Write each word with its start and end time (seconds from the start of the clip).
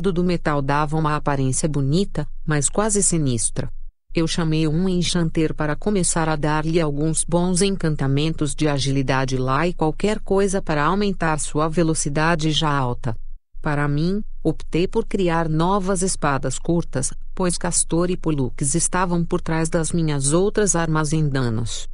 do 0.00 0.22
metal 0.22 0.62
dava 0.62 0.96
uma 0.96 1.16
aparência 1.16 1.68
bonita, 1.68 2.26
mas 2.44 2.68
quase 2.68 3.02
sinistra. 3.02 3.70
Eu 4.14 4.26
chamei 4.26 4.66
um 4.66 4.88
enchanter 4.88 5.52
para 5.52 5.76
começar 5.76 6.28
a 6.28 6.36
dar-lhe 6.36 6.80
alguns 6.80 7.22
bons 7.22 7.60
encantamentos 7.60 8.54
de 8.54 8.66
agilidade 8.66 9.36
lá 9.36 9.66
e 9.66 9.74
qualquer 9.74 10.20
coisa 10.20 10.62
para 10.62 10.84
aumentar 10.84 11.38
sua 11.38 11.68
velocidade 11.68 12.50
já 12.50 12.70
alta. 12.70 13.14
Para 13.60 13.86
mim, 13.86 14.22
optei 14.42 14.86
por 14.86 15.04
criar 15.04 15.48
novas 15.48 16.00
espadas 16.00 16.58
curtas, 16.58 17.12
pois 17.34 17.58
Castor 17.58 18.10
e 18.10 18.16
Pollux 18.16 18.74
estavam 18.74 19.24
por 19.24 19.40
trás 19.40 19.68
das 19.68 19.92
minhas 19.92 20.32
outras 20.32 20.74
armas 20.74 21.12
em 21.12 21.28
danos. 21.28 21.88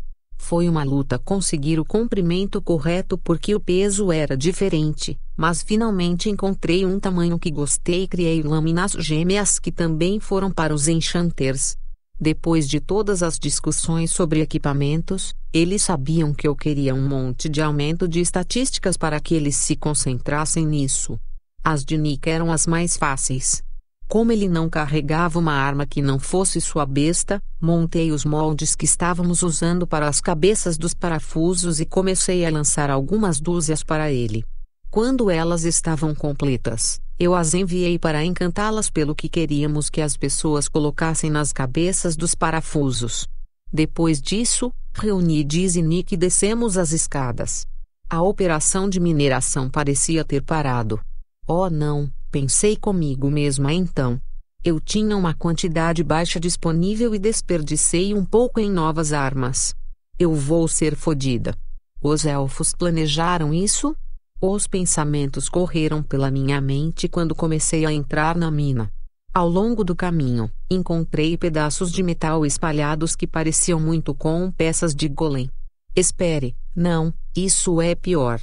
Foi 0.45 0.69
uma 0.69 0.83
luta 0.83 1.21
conseguir 1.21 1.79
o 1.79 1.85
comprimento 1.85 2.61
correto 2.61 3.17
porque 3.17 3.55
o 3.55 3.61
peso 3.61 4.11
era 4.11 4.37
diferente, 4.37 5.17
mas 5.37 5.63
finalmente 5.63 6.29
encontrei 6.29 6.85
um 6.85 6.99
tamanho 6.99 7.39
que 7.39 7.49
gostei 7.49 8.03
e 8.03 8.09
criei 8.09 8.43
lâminas 8.43 8.91
gêmeas 8.99 9.61
que 9.61 9.71
também 9.71 10.19
foram 10.19 10.51
para 10.51 10.75
os 10.75 10.89
enchanters. 10.89 11.77
Depois 12.21 12.69
de 12.69 12.81
todas 12.81 13.23
as 13.23 13.39
discussões 13.39 14.11
sobre 14.11 14.41
equipamentos, 14.41 15.33
eles 15.53 15.85
sabiam 15.85 16.35
que 16.35 16.47
eu 16.47 16.57
queria 16.57 16.93
um 16.93 17.09
monte 17.09 17.49
de 17.49 17.63
aumento 17.63 18.09
de 18.09 18.21
estatísticas 18.21 18.97
para 18.97 19.21
que 19.21 19.37
eles 19.37 19.55
se 19.55 19.77
concentrassem 19.77 20.67
nisso. 20.67 21.19
As 21.63 21.85
de 21.85 21.97
Nick 21.97 22.29
eram 22.29 22.51
as 22.51 22.67
mais 22.67 22.97
fáceis. 22.97 23.63
Como 24.09 24.31
ele 24.31 24.49
não 24.49 24.69
carregava 24.69 25.39
uma 25.39 25.53
arma 25.53 25.87
que 25.87 26.03
não 26.03 26.19
fosse 26.19 26.61
sua 26.61 26.85
besta, 26.85 27.43
montei 27.61 28.13
os 28.13 28.25
moldes 28.25 28.75
que 28.75 28.85
estávamos 28.85 29.43
usando 29.43 29.87
para 29.87 30.07
as 30.07 30.21
cabeças 30.21 30.77
dos 30.77 30.93
parafusos 30.95 31.81
e 31.81 31.87
comecei 31.87 32.45
a 32.45 32.51
lançar 32.51 32.91
algumas 32.91 33.41
dúzias 33.41 33.83
para 33.83 34.13
ele. 34.13 34.45
Quando 34.91 35.31
elas 35.31 35.65
estavam 35.65 36.15
completas, 36.15 37.01
eu 37.19 37.35
as 37.35 37.55
enviei 37.55 37.99
para 37.99 38.25
encantá-las 38.25 38.91
pelo 38.91 39.15
que 39.15 39.29
queríamos 39.29 39.89
que 39.89 40.01
as 40.01 40.17
pessoas 40.17 40.69
colocassem 40.69 41.31
nas 41.31 41.53
cabeças 41.53 42.17
dos 42.17 42.35
parafusos. 42.35 43.27
Depois 43.73 44.21
disso, 44.21 44.71
reuni 44.93 45.43
Diz 45.43 45.77
e 45.77 45.83
Nick 45.83 46.15
e 46.15 46.17
descemos 46.19 46.77
as 46.77 46.93
escadas. 46.93 47.67
A 48.11 48.21
operação 48.21 48.87
de 48.87 49.01
mineração 49.01 49.71
parecia 49.71 50.23
ter 50.23 50.43
parado. 50.43 51.01
Oh 51.47 51.71
não, 51.71 52.11
pensei 52.33 52.77
comigo 52.77 53.31
mesma 53.31 53.75
então. 53.75 54.19
Eu 54.65 54.81
tinha 54.81 55.15
uma 55.17 55.35
quantidade 55.35 56.03
baixa 56.03 56.41
disponível 56.41 57.15
e 57.15 57.19
desperdicei 57.19 58.15
um 58.15 58.25
pouco 58.25 58.59
em 58.59 58.71
novas 58.71 59.13
armas. 59.13 59.75
Eu 60.19 60.35
vou 60.35 60.67
ser 60.67 60.97
fodida. 60.97 61.55
Os 62.01 62.25
elfos 62.25 62.73
planejaram 62.73 63.53
isso? 63.53 63.95
Os 64.41 64.67
pensamentos 64.67 65.49
correram 65.49 66.03
pela 66.03 66.31
minha 66.31 66.61
mente 66.61 67.07
quando 67.07 67.35
comecei 67.35 67.85
a 67.85 67.93
entrar 67.93 68.35
na 68.35 68.51
mina. 68.51 68.91
Ao 69.35 69.49
longo 69.49 69.85
do 69.85 69.95
caminho, 69.95 70.51
encontrei 70.71 71.37
pedaços 71.37 71.93
de 71.93 72.03
metal 72.03 72.47
espalhados 72.47 73.15
que 73.15 73.27
pareciam 73.27 73.79
muito 73.79 74.15
com 74.15 74.51
peças 74.51 74.95
de 74.95 75.09
golem. 75.09 75.51
Espere, 75.95 76.57
não, 76.75 77.13
isso 77.37 77.81
é 77.81 77.95
pior. 77.95 78.41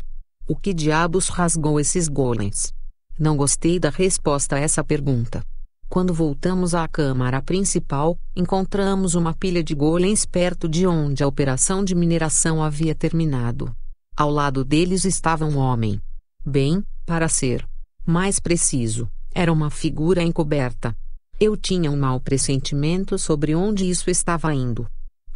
O 0.48 0.56
que 0.56 0.74
diabos 0.74 1.30
rasgou 1.30 1.80
esses 1.80 2.08
golems? 2.08 2.74
Não 3.20 3.36
gostei 3.36 3.78
da 3.78 3.90
resposta 3.90 4.56
a 4.56 4.60
essa 4.60 4.82
pergunta. 4.82 5.44
Quando 5.90 6.14
voltamos 6.14 6.74
à 6.74 6.88
câmara 6.88 7.42
principal, 7.42 8.18
encontramos 8.34 9.14
uma 9.14 9.34
pilha 9.34 9.62
de 9.62 9.76
golems 9.76 10.26
perto 10.26 10.70
de 10.70 10.88
onde 10.88 11.22
a 11.22 11.28
operação 11.28 11.84
de 11.84 11.94
mineração 11.94 12.64
havia 12.64 12.96
terminado. 12.96 13.76
Ao 14.16 14.30
lado 14.30 14.64
deles 14.64 15.04
estava 15.04 15.44
um 15.44 15.58
homem. 15.58 16.00
Bem, 16.46 16.82
para 17.06 17.28
ser 17.28 17.68
mais 18.06 18.40
preciso, 18.40 19.10
era 19.36 19.52
uma 19.52 19.70
figura 19.70 20.24
encoberta. 20.24 20.96
Eu 21.38 21.58
tinha 21.58 21.92
um 21.92 22.00
mau 22.00 22.22
pressentimento 22.22 23.18
sobre 23.18 23.54
onde 23.54 23.90
isso 23.90 24.10
estava 24.10 24.54
indo. 24.54 24.88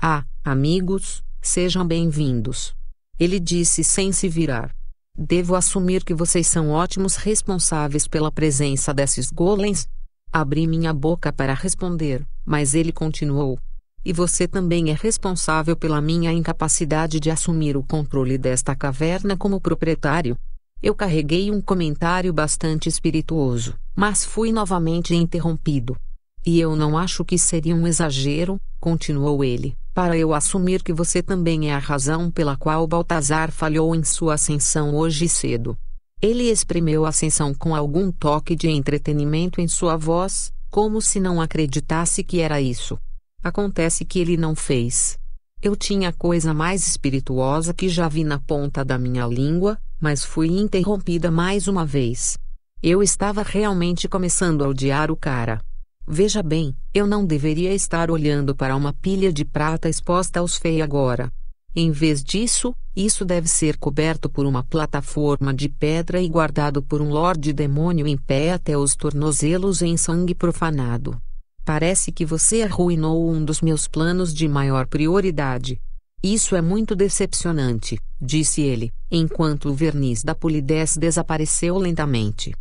Ah, 0.01 0.23
amigos, 0.41 1.21
sejam 1.41 1.85
bem-vindos. 1.85 2.73
Ele 3.19 3.41
disse 3.41 3.83
sem 3.83 4.13
se 4.13 4.29
virar. 4.29 4.73
Devo 5.17 5.55
assumir 5.55 6.03
que 6.03 6.13
vocês 6.13 6.47
são 6.47 6.71
ótimos 6.71 7.17
responsáveis 7.17 8.07
pela 8.07 8.31
presença 8.31 8.91
desses 8.91 9.29
golems? 9.29 9.87
Abri 10.31 10.65
minha 10.65 10.91
boca 10.91 11.31
para 11.31 11.53
responder, 11.53 12.25
mas 12.43 12.73
ele 12.73 12.91
continuou. 12.91 13.59
E 14.03 14.11
você 14.11 14.47
também 14.47 14.89
é 14.89 14.93
responsável 14.93 15.77
pela 15.77 16.01
minha 16.01 16.33
incapacidade 16.33 17.19
de 17.19 17.29
assumir 17.29 17.77
o 17.77 17.83
controle 17.83 18.39
desta 18.39 18.75
caverna 18.75 19.37
como 19.37 19.61
proprietário. 19.61 20.35
Eu 20.81 20.95
carreguei 20.95 21.51
um 21.51 21.61
comentário 21.61 22.33
bastante 22.33 22.89
espirituoso, 22.89 23.75
mas 23.95 24.25
fui 24.25 24.51
novamente 24.51 25.15
interrompido. 25.15 25.95
E 26.45 26.59
eu 26.59 26.75
não 26.75 26.97
acho 26.97 27.23
que 27.23 27.37
seria 27.37 27.73
um 27.73 27.87
exagero, 27.87 28.59
continuou 28.79 29.43
ele, 29.43 29.77
para 29.93 30.17
eu 30.17 30.33
assumir 30.33 30.83
que 30.83 30.91
você 30.91 31.23
também 31.23 31.69
é 31.69 31.73
a 31.73 31.79
razão 31.79 32.29
pela 32.29 32.57
qual 32.57 32.85
Baltazar 32.85 33.51
falhou 33.51 33.95
em 33.95 34.03
sua 34.03 34.33
ascensão 34.33 34.93
hoje 34.93 35.29
cedo. 35.29 35.77
Ele 36.21 36.49
exprimeu 36.49 37.05
a 37.05 37.09
ascensão 37.09 37.53
com 37.53 37.75
algum 37.75 38.11
toque 38.11 38.55
de 38.55 38.69
entretenimento 38.69 39.61
em 39.61 39.67
sua 39.67 39.95
voz, 39.95 40.51
como 40.69 41.01
se 41.01 41.19
não 41.19 41.39
acreditasse 41.39 42.23
que 42.23 42.39
era 42.39 42.59
isso. 42.59 42.97
Acontece 43.41 44.03
que 44.03 44.19
ele 44.19 44.35
não 44.35 44.55
fez. 44.55 45.17
Eu 45.61 45.77
tinha 45.77 46.09
a 46.09 46.13
coisa 46.13 46.53
mais 46.53 46.85
espirituosa 46.87 47.73
que 47.73 47.87
já 47.87 48.09
vi 48.09 48.25
na 48.25 48.37
ponta 48.37 48.83
da 48.83 48.97
minha 48.97 49.25
língua, 49.25 49.77
mas 49.99 50.25
fui 50.25 50.47
interrompida 50.47 51.31
mais 51.31 51.69
uma 51.69 51.85
vez. 51.85 52.37
Eu 52.81 53.01
estava 53.01 53.43
realmente 53.43 54.09
começando 54.09 54.63
a 54.63 54.67
odiar 54.67 55.09
o 55.09 55.15
cara. 55.15 55.61
Veja 56.07 56.43
bem, 56.43 56.75
eu 56.93 57.07
não 57.07 57.25
deveria 57.25 57.73
estar 57.73 58.11
olhando 58.11 58.53
para 58.53 58.75
uma 58.75 58.91
pilha 58.91 59.31
de 59.31 59.45
prata 59.45 59.87
exposta 59.87 60.41
aos 60.41 60.57
fei 60.57 60.81
agora. 60.81 61.31
Em 61.75 61.91
vez 61.91 62.23
disso, 62.23 62.75
isso 62.95 63.25
deve 63.25 63.47
ser 63.47 63.77
coberto 63.77 64.29
por 64.29 64.45
uma 64.45 64.63
plataforma 64.63 65.53
de 65.53 65.69
pedra 65.69 66.21
e 66.21 66.27
guardado 66.27 66.83
por 66.83 67.01
um 67.01 67.09
lorde 67.09 67.51
demônio 67.53 68.05
em 68.05 68.17
pé 68.17 68.51
até 68.51 68.77
os 68.77 68.95
tornozelos 68.95 69.81
em 69.81 69.97
sangue 69.97 70.35
profanado. 70.35 71.17
Parece 71.65 72.11
que 72.11 72.25
você 72.25 72.61
arruinou 72.61 73.31
um 73.31 73.43
dos 73.43 73.61
meus 73.61 73.87
planos 73.87 74.33
de 74.33 74.47
maior 74.47 74.85
prioridade. 74.85 75.79
Isso 76.21 76.55
é 76.55 76.61
muito 76.61 76.95
decepcionante, 76.95 77.97
disse 78.21 78.61
ele, 78.61 78.91
enquanto 79.09 79.69
o 79.69 79.73
verniz 79.73 80.23
da 80.23 80.35
polidez 80.35 80.95
desapareceu 80.95 81.77
lentamente. 81.77 82.53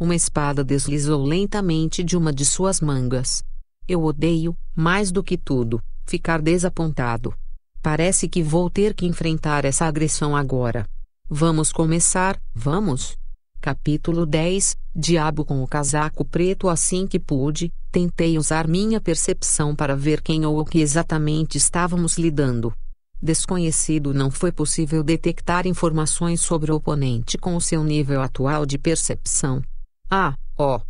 Uma 0.00 0.14
espada 0.14 0.64
deslizou 0.64 1.22
lentamente 1.22 2.02
de 2.02 2.16
uma 2.16 2.32
de 2.32 2.46
suas 2.46 2.80
mangas. 2.80 3.44
Eu 3.86 4.02
odeio, 4.02 4.56
mais 4.74 5.12
do 5.12 5.22
que 5.22 5.36
tudo, 5.36 5.78
ficar 6.06 6.40
desapontado. 6.40 7.34
Parece 7.82 8.26
que 8.26 8.42
vou 8.42 8.70
ter 8.70 8.94
que 8.94 9.04
enfrentar 9.04 9.66
essa 9.66 9.84
agressão 9.84 10.34
agora. 10.34 10.86
Vamos 11.28 11.70
começar, 11.70 12.40
vamos? 12.54 13.14
Capítulo 13.60 14.24
10 14.24 14.74
Diabo 14.96 15.44
com 15.44 15.62
o 15.62 15.68
casaco 15.68 16.24
preto 16.24 16.70
assim 16.70 17.06
que 17.06 17.20
pude, 17.20 17.70
tentei 17.92 18.38
usar 18.38 18.66
minha 18.66 19.02
percepção 19.02 19.76
para 19.76 19.94
ver 19.94 20.22
quem 20.22 20.46
ou 20.46 20.58
o 20.58 20.64
que 20.64 20.80
exatamente 20.80 21.58
estávamos 21.58 22.16
lidando. 22.16 22.72
Desconhecido 23.20 24.14
não 24.14 24.30
foi 24.30 24.50
possível 24.50 25.04
detectar 25.04 25.66
informações 25.66 26.40
sobre 26.40 26.72
o 26.72 26.76
oponente 26.76 27.36
com 27.36 27.54
o 27.54 27.60
seu 27.60 27.84
nível 27.84 28.22
atual 28.22 28.64
de 28.64 28.78
percepção. 28.78 29.62
Ah, 30.10 30.34
ó. 30.58 30.78
Oh, 30.78 30.80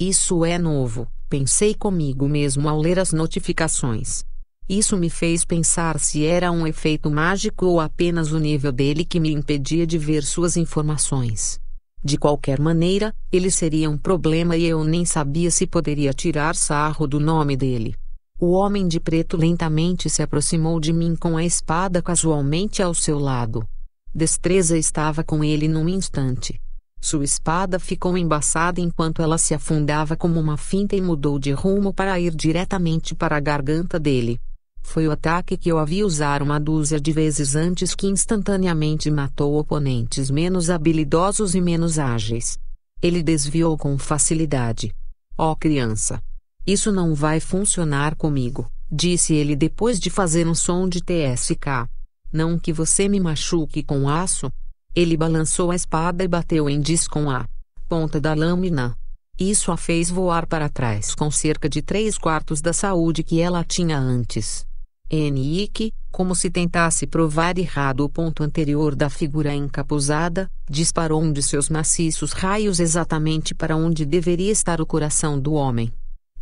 isso 0.00 0.42
é 0.42 0.56
novo, 0.56 1.06
pensei 1.28 1.74
comigo 1.74 2.26
mesmo 2.26 2.66
ao 2.66 2.80
ler 2.80 2.98
as 2.98 3.12
notificações. 3.12 4.24
Isso 4.66 4.96
me 4.96 5.10
fez 5.10 5.44
pensar 5.44 6.00
se 6.00 6.24
era 6.24 6.50
um 6.50 6.66
efeito 6.66 7.10
mágico 7.10 7.66
ou 7.66 7.78
apenas 7.78 8.32
o 8.32 8.38
nível 8.38 8.72
dele 8.72 9.04
que 9.04 9.20
me 9.20 9.30
impedia 9.30 9.86
de 9.86 9.98
ver 9.98 10.22
suas 10.22 10.56
informações. 10.56 11.60
De 12.02 12.16
qualquer 12.16 12.58
maneira, 12.58 13.14
ele 13.30 13.50
seria 13.50 13.90
um 13.90 13.98
problema 13.98 14.56
e 14.56 14.64
eu 14.64 14.82
nem 14.82 15.04
sabia 15.04 15.50
se 15.50 15.66
poderia 15.66 16.14
tirar 16.14 16.54
sarro 16.54 17.06
do 17.06 17.20
nome 17.20 17.58
dele. 17.58 17.94
O 18.40 18.52
homem 18.52 18.88
de 18.88 18.98
preto 18.98 19.36
lentamente 19.36 20.08
se 20.08 20.22
aproximou 20.22 20.80
de 20.80 20.94
mim 20.94 21.14
com 21.14 21.36
a 21.36 21.44
espada 21.44 22.00
casualmente 22.00 22.82
ao 22.82 22.94
seu 22.94 23.18
lado. 23.18 23.68
Destreza 24.14 24.78
estava 24.78 25.22
com 25.22 25.44
ele 25.44 25.68
num 25.68 25.86
instante. 25.86 26.58
Sua 27.00 27.24
espada 27.24 27.78
ficou 27.78 28.18
embaçada 28.18 28.80
enquanto 28.80 29.22
ela 29.22 29.38
se 29.38 29.54
afundava 29.54 30.16
como 30.16 30.38
uma 30.38 30.56
finta 30.56 30.94
e 30.94 31.00
mudou 31.00 31.38
de 31.38 31.50
rumo 31.50 31.94
para 31.94 32.20
ir 32.20 32.34
diretamente 32.34 33.14
para 33.14 33.36
a 33.36 33.40
garganta 33.40 33.98
dele. 33.98 34.38
Foi 34.82 35.06
o 35.06 35.12
ataque 35.12 35.56
que 35.56 35.70
eu 35.70 35.78
havia 35.78 36.04
usar 36.06 36.42
uma 36.42 36.58
dúzia 36.58 37.00
de 37.00 37.12
vezes 37.12 37.54
antes 37.54 37.94
que 37.94 38.06
instantaneamente 38.06 39.10
matou 39.10 39.58
oponentes 39.58 40.30
menos 40.30 40.68
habilidosos 40.68 41.54
e 41.54 41.60
menos 41.60 41.98
ágeis. 41.98 42.58
Ele 43.00 43.22
desviou 43.22 43.78
com 43.78 43.96
facilidade. 43.96 44.94
Ó 45.38 45.52
oh, 45.52 45.56
criança! 45.56 46.20
Isso 46.66 46.92
não 46.92 47.14
vai 47.14 47.40
funcionar 47.40 48.14
comigo, 48.14 48.70
disse 48.90 49.34
ele 49.34 49.56
depois 49.56 49.98
de 49.98 50.10
fazer 50.10 50.46
um 50.46 50.54
som 50.54 50.86
de 50.88 51.00
TSK. 51.00 51.88
Não 52.30 52.58
que 52.58 52.72
você 52.72 53.08
me 53.08 53.18
machuque 53.18 53.82
com 53.82 54.08
aço? 54.08 54.52
Ele 54.94 55.16
balançou 55.16 55.70
a 55.70 55.76
espada 55.76 56.24
e 56.24 56.28
bateu 56.28 56.68
em 56.68 56.80
Diz 56.80 57.06
com 57.06 57.30
a 57.30 57.46
ponta 57.88 58.20
da 58.20 58.34
lâmina. 58.34 58.96
Isso 59.38 59.70
a 59.72 59.76
fez 59.76 60.10
voar 60.10 60.46
para 60.46 60.68
trás 60.68 61.14
com 61.14 61.30
cerca 61.30 61.68
de 61.68 61.80
três 61.80 62.18
quartos 62.18 62.60
da 62.60 62.72
saúde 62.72 63.22
que 63.22 63.40
ela 63.40 63.64
tinha 63.64 63.98
antes. 63.98 64.66
Enique, 65.08 65.92
como 66.12 66.34
se 66.34 66.50
tentasse 66.50 67.06
provar 67.06 67.56
errado 67.56 68.04
o 68.04 68.08
ponto 68.08 68.42
anterior 68.42 68.94
da 68.94 69.08
figura 69.08 69.54
encapuzada, 69.54 70.50
disparou 70.68 71.22
um 71.22 71.32
de 71.32 71.42
seus 71.42 71.68
maciços 71.68 72.32
raios 72.32 72.78
exatamente 72.78 73.54
para 73.54 73.76
onde 73.76 74.04
deveria 74.04 74.52
estar 74.52 74.80
o 74.80 74.86
coração 74.86 75.38
do 75.40 75.54
homem. 75.54 75.92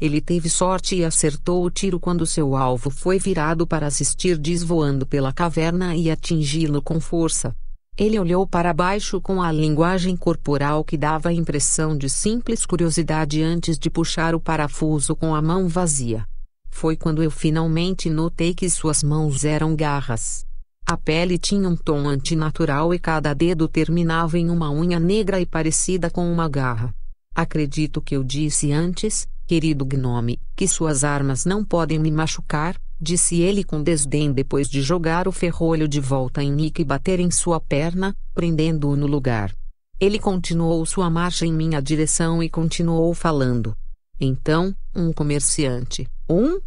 Ele 0.00 0.21
teve 0.21 0.49
sorte 0.49 0.97
e 0.97 1.05
acertou 1.05 1.65
o 1.65 1.71
tiro 1.71 1.99
quando 1.99 2.27
seu 2.27 2.56
alvo 2.56 2.89
foi 2.89 3.19
virado 3.19 3.67
para 3.67 3.87
assistir 3.87 4.39
desvoando 4.39 5.06
pela 5.06 5.33
caverna 5.33 5.97
e 5.97 6.11
atingi-lo 6.11 6.81
com 6.81 7.00
força. 7.00 7.55
Ele 7.99 8.17
olhou 8.17 8.47
para 8.47 8.73
baixo 8.73 9.21
com 9.21 9.43
a 9.43 9.50
linguagem 9.50 10.17
corporal 10.17 10.85
que 10.85 10.97
dava 10.97 11.31
a 11.31 11.33
impressão 11.33 11.99
de 11.99 12.09
simples 12.09 12.65
curiosidade 12.65 13.43
antes 13.43 13.77
de 13.77 13.91
puxar 13.91 14.37
o 14.37 14.41
parafuso 14.41 15.17
com 15.17 15.35
a 15.35 15.43
mão 15.43 15.67
vazia. 15.67 16.25
Foi 16.71 16.97
quando 16.97 17.25
eu 17.25 17.31
finalmente 17.31 18.09
notei 18.09 18.55
que 18.55 18.71
suas 18.71 19.03
mãos 19.03 19.45
eram 19.45 19.75
garras. 19.75 20.47
A 20.87 20.97
pele 20.97 21.39
tinha 21.39 21.69
um 21.69 21.75
tom 21.75 22.06
antinatural 22.06 22.95
e 22.95 23.00
cada 23.00 23.35
dedo 23.35 23.67
terminava 23.67 24.39
em 24.39 24.49
uma 24.49 24.71
unha 24.71 25.00
negra 25.00 25.41
e 25.41 25.45
parecida 25.45 26.09
com 26.09 26.33
uma 26.33 26.49
garra. 26.49 26.95
Acredito 27.35 28.00
que 28.00 28.15
eu 28.15 28.23
disse 28.23 28.71
antes, 28.71 29.27
querido 29.45 29.85
gnome, 29.85 30.39
que 30.55 30.69
suas 30.69 31.03
armas 31.03 31.45
não 31.45 31.65
podem 31.65 31.99
me 31.99 32.12
machucar, 32.12 32.77
disse 33.00 33.41
ele 33.41 33.62
com 33.62 33.83
desdém 33.83 34.33
depois 34.33 34.69
de 34.69 34.83
jogar 34.83 35.29
o 35.29 35.33
ferrolho 35.33 35.89
de 35.89 36.00
volta 36.00 36.43
em 36.43 36.53
Nick 36.53 36.83
e 36.83 36.85
bater 36.85 37.21
em 37.21 37.31
sua 37.31 37.61
perna, 37.61 38.15
prendendo-o 38.35 38.97
no 38.97 39.06
lugar. 39.06 39.55
Ele 40.00 40.19
continuou 40.19 40.85
sua 40.87 41.11
marcha 41.11 41.45
em 41.45 41.53
minha 41.53 41.81
direção 41.81 42.43
e 42.43 42.49
continuou 42.49 43.12
falando. 43.15 43.77
Então, 44.21 44.75
um 44.95 45.12
comerciante. 45.12 46.09
Um? 46.29 46.61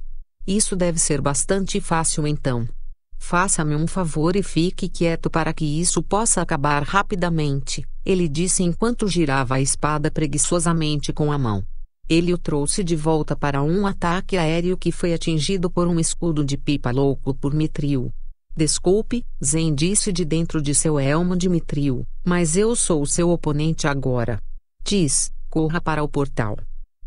Isso 0.45 0.75
deve 0.75 0.99
ser 0.99 1.21
bastante 1.21 1.79
fácil 1.79 2.27
então. 2.27 2.67
Faça-me 3.17 3.75
um 3.75 3.85
favor 3.85 4.35
e 4.35 4.41
fique 4.41 4.89
quieto 4.89 5.29
para 5.29 5.53
que 5.53 5.63
isso 5.63 6.01
possa 6.01 6.41
acabar 6.41 6.81
rapidamente, 6.83 7.85
ele 8.03 8.27
disse 8.27 8.63
enquanto 8.63 9.07
girava 9.07 9.55
a 9.55 9.61
espada 9.61 10.09
preguiçosamente 10.09 11.13
com 11.13 11.31
a 11.31 11.37
mão. 11.37 11.63
Ele 12.11 12.33
o 12.33 12.37
trouxe 12.37 12.83
de 12.83 12.93
volta 12.93 13.37
para 13.37 13.63
um 13.63 13.87
ataque 13.87 14.35
aéreo 14.35 14.77
que 14.77 14.91
foi 14.91 15.13
atingido 15.13 15.71
por 15.71 15.87
um 15.87 15.97
escudo 15.97 16.43
de 16.43 16.57
pipa 16.57 16.91
louco 16.91 17.33
por 17.33 17.53
Mitril. 17.53 18.11
Desculpe, 18.53 19.23
Zen 19.41 19.73
disse 19.73 20.11
de 20.11 20.25
dentro 20.25 20.61
de 20.61 20.75
seu 20.75 20.99
elmo 20.99 21.37
de 21.37 21.47
Mitril, 21.47 22.05
mas 22.21 22.57
eu 22.57 22.75
sou 22.75 23.05
seu 23.05 23.29
oponente 23.29 23.87
agora. 23.87 24.41
Diz, 24.83 25.31
corra 25.49 25.79
para 25.79 26.03
o 26.03 26.09
portal. 26.09 26.57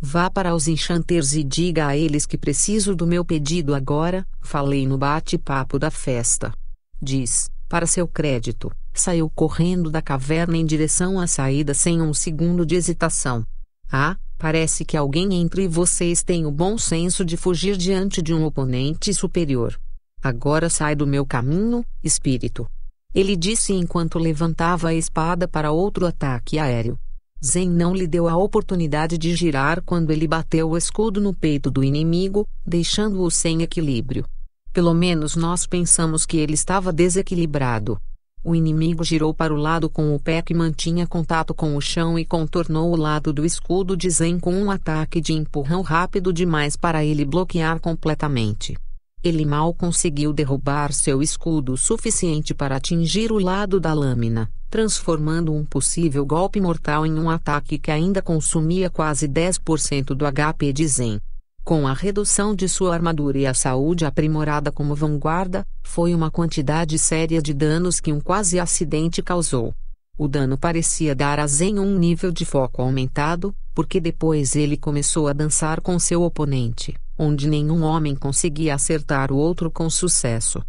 Vá 0.00 0.30
para 0.30 0.54
os 0.54 0.68
enchanters 0.68 1.34
e 1.34 1.44
diga 1.44 1.86
a 1.86 1.94
eles 1.94 2.24
que 2.24 2.38
preciso 2.38 2.96
do 2.96 3.06
meu 3.06 3.26
pedido 3.26 3.74
agora, 3.74 4.26
falei 4.40 4.86
no 4.86 4.96
bate-papo 4.96 5.78
da 5.78 5.90
festa. 5.90 6.50
Diz, 6.98 7.50
para 7.68 7.86
seu 7.86 8.08
crédito, 8.08 8.72
saiu 8.94 9.28
correndo 9.28 9.90
da 9.90 10.00
caverna 10.00 10.56
em 10.56 10.64
direção 10.64 11.20
à 11.20 11.26
saída 11.26 11.74
sem 11.74 12.00
um 12.00 12.14
segundo 12.14 12.64
de 12.64 12.74
hesitação. 12.74 13.44
Ah, 13.92 14.16
parece 14.38 14.84
que 14.84 14.96
alguém 14.96 15.34
entre 15.34 15.66
vocês 15.68 16.22
tem 16.22 16.46
o 16.46 16.50
bom 16.50 16.76
senso 16.78 17.24
de 17.24 17.36
fugir 17.36 17.76
diante 17.76 18.20
de 18.20 18.34
um 18.34 18.44
oponente 18.44 19.12
superior. 19.14 19.78
Agora 20.22 20.70
sai 20.70 20.94
do 20.94 21.06
meu 21.06 21.26
caminho, 21.26 21.84
espírito. 22.02 22.66
Ele 23.14 23.36
disse 23.36 23.72
enquanto 23.72 24.18
levantava 24.18 24.88
a 24.88 24.94
espada 24.94 25.46
para 25.46 25.70
outro 25.70 26.06
ataque 26.06 26.58
aéreo. 26.58 26.98
Zen 27.44 27.68
não 27.68 27.94
lhe 27.94 28.06
deu 28.06 28.26
a 28.26 28.36
oportunidade 28.36 29.18
de 29.18 29.36
girar 29.36 29.82
quando 29.82 30.10
ele 30.10 30.26
bateu 30.26 30.70
o 30.70 30.76
escudo 30.78 31.20
no 31.20 31.34
peito 31.34 31.70
do 31.70 31.84
inimigo, 31.84 32.48
deixando-o 32.66 33.30
sem 33.30 33.62
equilíbrio. 33.62 34.24
Pelo 34.72 34.94
menos 34.94 35.36
nós 35.36 35.66
pensamos 35.66 36.24
que 36.24 36.38
ele 36.38 36.54
estava 36.54 36.92
desequilibrado. 36.92 38.00
O 38.46 38.54
inimigo 38.54 39.02
girou 39.02 39.32
para 39.32 39.54
o 39.54 39.56
lado 39.56 39.88
com 39.88 40.14
o 40.14 40.20
pé 40.20 40.42
que 40.42 40.52
mantinha 40.52 41.06
contato 41.06 41.54
com 41.54 41.74
o 41.74 41.80
chão 41.80 42.18
e 42.18 42.26
contornou 42.26 42.92
o 42.92 42.96
lado 42.96 43.32
do 43.32 43.42
escudo 43.42 43.96
de 43.96 44.10
Zen 44.10 44.38
com 44.38 44.52
um 44.52 44.70
ataque 44.70 45.18
de 45.18 45.32
empurrão 45.32 45.80
rápido 45.80 46.30
demais 46.30 46.76
para 46.76 47.02
ele 47.02 47.24
bloquear 47.24 47.80
completamente. 47.80 48.76
Ele 49.22 49.46
mal 49.46 49.72
conseguiu 49.72 50.30
derrubar 50.30 50.92
seu 50.92 51.22
escudo 51.22 51.74
suficiente 51.78 52.52
para 52.52 52.76
atingir 52.76 53.32
o 53.32 53.38
lado 53.38 53.80
da 53.80 53.94
lâmina, 53.94 54.50
transformando 54.68 55.54
um 55.54 55.64
possível 55.64 56.26
golpe 56.26 56.60
mortal 56.60 57.06
em 57.06 57.18
um 57.18 57.30
ataque 57.30 57.78
que 57.78 57.90
ainda 57.90 58.20
consumia 58.20 58.90
quase 58.90 59.26
10% 59.26 60.08
do 60.08 60.26
HP 60.30 60.70
de 60.70 60.86
Zen. 60.86 61.18
Com 61.64 61.88
a 61.88 61.94
redução 61.94 62.54
de 62.54 62.68
sua 62.68 62.94
armadura 62.94 63.38
e 63.38 63.46
a 63.46 63.54
saúde 63.54 64.04
aprimorada 64.04 64.70
como 64.70 64.94
vanguarda, 64.94 65.66
foi 65.82 66.14
uma 66.14 66.30
quantidade 66.30 66.98
séria 66.98 67.40
de 67.40 67.54
danos 67.54 68.00
que 68.00 68.12
um 68.12 68.20
quase 68.20 68.60
acidente 68.60 69.22
causou. 69.22 69.74
O 70.16 70.28
dano 70.28 70.58
parecia 70.58 71.14
dar 71.14 71.40
a 71.40 71.46
Zen 71.46 71.78
um 71.78 71.98
nível 71.98 72.30
de 72.30 72.44
foco 72.44 72.82
aumentado, 72.82 73.54
porque 73.74 73.98
depois 73.98 74.54
ele 74.54 74.76
começou 74.76 75.26
a 75.26 75.32
dançar 75.32 75.80
com 75.80 75.98
seu 75.98 76.22
oponente 76.22 76.94
onde 77.18 77.48
nenhum 77.48 77.82
homem 77.82 78.14
conseguia 78.14 78.74
acertar 78.74 79.32
o 79.32 79.36
outro 79.36 79.70
com 79.70 79.88
sucesso. 79.88 80.60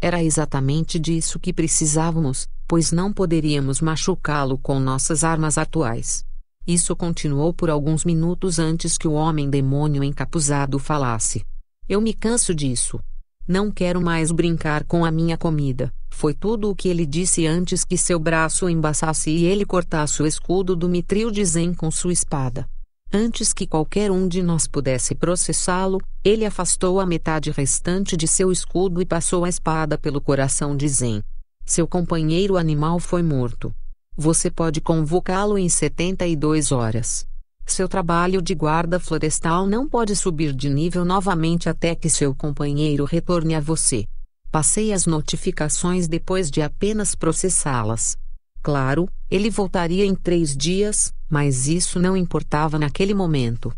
Era 0.00 0.22
exatamente 0.22 0.98
disso 0.98 1.38
que 1.38 1.52
precisávamos, 1.52 2.46
pois 2.68 2.92
não 2.92 3.12
poderíamos 3.12 3.80
machucá-lo 3.80 4.58
com 4.58 4.78
nossas 4.78 5.24
armas 5.24 5.56
atuais. 5.56 6.24
Isso 6.66 6.96
continuou 6.96 7.52
por 7.52 7.68
alguns 7.68 8.04
minutos 8.04 8.58
antes 8.58 8.96
que 8.96 9.06
o 9.06 9.12
homem-demônio 9.12 10.02
encapuzado 10.02 10.78
falasse. 10.78 11.44
Eu 11.86 12.00
me 12.00 12.14
canso 12.14 12.54
disso. 12.54 12.98
Não 13.46 13.70
quero 13.70 14.00
mais 14.00 14.32
brincar 14.32 14.84
com 14.84 15.04
a 15.04 15.10
minha 15.10 15.36
comida. 15.36 15.92
Foi 16.08 16.32
tudo 16.32 16.70
o 16.70 16.74
que 16.74 16.88
ele 16.88 17.04
disse 17.04 17.46
antes 17.46 17.84
que 17.84 17.98
seu 17.98 18.18
braço 18.18 18.68
embaçasse 18.68 19.30
e 19.30 19.44
ele 19.44 19.66
cortasse 19.66 20.22
o 20.22 20.26
escudo 20.26 20.74
do 20.74 20.88
mitril 20.88 21.30
de 21.30 21.44
Zen 21.44 21.74
com 21.74 21.90
sua 21.90 22.12
espada. 22.12 22.66
Antes 23.12 23.52
que 23.52 23.66
qualquer 23.66 24.10
um 24.10 24.26
de 24.26 24.42
nós 24.42 24.66
pudesse 24.66 25.14
processá-lo, 25.14 26.00
ele 26.24 26.46
afastou 26.46 26.98
a 26.98 27.04
metade 27.04 27.50
restante 27.50 28.16
de 28.16 28.26
seu 28.26 28.50
escudo 28.50 29.02
e 29.02 29.04
passou 29.04 29.44
a 29.44 29.48
espada 29.48 29.98
pelo 29.98 30.20
coração 30.20 30.74
de 30.74 30.88
Zen. 30.88 31.22
Seu 31.66 31.86
companheiro 31.86 32.56
animal 32.56 32.98
foi 32.98 33.22
morto. 33.22 33.74
Você 34.16 34.48
pode 34.48 34.80
convocá-lo 34.80 35.58
em 35.58 35.68
72 35.68 36.70
horas. 36.70 37.26
Seu 37.66 37.88
trabalho 37.88 38.40
de 38.40 38.54
guarda 38.54 39.00
florestal 39.00 39.66
não 39.66 39.88
pode 39.88 40.14
subir 40.14 40.52
de 40.52 40.68
nível 40.68 41.04
novamente 41.04 41.68
até 41.68 41.96
que 41.96 42.08
seu 42.08 42.32
companheiro 42.32 43.04
retorne 43.04 43.56
a 43.56 43.60
você. 43.60 44.06
Passei 44.52 44.92
as 44.92 45.04
notificações 45.04 46.06
depois 46.06 46.48
de 46.48 46.62
apenas 46.62 47.16
processá-las. 47.16 48.16
Claro, 48.62 49.08
ele 49.28 49.50
voltaria 49.50 50.06
em 50.06 50.14
três 50.14 50.56
dias, 50.56 51.12
mas 51.28 51.66
isso 51.66 51.98
não 51.98 52.16
importava 52.16 52.78
naquele 52.78 53.14
momento. 53.14 53.72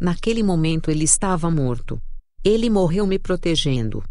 Naquele 0.00 0.42
momento 0.42 0.90
ele 0.90 1.04
estava 1.04 1.50
morto. 1.50 2.00
Ele 2.42 2.70
morreu 2.70 3.06
me 3.06 3.18
protegendo. 3.18 4.02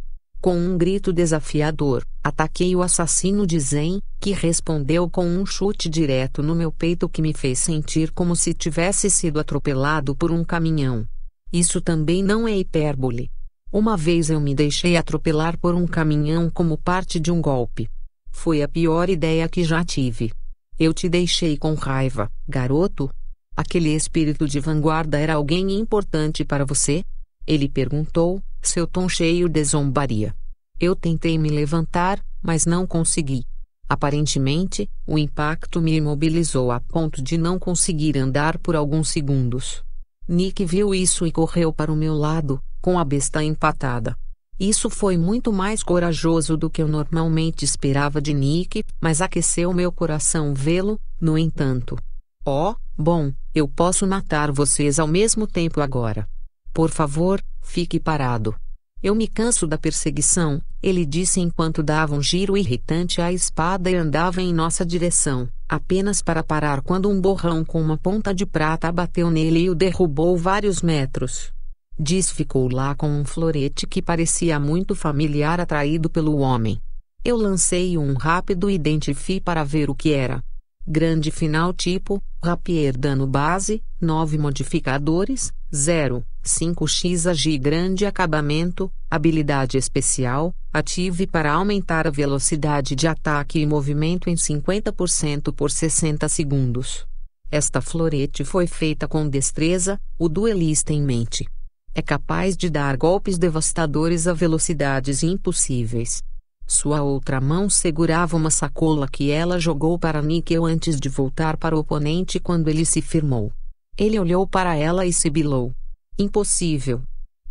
Com 0.42 0.58
um 0.58 0.76
grito 0.76 1.14
desafiador, 1.14 2.04
ataquei 2.24 2.76
o 2.76 2.82
assassino 2.82 3.46
de 3.46 3.60
Zen, 3.60 4.02
que 4.20 4.32
respondeu 4.32 5.08
com 5.08 5.24
um 5.24 5.46
chute 5.46 5.88
direto 5.88 6.42
no 6.42 6.56
meu 6.56 6.72
peito 6.72 7.08
que 7.08 7.22
me 7.22 7.32
fez 7.32 7.60
sentir 7.60 8.12
como 8.12 8.36
se 8.36 8.52
tivesse 8.52 9.08
sido 9.08 9.40
atropelado 9.40 10.16
por 10.16 10.32
um 10.32 10.44
caminhão. 10.44 11.06
Isso 11.54 11.80
também 11.80 12.24
não 12.24 12.48
é 12.48 12.58
hipérbole. 12.58 13.30
Uma 13.72 13.96
vez 13.96 14.32
eu 14.32 14.42
me 14.42 14.56
deixei 14.56 14.98
atropelar 14.98 15.60
por 15.60 15.76
um 15.76 15.86
caminhão 15.86 16.50
como 16.50 16.76
parte 16.76 17.20
de 17.20 17.32
um 17.32 17.40
golpe. 17.40 17.88
Foi 18.32 18.64
a 18.64 18.68
pior 18.68 19.12
ideia 19.12 19.48
que 19.48 19.64
já 19.64 19.86
tive. 19.86 20.32
Eu 20.80 20.92
te 20.92 21.08
deixei 21.08 21.56
com 21.56 21.76
raiva, 21.76 22.32
garoto? 22.48 23.12
Aquele 23.56 23.90
espírito 23.90 24.48
de 24.48 24.60
vanguarda 24.60 25.20
era 25.20 25.36
alguém 25.36 25.72
importante 25.80 26.44
para 26.44 26.66
você? 26.66 27.04
Ele 27.52 27.68
perguntou, 27.68 28.42
seu 28.62 28.88
tom 28.88 29.10
cheio 29.10 29.50
de 29.50 29.62
zombaria. 29.66 30.34
Eu 30.80 30.96
tentei 30.96 31.38
me 31.38 31.50
levantar, 31.50 32.24
mas 32.42 32.66
não 32.66 32.88
consegui. 32.88 33.46
Aparentemente, 33.90 34.90
o 35.06 35.18
impacto 35.20 35.82
me 35.82 35.94
imobilizou 35.94 36.72
a 36.72 36.80
ponto 36.80 37.22
de 37.22 37.38
não 37.38 37.60
conseguir 37.60 38.18
andar 38.18 38.58
por 38.58 38.74
alguns 38.74 39.10
segundos. 39.10 39.84
Nick 40.30 40.64
viu 40.64 40.96
isso 40.96 41.28
e 41.28 41.32
correu 41.34 41.74
para 41.74 41.92
o 41.92 41.96
meu 41.96 42.14
lado, 42.14 42.58
com 42.82 42.98
a 42.98 43.04
besta 43.04 43.44
empatada. 43.44 44.18
Isso 44.58 44.90
foi 44.90 45.18
muito 45.18 45.52
mais 45.52 45.84
corajoso 45.84 46.56
do 46.56 46.70
que 46.70 46.82
eu 46.82 46.88
normalmente 46.88 47.66
esperava 47.66 48.22
de 48.22 48.34
Nick, 48.34 48.82
mas 49.02 49.20
aqueceu 49.20 49.74
meu 49.74 49.92
coração 49.92 50.54
vê-lo, 50.54 50.98
no 51.20 51.38
entanto. 51.38 51.98
Oh, 52.46 52.74
bom, 52.98 53.34
eu 53.54 53.68
posso 53.68 54.08
matar 54.08 54.54
vocês 54.54 55.00
ao 55.00 55.08
mesmo 55.08 55.46
tempo 55.46 55.82
agora. 55.82 56.26
Por 56.74 56.90
favor, 56.90 57.42
fique 57.62 58.00
parado. 58.00 58.56
Eu 59.04 59.16
me 59.16 59.28
canso 59.28 59.66
da 59.66 59.80
perseguição, 59.80 60.62
Ele 60.82 61.06
disse 61.06 61.40
enquanto 61.40 61.84
dava 61.84 62.16
um 62.16 62.22
giro 62.22 62.56
irritante 62.56 63.20
à 63.22 63.32
espada 63.32 63.90
e 63.90 63.96
andava 63.96 64.42
em 64.42 64.54
nossa 64.54 64.86
direção, 64.86 65.50
apenas 65.68 66.22
para 66.22 66.44
parar 66.44 66.82
quando 66.82 67.10
um 67.10 67.20
borrão 67.20 67.66
com 67.66 67.82
uma 67.82 67.98
ponta 67.98 68.34
de 68.34 68.46
prata 68.46 68.92
bateu 68.92 69.30
nele 69.30 69.62
e 69.62 69.70
o 69.70 69.76
derrubou 69.76 70.38
vários 70.38 70.82
metros. 70.82 71.52
Diz 72.00 72.32
ficou 72.32 72.72
lá 72.72 72.96
com 72.96 73.10
um 73.10 73.26
florete 73.26 73.86
que 73.86 74.02
parecia 74.02 74.60
muito 74.60 74.96
familiar 74.96 75.60
atraído 75.60 76.10
pelo 76.10 76.38
homem. 76.38 76.82
Eu 77.24 77.38
lancei 77.38 77.98
um 77.98 78.14
rápido 78.14 78.70
identifi 78.70 79.40
para 79.40 79.64
ver 79.64 79.90
o 79.90 79.96
que 79.96 80.14
era. 80.14 80.44
Grande 80.88 81.30
final 81.30 81.74
tipo, 81.74 82.22
rapier 82.44 82.98
dano 82.98 83.28
base, 83.28 83.84
9 84.00 84.40
modificadores, 84.40 85.52
0, 85.74 86.26
5x 86.44 87.30
agi 87.30 87.58
grande 87.58 88.06
acabamento, 88.06 88.92
habilidade 89.10 89.78
especial, 89.78 90.54
ative 90.74 91.28
para 91.28 91.54
aumentar 91.54 92.08
a 92.08 92.12
velocidade 92.12 92.96
de 92.96 93.08
ataque 93.08 93.60
e 93.60 93.66
movimento 93.66 94.30
em 94.30 94.36
50% 94.36 95.54
por 95.54 95.70
60 95.70 96.28
segundos. 96.28 97.06
Esta 97.52 97.82
florete 97.82 98.44
foi 98.44 98.66
feita 98.66 99.08
com 99.08 99.28
destreza, 99.28 100.00
o 100.18 100.30
duelista 100.30 100.94
em 100.94 101.02
mente. 101.02 101.46
É 101.94 102.02
capaz 102.02 102.56
de 102.56 102.70
dar 102.70 102.96
golpes 102.96 103.38
devastadores 103.38 104.26
a 104.26 104.34
velocidades 104.34 105.22
impossíveis. 105.24 106.24
Sua 106.66 107.04
outra 107.04 107.42
mão 107.42 107.70
segurava 107.70 108.38
uma 108.38 108.50
sacola 108.50 109.06
que 109.06 109.30
ela 109.30 109.60
jogou 109.60 110.00
para 110.00 110.22
Níquel 110.22 110.66
antes 110.66 110.98
de 110.98 111.10
voltar 111.10 111.58
para 111.58 111.76
o 111.76 111.80
oponente 111.80 112.40
quando 112.40 112.70
ele 112.70 112.86
se 112.86 113.02
firmou. 113.02 113.52
Ele 113.98 114.18
olhou 114.18 114.48
para 114.48 114.74
ela 114.78 115.06
e 115.06 115.12
sibilou. 115.12 115.74
Impossível. 116.22 117.02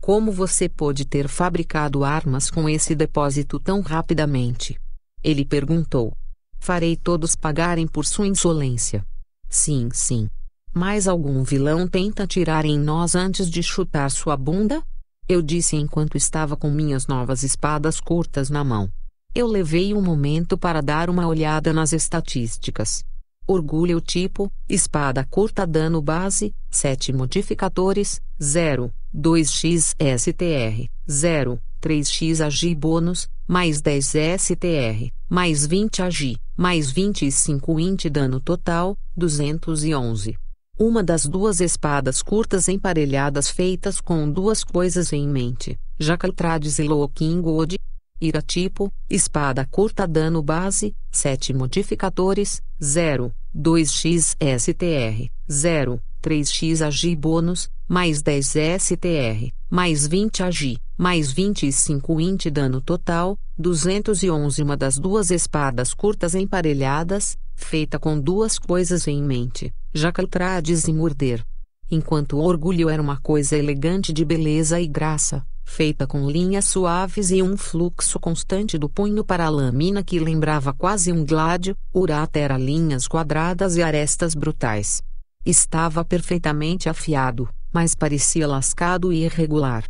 Como 0.00 0.30
você 0.30 0.68
pôde 0.68 1.04
ter 1.04 1.26
fabricado 1.26 2.04
armas 2.04 2.52
com 2.52 2.68
esse 2.68 2.94
depósito 2.94 3.58
tão 3.58 3.80
rapidamente? 3.80 4.78
Ele 5.24 5.44
perguntou. 5.44 6.16
Farei 6.56 6.94
todos 6.94 7.34
pagarem 7.34 7.88
por 7.88 8.06
sua 8.06 8.28
insolência. 8.28 9.04
Sim, 9.48 9.88
sim. 9.92 10.28
Mais 10.72 11.08
algum 11.08 11.42
vilão 11.42 11.88
tenta 11.88 12.22
atirar 12.22 12.64
em 12.64 12.78
nós 12.78 13.16
antes 13.16 13.50
de 13.50 13.60
chutar 13.60 14.08
sua 14.08 14.36
bunda? 14.36 14.80
Eu 15.28 15.42
disse 15.42 15.74
enquanto 15.74 16.16
estava 16.16 16.56
com 16.56 16.70
minhas 16.70 17.08
novas 17.08 17.42
espadas 17.42 17.98
curtas 17.98 18.50
na 18.50 18.62
mão. 18.62 18.88
Eu 19.34 19.48
levei 19.48 19.92
um 19.94 20.00
momento 20.00 20.56
para 20.56 20.80
dar 20.80 21.10
uma 21.10 21.26
olhada 21.26 21.72
nas 21.72 21.92
estatísticas. 21.92 23.04
Orgulho 23.52 24.00
tipo, 24.00 24.48
espada 24.68 25.26
curta 25.28 25.66
dano 25.66 26.00
base, 26.00 26.54
7 26.70 27.12
modificadores, 27.12 28.22
0, 28.40 28.92
2x 29.12 29.96
STR, 29.98 30.88
0, 31.10 31.60
3x 31.82 32.46
agi 32.46 32.72
bônus, 32.76 33.28
mais 33.48 33.80
10 33.80 34.06
STR, 34.38 35.10
mais 35.28 35.66
20 35.66 36.00
agi, 36.00 36.36
mais 36.56 36.92
25 36.92 37.80
int 37.80 38.04
dano 38.08 38.38
total, 38.38 38.96
211. 39.16 40.38
Uma 40.78 41.02
das 41.02 41.26
duas 41.26 41.60
espadas 41.60 42.22
curtas 42.22 42.68
emparelhadas 42.68 43.50
feitas 43.50 44.00
com 44.00 44.30
duas 44.30 44.62
coisas 44.62 45.12
em 45.12 45.26
mente, 45.26 45.76
Jacaltrades 45.98 46.78
e 46.78 46.84
Looking 46.84 47.42
Good, 47.42 47.80
Ira 48.22 48.42
tipo, 48.42 48.92
espada 49.08 49.64
curta 49.64 50.06
dano 50.06 50.42
base, 50.42 50.94
7 51.10 51.54
modificadores, 51.54 52.62
0, 52.78 53.32
2x 53.56 54.36
STR, 54.58 55.28
0, 55.50 56.00
3x 56.22 56.86
agi 56.86 57.16
bônus, 57.16 57.68
mais 57.88 58.22
10 58.22 58.46
STR, 58.78 59.52
mais 59.68 60.06
20 60.06 60.42
agi, 60.44 60.78
mais 60.96 61.32
25 61.32 62.20
int 62.20 62.46
dano 62.50 62.80
total, 62.80 63.36
211 63.58 64.62
Uma 64.62 64.76
das 64.76 64.98
duas 64.98 65.30
espadas 65.30 65.92
curtas 65.92 66.34
emparelhadas, 66.34 67.36
feita 67.56 67.98
com 67.98 68.20
duas 68.20 68.58
coisas 68.58 69.08
em 69.08 69.22
mente, 69.22 69.72
jacaltrades 69.92 70.86
e 70.86 70.92
morder. 70.92 71.44
Enquanto 71.90 72.36
o 72.36 72.44
orgulho 72.44 72.88
era 72.88 73.02
uma 73.02 73.20
coisa 73.20 73.56
elegante 73.56 74.12
de 74.12 74.24
beleza 74.24 74.80
e 74.80 74.86
graça, 74.86 75.44
feita 75.70 76.04
com 76.04 76.28
linhas 76.28 76.64
suaves 76.64 77.30
e 77.30 77.40
um 77.40 77.56
fluxo 77.56 78.18
constante 78.18 78.76
do 78.76 78.88
punho 78.88 79.24
para 79.24 79.46
a 79.46 79.48
lâmina 79.48 80.02
que 80.02 80.18
lembrava 80.18 80.74
quase 80.74 81.12
um 81.12 81.24
gládio, 81.24 81.76
Urata 81.94 82.40
era 82.40 82.58
linhas 82.58 83.06
quadradas 83.06 83.76
e 83.76 83.82
arestas 83.82 84.34
brutais. 84.34 85.00
Estava 85.46 86.04
perfeitamente 86.04 86.88
afiado, 86.88 87.48
mas 87.72 87.94
parecia 87.94 88.48
lascado 88.48 89.12
e 89.12 89.24
irregular. 89.24 89.84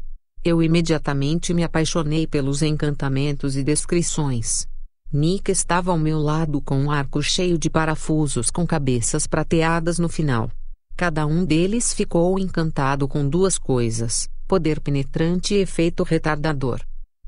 Eu 0.45 0.63
imediatamente 0.63 1.55
me 1.55 1.65
apaixonei 1.65 2.27
pelos 2.27 2.61
encantamentos 2.63 3.57
e 3.57 3.65
descrições. 3.65 4.69
Nick 5.11 5.51
estava 5.51 5.91
ao 5.91 5.99
meu 5.99 6.19
lado 6.21 6.61
com 6.61 6.79
um 6.79 6.91
arco 6.91 7.23
cheio 7.23 7.59
de 7.59 7.71
parafusos 7.71 8.51
com 8.51 8.67
cabeças 8.67 9.27
prateadas 9.27 9.99
no 9.99 10.09
final. 10.09 10.51
Cada 10.95 11.27
um 11.27 11.43
deles 11.43 11.95
ficou 11.95 12.39
encantado 12.39 13.09
com 13.09 13.27
duas 13.27 13.59
coisas: 13.59 14.29
poder 14.51 14.81
penetrante 14.81 15.55
e 15.55 15.59
efeito 15.59 16.03
retardador. 16.03 16.81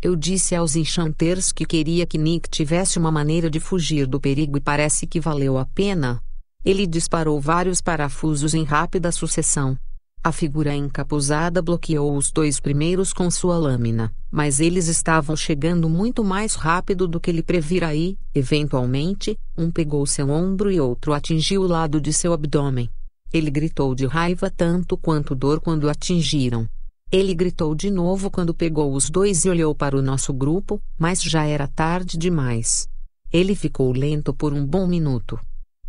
Eu 0.02 0.16
disse 0.16 0.56
aos 0.56 0.74
enchanters 0.74 1.52
que 1.52 1.64
queria 1.64 2.04
que 2.04 2.18
Nick 2.18 2.50
tivesse 2.50 2.98
uma 2.98 3.12
maneira 3.12 3.48
de 3.48 3.60
fugir 3.60 4.08
do 4.08 4.20
perigo 4.20 4.58
e 4.58 4.60
parece 4.60 5.06
que 5.06 5.20
valeu 5.20 5.56
a 5.56 5.64
pena. 5.64 6.20
Ele 6.64 6.84
disparou 6.84 7.40
vários 7.40 7.80
parafusos 7.80 8.54
em 8.54 8.64
rápida 8.64 9.12
sucessão. 9.12 9.78
A 10.20 10.32
figura 10.32 10.74
encapuzada 10.74 11.62
bloqueou 11.62 12.16
os 12.16 12.32
dois 12.32 12.58
primeiros 12.58 13.12
com 13.12 13.30
sua 13.30 13.56
lâmina, 13.56 14.12
mas 14.28 14.58
eles 14.58 14.88
estavam 14.88 15.36
chegando 15.36 15.88
muito 15.88 16.24
mais 16.24 16.56
rápido 16.56 17.06
do 17.06 17.20
que 17.20 17.30
ele 17.30 17.40
previra 17.40 17.94
e, 17.94 18.18
eventualmente, 18.34 19.38
um 19.56 19.70
pegou 19.70 20.04
seu 20.06 20.28
ombro 20.28 20.72
e 20.72 20.80
outro 20.80 21.12
atingiu 21.12 21.62
o 21.62 21.68
lado 21.68 22.00
de 22.00 22.12
seu 22.12 22.32
abdômen. 22.32 22.90
Ele 23.32 23.48
gritou 23.48 23.94
de 23.94 24.06
raiva 24.06 24.50
tanto 24.50 24.96
quanto 24.96 25.36
dor 25.36 25.60
quando 25.60 25.88
atingiram. 25.88 26.68
Ele 27.12 27.34
gritou 27.34 27.74
de 27.74 27.90
novo 27.90 28.30
quando 28.30 28.54
pegou 28.54 28.94
os 28.94 29.10
dois 29.10 29.44
e 29.44 29.50
olhou 29.50 29.74
para 29.74 29.94
o 29.94 30.00
nosso 30.00 30.32
grupo, 30.32 30.80
mas 30.98 31.22
já 31.22 31.44
era 31.44 31.68
tarde 31.68 32.16
demais. 32.16 32.88
Ele 33.30 33.54
ficou 33.54 33.92
lento 33.92 34.32
por 34.32 34.54
um 34.54 34.64
bom 34.64 34.86
minuto. 34.86 35.38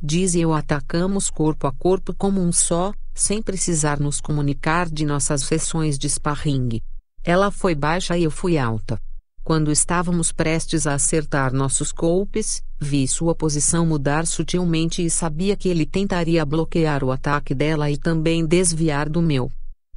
Diz 0.01 0.35
e 0.35 0.41
eu 0.41 0.51
atacamos 0.51 1.29
corpo 1.29 1.65
a 1.65 1.71
corpo 1.71 2.13
como 2.13 2.41
um 2.41 2.51
só, 2.51 2.91
sem 3.13 3.41
precisar 3.41 4.01
nos 4.01 4.19
comunicar 4.19 4.89
de 4.89 5.05
nossas 5.05 5.43
sessões 5.43 5.97
de 5.97 6.09
sparring. 6.09 6.81
Ela 7.23 7.51
foi 7.51 7.73
baixa 7.73 8.17
e 8.17 8.25
eu 8.25 8.31
fui 8.31 8.57
alta. 8.57 8.99
Quando 9.45 9.71
estávamos 9.71 10.33
prestes 10.33 10.85
a 10.85 10.95
acertar 10.95 11.53
nossos 11.53 11.93
golpes, 11.93 12.61
vi 12.81 13.07
sua 13.07 13.33
posição 13.33 13.85
mudar 13.85 14.27
sutilmente 14.27 15.05
e 15.05 15.09
sabia 15.09 15.55
que 15.55 15.69
ele 15.69 15.85
tentaria 15.85 16.45
bloquear 16.45 17.01
o 17.01 17.13
ataque 17.13 17.55
dela 17.55 17.89
e 17.89 17.97
também 17.97 18.45
desviar 18.45 19.07
do 19.07 19.21
meu. 19.21 19.49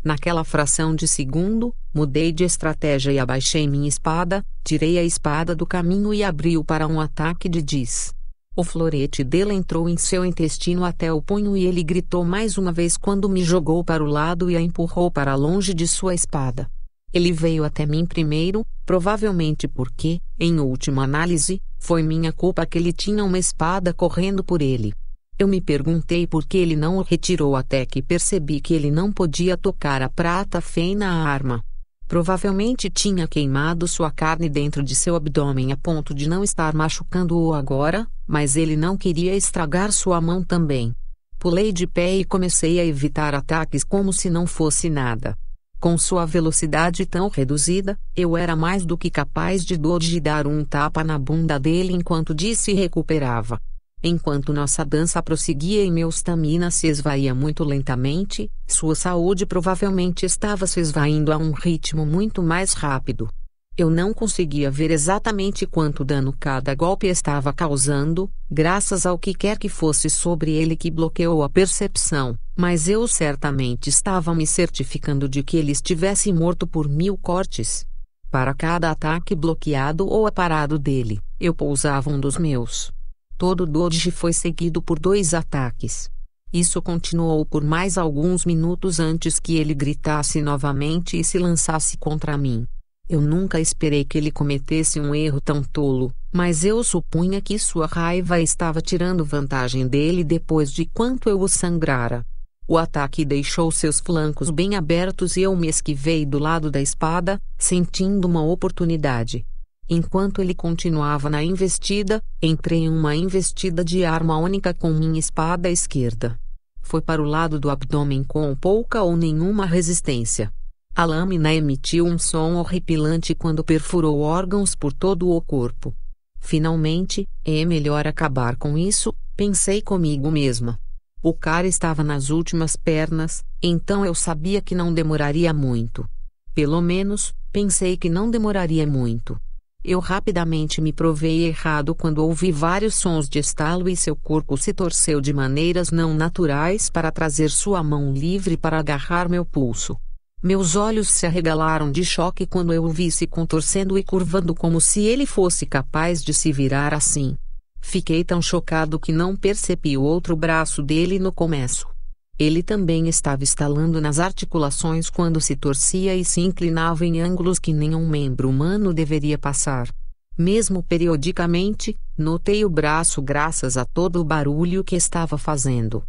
Naquela 0.06 0.44
fração 0.44 0.94
de 0.94 1.08
segundo, 1.08 1.74
mudei 1.92 2.30
de 2.30 2.44
estratégia 2.44 3.10
e 3.10 3.18
abaixei 3.18 3.66
minha 3.66 3.88
espada, 3.88 4.40
tirei 4.62 5.00
a 5.00 5.02
espada 5.02 5.52
do 5.52 5.66
caminho 5.66 6.14
e 6.14 6.22
abri-o 6.22 6.62
para 6.62 6.86
um 6.86 7.00
ataque 7.00 7.48
de 7.48 7.60
Diz. 7.60 8.14
O 8.54 8.62
florete 8.62 9.24
dele 9.24 9.52
entrou 9.52 9.88
em 9.88 9.96
seu 9.96 10.24
intestino 10.24 10.84
até 10.84 11.12
o 11.12 11.20
punho 11.20 11.56
e 11.56 11.66
ele 11.66 11.82
gritou 11.82 12.24
mais 12.24 12.56
uma 12.56 12.70
vez 12.70 12.96
quando 12.96 13.28
me 13.28 13.42
jogou 13.42 13.82
para 13.82 14.00
o 14.00 14.06
lado 14.06 14.48
e 14.48 14.56
a 14.56 14.60
empurrou 14.60 15.10
para 15.10 15.34
longe 15.34 15.74
de 15.74 15.88
sua 15.88 16.14
espada. 16.14 16.70
Ele 17.12 17.32
veio 17.32 17.64
até 17.64 17.84
mim 17.84 18.06
primeiro, 18.06 18.64
provavelmente 18.84 19.66
porque, 19.66 20.20
em 20.38 20.60
última 20.60 21.02
análise, 21.02 21.60
foi 21.80 22.04
minha 22.04 22.32
culpa 22.32 22.64
que 22.64 22.78
ele 22.78 22.92
tinha 22.92 23.24
uma 23.24 23.40
espada 23.40 23.92
correndo 23.92 24.44
por 24.44 24.62
ele. 24.62 24.94
Eu 25.38 25.46
me 25.46 25.60
perguntei 25.60 26.26
por 26.26 26.46
que 26.46 26.56
ele 26.56 26.74
não 26.74 26.96
o 26.96 27.02
retirou 27.02 27.54
até 27.54 27.84
que 27.84 28.00
percebi 28.00 28.58
que 28.58 28.72
ele 28.72 28.90
não 28.90 29.12
podia 29.12 29.54
tocar 29.54 30.00
a 30.00 30.08
prata 30.08 30.62
feina 30.62 31.08
à 31.08 31.28
arma. 31.28 31.62
Provavelmente 32.08 32.88
tinha 32.88 33.28
queimado 33.28 33.86
sua 33.86 34.10
carne 34.10 34.48
dentro 34.48 34.82
de 34.82 34.94
seu 34.94 35.14
abdômen 35.14 35.72
a 35.72 35.76
ponto 35.76 36.14
de 36.14 36.26
não 36.26 36.42
estar 36.42 36.72
machucando-o 36.72 37.52
agora, 37.52 38.06
mas 38.26 38.56
ele 38.56 38.76
não 38.76 38.96
queria 38.96 39.36
estragar 39.36 39.92
sua 39.92 40.22
mão 40.22 40.42
também. 40.42 40.94
Pulei 41.38 41.70
de 41.70 41.86
pé 41.86 42.16
e 42.16 42.24
comecei 42.24 42.80
a 42.80 42.84
evitar 42.86 43.34
ataques 43.34 43.84
como 43.84 44.14
se 44.14 44.30
não 44.30 44.46
fosse 44.46 44.88
nada. 44.88 45.36
Com 45.78 45.98
sua 45.98 46.24
velocidade 46.24 47.04
tão 47.04 47.28
reduzida, 47.28 47.98
eu 48.16 48.38
era 48.38 48.56
mais 48.56 48.86
do 48.86 48.96
que 48.96 49.10
capaz 49.10 49.66
de 49.66 49.76
dodge 49.76 50.18
dar 50.18 50.46
um 50.46 50.64
tapa 50.64 51.04
na 51.04 51.18
bunda 51.18 51.60
dele 51.60 51.92
enquanto 51.92 52.34
disse 52.34 52.72
recuperava. 52.72 53.60
Enquanto 54.08 54.52
nossa 54.52 54.84
dança 54.84 55.20
prosseguia 55.20 55.82
e 55.82 55.90
meu 55.90 56.08
stamina 56.10 56.70
se 56.70 56.86
esvaía 56.86 57.34
muito 57.34 57.64
lentamente, 57.64 58.48
sua 58.64 58.94
saúde 58.94 59.44
provavelmente 59.44 60.24
estava 60.24 60.64
se 60.64 60.78
esvaindo 60.78 61.32
a 61.32 61.36
um 61.36 61.50
ritmo 61.50 62.06
muito 62.06 62.40
mais 62.40 62.72
rápido. 62.72 63.28
Eu 63.76 63.90
não 63.90 64.14
conseguia 64.14 64.70
ver 64.70 64.92
exatamente 64.92 65.66
quanto 65.66 66.04
dano 66.04 66.32
cada 66.38 66.72
golpe 66.72 67.08
estava 67.08 67.52
causando, 67.52 68.30
graças 68.48 69.06
ao 69.06 69.18
que 69.18 69.34
quer 69.34 69.58
que 69.58 69.68
fosse 69.68 70.08
sobre 70.08 70.52
ele 70.52 70.76
que 70.76 70.88
bloqueou 70.88 71.42
a 71.42 71.50
percepção, 71.50 72.36
mas 72.56 72.88
eu 72.88 73.08
certamente 73.08 73.88
estava 73.88 74.32
me 74.32 74.46
certificando 74.46 75.28
de 75.28 75.42
que 75.42 75.56
ele 75.56 75.72
estivesse 75.72 76.32
morto 76.32 76.64
por 76.64 76.88
mil 76.88 77.18
cortes. 77.18 77.84
Para 78.30 78.54
cada 78.54 78.88
ataque 78.88 79.34
bloqueado 79.34 80.06
ou 80.06 80.28
aparado 80.28 80.78
dele, 80.78 81.18
eu 81.40 81.52
pousava 81.52 82.08
um 82.08 82.20
dos 82.20 82.38
meus. 82.38 82.94
Todo 83.38 83.66
dodge 83.66 84.10
foi 84.10 84.32
seguido 84.32 84.80
por 84.80 84.98
dois 84.98 85.34
ataques. 85.34 86.10
Isso 86.52 86.80
continuou 86.80 87.44
por 87.44 87.62
mais 87.62 87.98
alguns 87.98 88.46
minutos 88.46 88.98
antes 88.98 89.38
que 89.38 89.56
ele 89.56 89.74
gritasse 89.74 90.40
novamente 90.40 91.20
e 91.20 91.24
se 91.24 91.38
lançasse 91.38 91.98
contra 91.98 92.38
mim. 92.38 92.66
Eu 93.08 93.20
nunca 93.20 93.60
esperei 93.60 94.04
que 94.04 94.16
ele 94.16 94.30
cometesse 94.30 94.98
um 94.98 95.14
erro 95.14 95.40
tão 95.40 95.62
tolo, 95.62 96.10
mas 96.32 96.64
eu 96.64 96.82
supunha 96.82 97.40
que 97.42 97.58
sua 97.58 97.86
raiva 97.86 98.40
estava 98.40 98.80
tirando 98.80 99.24
vantagem 99.24 99.86
dele 99.86 100.24
depois 100.24 100.72
de 100.72 100.86
quanto 100.86 101.28
eu 101.28 101.40
o 101.40 101.48
sangrara. 101.48 102.24
O 102.66 102.78
ataque 102.78 103.24
deixou 103.24 103.70
seus 103.70 104.00
flancos 104.00 104.50
bem 104.50 104.74
abertos 104.74 105.36
e 105.36 105.42
eu 105.42 105.54
me 105.54 105.68
esquivei 105.68 106.24
do 106.24 106.38
lado 106.38 106.70
da 106.70 106.80
espada, 106.80 107.40
sentindo 107.58 108.24
uma 108.26 108.42
oportunidade. 108.42 109.44
Enquanto 109.88 110.40
ele 110.40 110.54
continuava 110.54 111.30
na 111.30 111.42
investida, 111.44 112.20
entrei 112.42 112.80
em 112.80 112.88
uma 112.88 113.14
investida 113.14 113.84
de 113.84 114.04
arma 114.04 114.36
única 114.36 114.74
com 114.74 114.90
minha 114.90 115.18
espada 115.18 115.70
esquerda. 115.70 116.38
Foi 116.82 117.00
para 117.00 117.22
o 117.22 117.24
lado 117.24 117.60
do 117.60 117.70
abdômen 117.70 118.24
com 118.24 118.54
pouca 118.56 119.02
ou 119.02 119.16
nenhuma 119.16 119.64
resistência. 119.64 120.52
A 120.94 121.04
lâmina 121.04 121.54
emitiu 121.54 122.04
um 122.06 122.18
som 122.18 122.54
horripilante 122.54 123.34
quando 123.34 123.62
perfurou 123.62 124.20
órgãos 124.20 124.74
por 124.74 124.92
todo 124.92 125.30
o 125.30 125.40
corpo. 125.40 125.94
Finalmente, 126.40 127.28
é 127.44 127.64
melhor 127.64 128.08
acabar 128.08 128.56
com 128.56 128.78
isso, 128.78 129.14
pensei 129.36 129.82
comigo 129.82 130.30
mesma. 130.30 130.80
O 131.22 131.34
cara 131.34 131.66
estava 131.66 132.02
nas 132.02 132.30
últimas 132.30 132.76
pernas, 132.76 133.44
então 133.62 134.04
eu 134.04 134.14
sabia 134.14 134.60
que 134.60 134.74
não 134.74 134.92
demoraria 134.92 135.52
muito. 135.52 136.08
Pelo 136.54 136.80
menos, 136.80 137.34
pensei 137.52 137.96
que 137.96 138.08
não 138.08 138.30
demoraria 138.30 138.86
muito. 138.86 139.38
Eu 139.84 140.00
rapidamente 140.00 140.80
me 140.80 140.92
provei 140.92 141.46
errado 141.46 141.94
quando 141.94 142.18
ouvi 142.18 142.50
vários 142.50 142.96
sons 142.96 143.28
de 143.28 143.38
estalo 143.38 143.88
e 143.88 143.96
seu 143.96 144.16
corpo 144.16 144.56
se 144.56 144.72
torceu 144.72 145.20
de 145.20 145.32
maneiras 145.32 145.90
não 145.90 146.12
naturais 146.12 146.90
para 146.90 147.12
trazer 147.12 147.50
sua 147.50 147.82
mão 147.82 148.12
livre 148.12 148.56
para 148.56 148.78
agarrar 148.78 149.28
meu 149.28 149.44
pulso. 149.44 149.96
Meus 150.42 150.76
olhos 150.76 151.08
se 151.08 151.26
arregalaram 151.26 151.90
de 151.90 152.04
choque 152.04 152.46
quando 152.46 152.72
eu 152.72 152.84
o 152.84 152.88
vi 152.88 153.10
se 153.10 153.26
contorcendo 153.26 153.96
e 153.96 154.04
curvando 154.04 154.54
como 154.54 154.80
se 154.80 155.00
ele 155.00 155.24
fosse 155.24 155.64
capaz 155.64 156.22
de 156.22 156.34
se 156.34 156.52
virar 156.52 156.92
assim. 156.92 157.36
Fiquei 157.80 158.24
tão 158.24 158.42
chocado 158.42 158.98
que 158.98 159.12
não 159.12 159.36
percebi 159.36 159.96
o 159.96 160.02
outro 160.02 160.36
braço 160.36 160.82
dele 160.82 161.18
no 161.18 161.32
começo. 161.32 161.95
Ele 162.38 162.62
também 162.62 163.08
estava 163.08 163.42
estalando 163.42 163.98
nas 163.98 164.18
articulações 164.18 165.08
quando 165.08 165.40
se 165.40 165.56
torcia 165.56 166.14
e 166.14 166.22
se 166.22 166.42
inclinava 166.42 167.06
em 167.06 167.20
ângulos 167.20 167.58
que 167.58 167.72
nenhum 167.72 168.06
membro 168.06 168.50
humano 168.50 168.92
deveria 168.92 169.38
passar. 169.38 169.88
Mesmo 170.36 170.82
periodicamente, 170.82 171.96
notei 172.16 172.62
o 172.62 172.68
braço 172.68 173.22
graças 173.22 173.78
a 173.78 173.86
todo 173.86 174.20
o 174.20 174.24
barulho 174.24 174.84
que 174.84 174.94
estava 174.94 175.38
fazendo. 175.38 176.02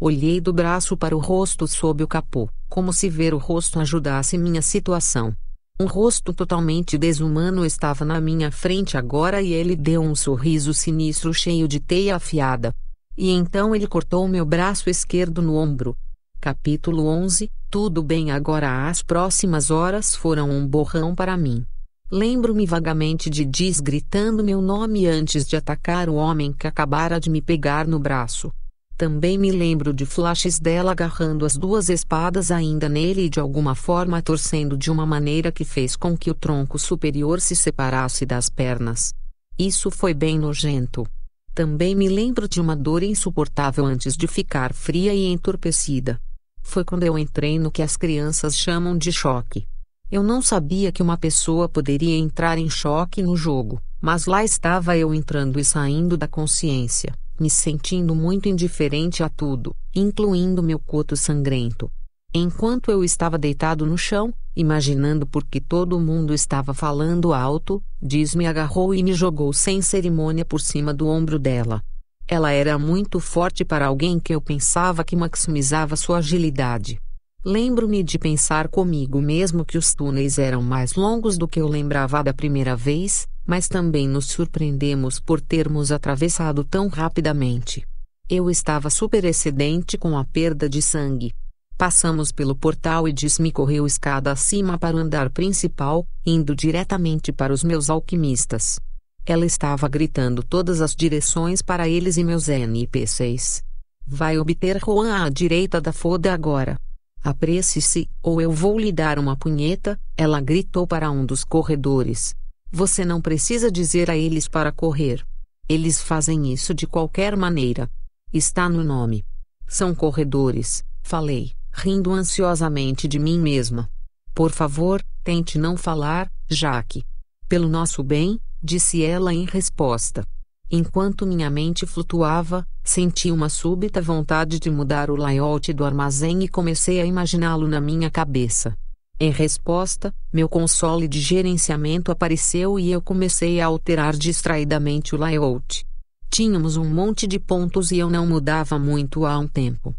Olhei 0.00 0.40
do 0.40 0.54
braço 0.54 0.96
para 0.96 1.14
o 1.14 1.20
rosto 1.20 1.68
sob 1.68 2.02
o 2.02 2.08
capô, 2.08 2.48
como 2.68 2.90
se 2.90 3.10
ver 3.10 3.34
o 3.34 3.38
rosto 3.38 3.78
ajudasse 3.78 4.38
minha 4.38 4.62
situação. 4.62 5.34
Um 5.78 5.84
rosto 5.84 6.32
totalmente 6.32 6.96
desumano 6.96 7.64
estava 7.64 8.06
na 8.06 8.20
minha 8.22 8.50
frente 8.50 8.96
agora 8.96 9.42
e 9.42 9.52
ele 9.52 9.76
deu 9.76 10.00
um 10.00 10.14
sorriso 10.14 10.72
sinistro 10.72 11.34
cheio 11.34 11.68
de 11.68 11.78
teia 11.78 12.16
afiada. 12.16 12.74
E 13.16 13.30
então 13.30 13.74
ele 13.74 13.86
cortou 13.86 14.26
meu 14.26 14.44
braço 14.44 14.90
esquerdo 14.90 15.40
no 15.40 15.54
ombro. 15.54 15.96
Capítulo 16.40 17.06
11 17.06 17.50
Tudo 17.70 18.02
bem 18.02 18.32
agora 18.32 18.88
as 18.88 19.02
próximas 19.02 19.70
horas 19.70 20.16
foram 20.16 20.50
um 20.50 20.66
borrão 20.66 21.14
para 21.14 21.36
mim. 21.36 21.64
Lembro-me 22.10 22.66
vagamente 22.66 23.30
de 23.30 23.44
Diz 23.44 23.80
gritando 23.80 24.44
meu 24.44 24.60
nome 24.60 25.06
antes 25.06 25.46
de 25.46 25.56
atacar 25.56 26.08
o 26.08 26.14
homem 26.14 26.52
que 26.52 26.66
acabara 26.66 27.20
de 27.20 27.30
me 27.30 27.40
pegar 27.40 27.86
no 27.86 27.98
braço. 27.98 28.52
Também 28.96 29.38
me 29.38 29.50
lembro 29.50 29.92
de 29.92 30.04
flashes 30.04 30.60
dela 30.60 30.92
agarrando 30.92 31.44
as 31.44 31.56
duas 31.56 31.88
espadas 31.88 32.50
ainda 32.50 32.88
nele 32.88 33.22
e 33.22 33.28
de 33.28 33.40
alguma 33.40 33.74
forma 33.74 34.22
torcendo 34.22 34.76
de 34.76 34.90
uma 34.90 35.06
maneira 35.06 35.50
que 35.50 35.64
fez 35.64 35.96
com 35.96 36.16
que 36.16 36.30
o 36.30 36.34
tronco 36.34 36.78
superior 36.78 37.40
se 37.40 37.56
separasse 37.56 38.26
das 38.26 38.48
pernas. 38.48 39.14
Isso 39.58 39.90
foi 39.90 40.14
bem 40.14 40.38
nojento. 40.38 41.06
Também 41.54 41.94
me 41.94 42.08
lembro 42.08 42.48
de 42.48 42.60
uma 42.60 42.74
dor 42.74 43.02
insuportável 43.02 43.84
antes 43.84 44.16
de 44.16 44.26
ficar 44.26 44.74
fria 44.74 45.14
e 45.14 45.26
entorpecida. 45.26 46.20
Foi 46.60 46.84
quando 46.84 47.04
eu 47.04 47.18
entrei 47.18 47.58
no 47.58 47.70
que 47.70 47.82
as 47.82 47.96
crianças 47.96 48.56
chamam 48.56 48.98
de 48.98 49.12
choque. 49.12 49.66
Eu 50.10 50.22
não 50.22 50.42
sabia 50.42 50.90
que 50.90 51.02
uma 51.02 51.16
pessoa 51.16 51.68
poderia 51.68 52.16
entrar 52.16 52.58
em 52.58 52.68
choque 52.68 53.22
no 53.22 53.36
jogo, 53.36 53.80
mas 54.00 54.26
lá 54.26 54.42
estava 54.42 54.96
eu 54.96 55.14
entrando 55.14 55.60
e 55.60 55.64
saindo 55.64 56.16
da 56.16 56.26
consciência 56.26 57.14
me 57.38 57.50
sentindo 57.50 58.14
muito 58.14 58.48
indiferente 58.48 59.22
a 59.22 59.28
tudo, 59.28 59.74
incluindo 59.94 60.62
meu 60.62 60.78
coto 60.78 61.16
sangrento. 61.16 61.90
Enquanto 62.36 62.90
eu 62.90 63.04
estava 63.04 63.38
deitado 63.38 63.86
no 63.86 63.96
chão, 63.96 64.34
imaginando 64.56 65.24
por 65.24 65.44
que 65.44 65.60
todo 65.60 66.00
mundo 66.00 66.34
estava 66.34 66.74
falando 66.74 67.32
alto, 67.32 67.80
Diz 68.02 68.34
me 68.34 68.46
agarrou 68.46 68.94
e 68.94 69.02
me 69.02 69.14
jogou 69.14 69.52
sem 69.52 69.80
cerimônia 69.80 70.44
por 70.44 70.60
cima 70.60 70.92
do 70.92 71.06
ombro 71.06 71.38
dela. 71.38 71.80
Ela 72.26 72.50
era 72.50 72.76
muito 72.76 73.20
forte 73.20 73.64
para 73.64 73.86
alguém 73.86 74.18
que 74.18 74.34
eu 74.34 74.40
pensava 74.40 75.04
que 75.04 75.14
maximizava 75.14 75.96
sua 75.96 76.18
agilidade. 76.18 77.00
Lembro-me 77.42 78.02
de 78.02 78.18
pensar 78.18 78.68
comigo 78.68 79.22
mesmo 79.22 79.64
que 79.64 79.78
os 79.78 79.94
túneis 79.94 80.38
eram 80.38 80.60
mais 80.60 80.94
longos 80.94 81.38
do 81.38 81.46
que 81.46 81.60
eu 81.60 81.68
lembrava 81.68 82.22
da 82.22 82.34
primeira 82.34 82.74
vez, 82.74 83.26
mas 83.46 83.68
também 83.68 84.08
nos 84.08 84.26
surpreendemos 84.26 85.20
por 85.20 85.40
termos 85.40 85.92
atravessado 85.92 86.64
tão 86.64 86.88
rapidamente. 86.88 87.86
Eu 88.28 88.50
estava 88.50 88.90
super 88.90 89.24
excedente 89.24 89.96
com 89.96 90.18
a 90.18 90.24
perda 90.24 90.68
de 90.68 90.82
sangue. 90.82 91.32
Passamos 91.76 92.30
pelo 92.30 92.54
portal 92.54 93.08
e 93.08 93.12
Diz-me 93.12 93.50
correu 93.50 93.84
escada 93.84 94.30
acima 94.30 94.78
para 94.78 94.96
o 94.96 95.00
andar 95.00 95.28
principal, 95.30 96.06
indo 96.24 96.54
diretamente 96.54 97.32
para 97.32 97.52
os 97.52 97.64
meus 97.64 97.90
alquimistas. 97.90 98.78
Ela 99.26 99.44
estava 99.44 99.88
gritando 99.88 100.42
todas 100.42 100.80
as 100.80 100.94
direções 100.94 101.62
para 101.62 101.88
eles 101.88 102.16
e 102.16 102.22
meus 102.22 102.48
NPCs. 102.48 103.62
Vai 104.06 104.38
obter 104.38 104.78
Juan 104.78 105.24
à 105.24 105.28
direita 105.28 105.80
da 105.80 105.92
foda 105.92 106.32
agora. 106.32 106.78
Apresse-se, 107.22 108.08
ou 108.22 108.40
eu 108.40 108.52
vou 108.52 108.78
lhe 108.78 108.92
dar 108.92 109.18
uma 109.18 109.34
punheta, 109.34 109.98
ela 110.16 110.40
gritou 110.40 110.86
para 110.86 111.10
um 111.10 111.24
dos 111.24 111.42
corredores. 111.42 112.36
Você 112.70 113.04
não 113.04 113.20
precisa 113.20 113.72
dizer 113.72 114.10
a 114.10 114.16
eles 114.16 114.46
para 114.46 114.70
correr. 114.70 115.26
Eles 115.68 116.00
fazem 116.00 116.52
isso 116.52 116.74
de 116.74 116.86
qualquer 116.86 117.34
maneira. 117.34 117.90
Está 118.32 118.68
no 118.68 118.84
nome. 118.84 119.24
São 119.66 119.94
corredores, 119.94 120.84
falei, 121.02 121.52
rindo 121.74 122.12
ansiosamente 122.12 123.08
de 123.08 123.18
mim 123.18 123.38
mesma. 123.38 123.90
Por 124.32 124.52
favor, 124.52 125.02
tente 125.24 125.58
não 125.58 125.76
falar, 125.76 126.30
Jaque. 126.48 127.04
Pelo 127.48 127.68
nosso 127.68 128.02
bem, 128.02 128.38
disse 128.62 129.02
ela 129.02 129.34
em 129.34 129.44
resposta. 129.44 130.24
Enquanto 130.70 131.26
minha 131.26 131.50
mente 131.50 131.84
flutuava, 131.84 132.66
senti 132.82 133.30
uma 133.30 133.48
súbita 133.48 134.00
vontade 134.00 134.58
de 134.58 134.70
mudar 134.70 135.10
o 135.10 135.16
layout 135.16 135.72
do 135.72 135.84
armazém 135.84 136.44
e 136.44 136.48
comecei 136.48 137.00
a 137.00 137.04
imaginá-lo 137.04 137.66
na 137.66 137.80
minha 137.80 138.10
cabeça. 138.10 138.76
Em 139.18 139.30
resposta, 139.30 140.12
meu 140.32 140.48
console 140.48 141.06
de 141.06 141.20
gerenciamento 141.20 142.10
apareceu 142.10 142.78
e 142.78 142.90
eu 142.90 143.02
comecei 143.02 143.60
a 143.60 143.66
alterar 143.66 144.16
distraidamente 144.16 145.14
o 145.14 145.18
layout. 145.18 145.84
Tínhamos 146.30 146.76
um 146.76 146.84
monte 146.84 147.26
de 147.26 147.38
pontos 147.38 147.92
e 147.92 147.98
eu 147.98 148.10
não 148.10 148.26
mudava 148.26 148.78
muito 148.78 149.26
há 149.26 149.38
um 149.38 149.46
tempo. 149.46 149.94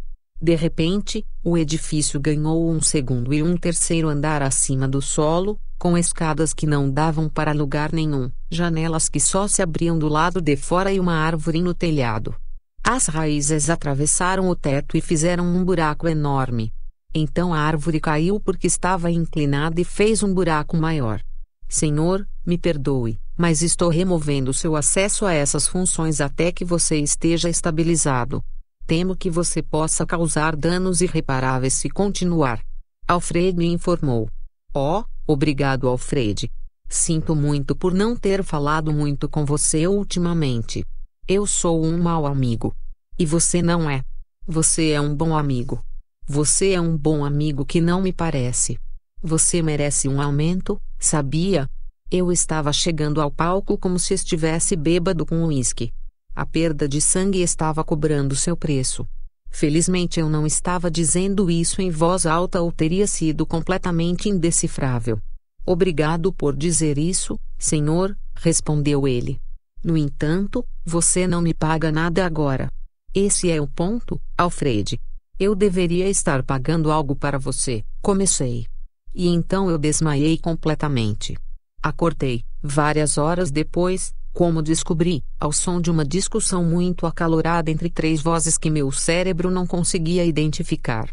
De 0.46 0.54
repente, 0.54 1.26
o 1.44 1.58
edifício 1.58 2.20
ganhou 2.20 2.70
um 2.70 2.80
segundo 2.80 3.34
e 3.34 3.42
um 3.42 3.58
terceiro 3.58 4.08
andar 4.08 4.44
acima 4.44 4.88
do 4.88 5.02
solo, 5.02 5.60
com 5.76 5.98
escadas 5.98 6.54
que 6.54 6.68
não 6.68 6.88
davam 6.88 7.28
para 7.28 7.52
lugar 7.52 7.92
nenhum, 7.92 8.30
janelas 8.48 9.10
que 9.10 9.20
só 9.20 9.48
se 9.48 9.64
abriam 9.64 9.98
do 9.98 10.08
lado 10.08 10.40
de 10.40 10.56
fora 10.56 10.94
e 10.94 11.00
uma 11.00 11.16
árvore 11.16 11.64
no 11.64 11.74
telhado. 11.74 12.36
As 12.84 13.08
raízes 13.08 13.72
atravessaram 13.72 14.48
o 14.48 14.56
teto 14.56 14.96
e 14.96 15.02
fizeram 15.02 15.48
um 15.48 15.66
buraco 15.66 16.08
enorme. 16.08 16.72
Então 17.12 17.52
a 17.52 17.58
árvore 17.58 18.00
caiu 18.00 18.40
porque 18.40 18.68
estava 18.68 19.10
inclinada 19.10 19.82
e 19.82 19.84
fez 19.84 20.22
um 20.22 20.32
buraco 20.32 20.78
maior. 20.78 21.24
Senhor, 21.68 22.24
me 22.46 22.60
perdoe, 22.60 23.20
mas 23.36 23.64
estou 23.64 23.90
removendo 23.90 24.54
seu 24.54 24.76
acesso 24.76 25.26
a 25.26 25.34
essas 25.34 25.68
funções 25.68 26.22
até 26.22 26.52
que 26.52 26.64
você 26.64 26.98
esteja 26.98 27.50
estabilizado. 27.50 28.44
Temo 28.88 29.16
que 29.16 29.32
você 29.32 29.64
possa 29.64 30.06
causar 30.06 30.56
danos 30.56 31.02
irreparáveis 31.02 31.74
se 31.74 31.90
continuar. 31.90 32.64
Alfred 33.08 33.58
me 33.58 33.66
informou. 33.66 34.30
Oh, 34.74 35.04
obrigado, 35.26 35.88
Alfred. 35.88 36.52
Sinto 36.88 37.36
muito 37.36 37.76
por 37.76 37.94
não 37.94 38.16
ter 38.16 38.44
falado 38.44 38.94
muito 38.94 39.28
com 39.28 39.44
você 39.44 39.88
ultimamente. 39.88 40.86
Eu 41.28 41.48
sou 41.48 41.84
um 41.84 41.98
mau 41.98 42.28
amigo. 42.28 42.76
E 43.18 43.26
você 43.26 43.62
não 43.62 43.90
é. 43.90 44.04
Você 44.46 44.92
é 44.92 45.02
um 45.02 45.16
bom 45.16 45.36
amigo. 45.36 45.84
Você 46.28 46.74
é 46.74 46.82
um 46.82 46.96
bom 46.96 47.26
amigo 47.26 47.66
que 47.66 47.82
não 47.82 48.02
me 48.02 48.14
parece. 48.14 48.78
Você 49.22 49.64
merece 49.64 50.08
um 50.08 50.22
aumento, 50.22 50.80
sabia? 51.00 51.68
Eu 52.12 52.32
estava 52.32 52.72
chegando 52.72 53.20
ao 53.20 53.32
palco 53.32 53.80
como 53.80 53.98
se 53.98 54.14
estivesse 54.14 54.76
bêbado 54.76 55.26
com 55.26 55.44
uísque. 55.46 55.92
A 56.36 56.46
perda 56.46 56.86
de 56.86 57.00
sangue 57.00 57.42
estava 57.42 57.82
cobrando 57.82 58.36
seu 58.36 58.58
preço. 58.58 59.08
Felizmente 59.50 60.20
eu 60.20 60.30
não 60.30 60.46
estava 60.46 60.92
dizendo 60.92 61.50
isso 61.50 61.82
em 61.82 61.90
voz 61.90 62.26
alta 62.26 62.62
ou 62.62 62.74
teria 62.74 63.08
sido 63.08 63.46
completamente 63.46 64.28
indecifrável. 64.28 65.18
Obrigado 65.66 66.34
por 66.34 66.54
dizer 66.54 66.98
isso, 66.98 67.40
senhor, 67.58 68.18
respondeu 68.36 69.08
ele. 69.08 69.40
No 69.82 69.96
entanto, 69.96 70.66
você 70.84 71.26
não 71.26 71.42
me 71.42 71.54
paga 71.54 71.90
nada 71.90 72.26
agora. 72.26 72.70
Esse 73.14 73.50
é 73.50 73.62
o 73.62 73.68
ponto, 73.68 74.22
Alfred. 74.38 75.00
Eu 75.40 75.56
deveria 75.56 76.10
estar 76.10 76.44
pagando 76.44 76.92
algo 76.92 77.16
para 77.16 77.40
você, 77.40 77.82
comecei. 78.02 78.68
E 79.14 79.30
então 79.30 79.70
eu 79.70 79.78
desmaiei 79.78 80.38
completamente. 80.38 81.38
Acordei, 81.82 82.44
várias 82.62 83.18
horas 83.18 83.52
depois, 83.52 84.14
como 84.36 84.62
descobri, 84.62 85.24
ao 85.40 85.54
som 85.54 85.80
de 85.80 85.90
uma 85.90 86.04
discussão 86.04 86.62
muito 86.62 87.06
acalorada 87.08 87.72
entre 87.72 87.90
três 87.90 88.22
vozes 88.22 88.58
que 88.58 88.70
meu 88.70 88.92
cérebro 88.92 89.50
não 89.50 89.66
conseguia 89.66 90.26
identificar. 90.26 91.10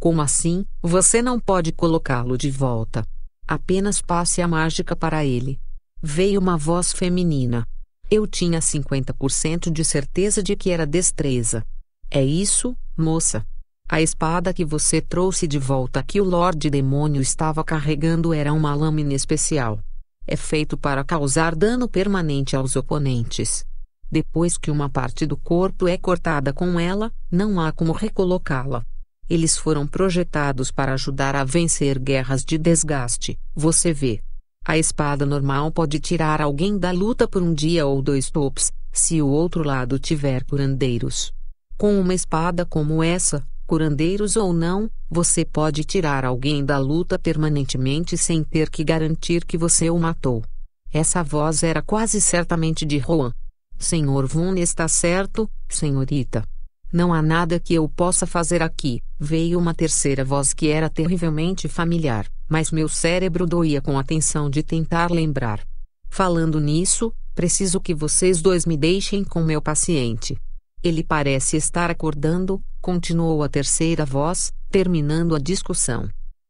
Como 0.00 0.20
assim, 0.20 0.64
você 0.82 1.22
não 1.22 1.38
pode 1.38 1.70
colocá-lo 1.70 2.36
de 2.36 2.50
volta? 2.50 3.06
Apenas 3.46 4.02
passe 4.02 4.42
a 4.42 4.48
mágica 4.48 4.96
para 4.96 5.24
ele. 5.24 5.56
Veio 6.02 6.40
uma 6.40 6.58
voz 6.58 6.92
feminina. 6.92 7.64
Eu 8.10 8.26
tinha 8.26 8.58
50% 8.58 9.70
de 9.70 9.84
certeza 9.84 10.42
de 10.42 10.56
que 10.56 10.70
era 10.70 10.84
destreza. 10.84 11.64
É 12.10 12.24
isso, 12.24 12.76
moça. 12.96 13.46
A 13.88 14.02
espada 14.02 14.52
que 14.52 14.64
você 14.64 15.00
trouxe 15.00 15.46
de 15.46 15.60
volta 15.60 16.02
que 16.02 16.20
o 16.20 16.24
Lorde 16.24 16.68
Demônio 16.68 17.22
estava 17.22 17.62
carregando 17.62 18.34
era 18.34 18.52
uma 18.52 18.74
lâmina 18.74 19.14
especial. 19.14 19.78
É 20.26 20.36
feito 20.36 20.76
para 20.76 21.04
causar 21.04 21.54
dano 21.54 21.88
permanente 21.88 22.56
aos 22.56 22.76
oponentes. 22.76 23.64
Depois 24.10 24.56
que 24.56 24.70
uma 24.70 24.88
parte 24.88 25.26
do 25.26 25.36
corpo 25.36 25.88
é 25.88 25.98
cortada 25.98 26.52
com 26.52 26.78
ela, 26.78 27.12
não 27.30 27.60
há 27.60 27.72
como 27.72 27.92
recolocá-la. 27.92 28.84
Eles 29.28 29.56
foram 29.56 29.86
projetados 29.86 30.70
para 30.70 30.92
ajudar 30.94 31.34
a 31.34 31.44
vencer 31.44 31.98
guerras 31.98 32.44
de 32.44 32.58
desgaste, 32.58 33.38
você 33.54 33.92
vê. 33.92 34.20
A 34.66 34.78
espada 34.78 35.26
normal 35.26 35.70
pode 35.70 35.98
tirar 35.98 36.40
alguém 36.40 36.78
da 36.78 36.90
luta 36.90 37.28
por 37.28 37.42
um 37.42 37.52
dia 37.52 37.86
ou 37.86 38.00
dois 38.00 38.30
tops, 38.30 38.72
se 38.92 39.20
o 39.20 39.28
outro 39.28 39.62
lado 39.62 39.98
tiver 39.98 40.44
curandeiros. 40.44 41.32
Com 41.76 41.98
uma 42.00 42.14
espada 42.14 42.64
como 42.64 43.02
essa, 43.02 43.44
curandeiros 43.66 44.36
ou 44.36 44.52
não, 44.52 44.90
você 45.10 45.44
pode 45.44 45.84
tirar 45.84 46.24
alguém 46.24 46.64
da 46.64 46.78
luta 46.78 47.18
permanentemente 47.18 48.16
sem 48.16 48.44
ter 48.44 48.70
que 48.70 48.84
garantir 48.84 49.44
que 49.44 49.58
você 49.58 49.90
o 49.90 49.98
matou. 49.98 50.44
Essa 50.92 51.22
voz 51.22 51.62
era 51.62 51.82
quase 51.82 52.20
certamente 52.20 52.86
de 52.86 52.98
Juan. 52.98 53.32
Senhor 53.78 54.26
Vun 54.26 54.54
está 54.54 54.86
certo, 54.86 55.50
senhorita. 55.68 56.44
Não 56.92 57.12
há 57.12 57.20
nada 57.20 57.58
que 57.58 57.74
eu 57.74 57.88
possa 57.88 58.24
fazer 58.24 58.62
aqui. 58.62 59.02
Veio 59.18 59.58
uma 59.58 59.74
terceira 59.74 60.24
voz 60.24 60.54
que 60.54 60.68
era 60.68 60.88
terrivelmente 60.88 61.66
familiar, 61.66 62.28
mas 62.48 62.70
meu 62.70 62.88
cérebro 62.88 63.46
doía 63.46 63.80
com 63.80 63.98
a 63.98 64.04
tensão 64.04 64.48
de 64.48 64.62
tentar 64.62 65.10
lembrar. 65.10 65.60
Falando 66.08 66.60
nisso, 66.60 67.12
preciso 67.34 67.80
que 67.80 67.92
vocês 67.92 68.40
dois 68.40 68.64
me 68.64 68.76
deixem 68.76 69.24
com 69.24 69.42
meu 69.42 69.60
paciente. 69.60 70.36
Ele 70.84 71.02
parece 71.02 71.56
estar 71.56 71.90
acordando, 71.90 72.62
continuou 72.84 73.42
a 73.42 73.48
terceira 73.48 74.04
voz, 74.04 74.52
terminando 74.70 75.34
a 75.34 75.38
discussão. 75.38 76.06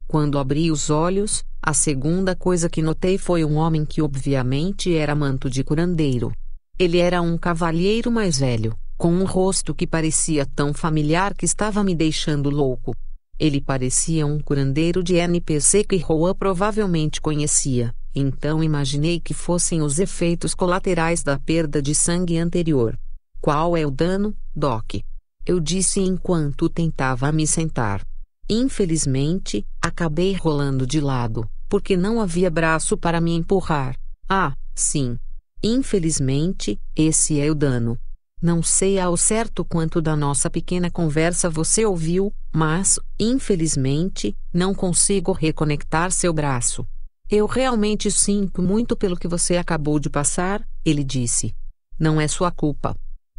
Quando 0.08 0.36
abri 0.36 0.68
os 0.68 0.90
olhos, 0.90 1.44
a 1.62 1.72
segunda 1.72 2.34
coisa 2.34 2.68
que 2.68 2.82
notei 2.82 3.16
foi 3.16 3.44
um 3.44 3.54
homem 3.54 3.84
que 3.84 4.02
obviamente 4.02 4.92
era 4.92 5.14
manto 5.14 5.48
de 5.48 5.62
curandeiro. 5.62 6.32
Ele 6.76 6.98
era 6.98 7.22
um 7.22 7.38
cavalheiro 7.38 8.10
mais 8.10 8.40
velho, 8.40 8.76
com 8.98 9.12
um 9.14 9.24
rosto 9.24 9.72
que 9.72 9.86
parecia 9.86 10.44
tão 10.44 10.74
familiar 10.74 11.34
que 11.34 11.44
estava 11.44 11.84
me 11.84 11.94
deixando 11.94 12.50
louco. 12.50 12.96
Ele 13.38 13.60
parecia 13.60 14.26
um 14.26 14.40
curandeiro 14.40 15.04
de 15.04 15.14
NPC 15.14 15.84
que 15.84 15.98
Roa 15.98 16.34
provavelmente 16.34 17.20
conhecia, 17.20 17.94
então 18.12 18.60
imaginei 18.60 19.20
que 19.20 19.32
fossem 19.32 19.82
os 19.82 20.00
efeitos 20.00 20.52
colaterais 20.52 21.22
da 21.22 21.38
perda 21.38 21.80
de 21.80 21.94
sangue 21.94 22.38
anterior. 22.38 22.98
Qual 23.40 23.76
é 23.76 23.86
o 23.86 23.90
dano, 23.90 24.34
Doc? 24.52 24.96
Eu 25.46 25.60
disse 25.60 26.00
enquanto 26.00 26.68
tentava 26.68 27.30
me 27.30 27.46
sentar. 27.46 28.02
Infelizmente, 28.48 29.64
acabei 29.80 30.32
rolando 30.34 30.86
de 30.86 31.00
lado, 31.00 31.48
porque 31.68 31.96
não 31.96 32.20
havia 32.20 32.50
braço 32.50 32.96
para 32.96 33.20
me 33.20 33.32
empurrar. 33.34 33.94
Ah, 34.28 34.54
sim. 34.74 35.18
Infelizmente, 35.62 36.78
esse 36.96 37.40
é 37.40 37.50
o 37.50 37.54
dano. 37.54 37.98
Não 38.40 38.62
sei 38.62 38.98
ao 38.98 39.16
certo 39.16 39.64
quanto 39.64 40.02
da 40.02 40.14
nossa 40.14 40.50
pequena 40.50 40.90
conversa 40.90 41.48
você 41.48 41.84
ouviu, 41.84 42.32
mas, 42.52 42.98
infelizmente, 43.18 44.36
não 44.52 44.74
consigo 44.74 45.32
reconectar 45.32 46.10
seu 46.10 46.32
braço. 46.32 46.86
Eu 47.30 47.46
realmente 47.46 48.10
sinto 48.10 48.62
muito 48.62 48.94
pelo 48.94 49.16
que 49.16 49.26
você 49.26 49.56
acabou 49.56 49.98
de 49.98 50.10
passar, 50.10 50.66
ele 50.84 51.02
disse. 51.02 51.54
Não 51.98 52.20
é 52.20 52.28
sua 52.28 52.50
culpa. 52.50 52.94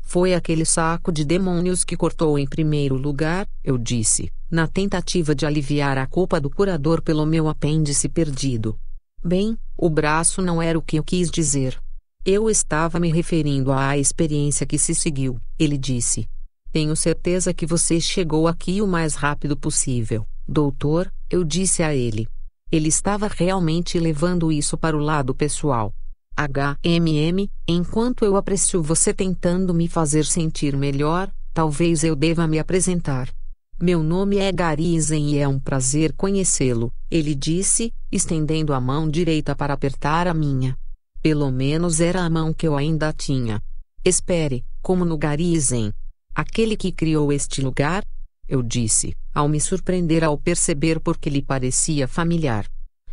Foi 0.07 0.35
aquele 0.35 0.63
saco 0.63 1.11
de 1.11 1.25
demônios 1.25 1.83
que 1.83 1.97
cortou 1.97 2.37
em 2.37 2.45
primeiro 2.45 2.95
lugar, 2.95 3.47
eu 3.63 3.75
disse, 3.75 4.31
na 4.49 4.67
tentativa 4.67 5.33
de 5.33 5.47
aliviar 5.47 5.97
a 5.97 6.05
culpa 6.05 6.39
do 6.39 6.49
curador 6.49 7.01
pelo 7.01 7.25
meu 7.25 7.49
apêndice 7.49 8.07
perdido. 8.07 8.79
Bem, 9.21 9.57
o 9.75 9.89
braço 9.89 10.43
não 10.43 10.61
era 10.61 10.77
o 10.77 10.81
que 10.81 10.97
eu 10.97 11.03
quis 11.03 11.29
dizer. 11.29 11.77
Eu 12.23 12.49
estava 12.49 12.99
me 12.99 13.11
referindo 13.11 13.73
à 13.73 13.97
experiência 13.97 14.65
que 14.65 14.77
se 14.77 14.93
seguiu, 14.93 15.41
ele 15.57 15.77
disse. 15.77 16.29
Tenho 16.71 16.95
certeza 16.95 17.53
que 17.53 17.65
você 17.65 17.99
chegou 17.99 18.47
aqui 18.47 18.81
o 18.81 18.87
mais 18.87 19.15
rápido 19.15 19.57
possível, 19.57 20.25
doutor, 20.47 21.11
eu 21.29 21.43
disse 21.43 21.81
a 21.81 21.93
ele. 21.95 22.27
Ele 22.71 22.89
estava 22.89 23.27
realmente 23.27 23.97
levando 23.97 24.51
isso 24.51 24.77
para 24.77 24.95
o 24.95 24.99
lado 24.99 25.33
pessoal. 25.33 25.91
HMM, 26.37 27.49
enquanto 27.65 28.25
eu 28.25 28.35
aprecio 28.35 28.83
você 28.83 29.13
tentando 29.13 29.73
me 29.73 29.87
fazer 29.87 30.25
sentir 30.25 30.75
melhor, 30.75 31.31
talvez 31.53 32.03
eu 32.03 32.15
deva 32.15 32.45
me 32.45 32.59
apresentar. 32.59 33.33
Meu 33.81 34.03
nome 34.03 34.37
é 34.37 34.51
Garizen 34.51 35.31
e 35.31 35.37
é 35.37 35.47
um 35.47 35.59
prazer 35.59 36.13
conhecê-lo, 36.13 36.91
ele 37.09 37.33
disse, 37.33 37.93
estendendo 38.11 38.73
a 38.73 38.81
mão 38.81 39.09
direita 39.09 39.55
para 39.55 39.73
apertar 39.73 40.27
a 40.27 40.33
minha. 40.33 40.77
Pelo 41.21 41.49
menos 41.51 41.99
era 41.99 42.21
a 42.21 42.29
mão 42.29 42.53
que 42.53 42.67
eu 42.67 42.75
ainda 42.75 43.13
tinha. 43.13 43.61
Espere, 44.03 44.63
como 44.81 45.03
no 45.03 45.17
Garizen. 45.17 45.91
Aquele 46.33 46.75
que 46.75 46.91
criou 46.91 47.31
este 47.31 47.61
lugar? 47.61 48.05
Eu 48.47 48.61
disse, 48.61 49.15
ao 49.33 49.47
me 49.47 49.59
surpreender 49.59 50.23
ao 50.23 50.37
perceber 50.37 50.99
porque 50.99 51.29
lhe 51.29 51.41
parecia 51.41 52.07
familiar. 52.07 52.65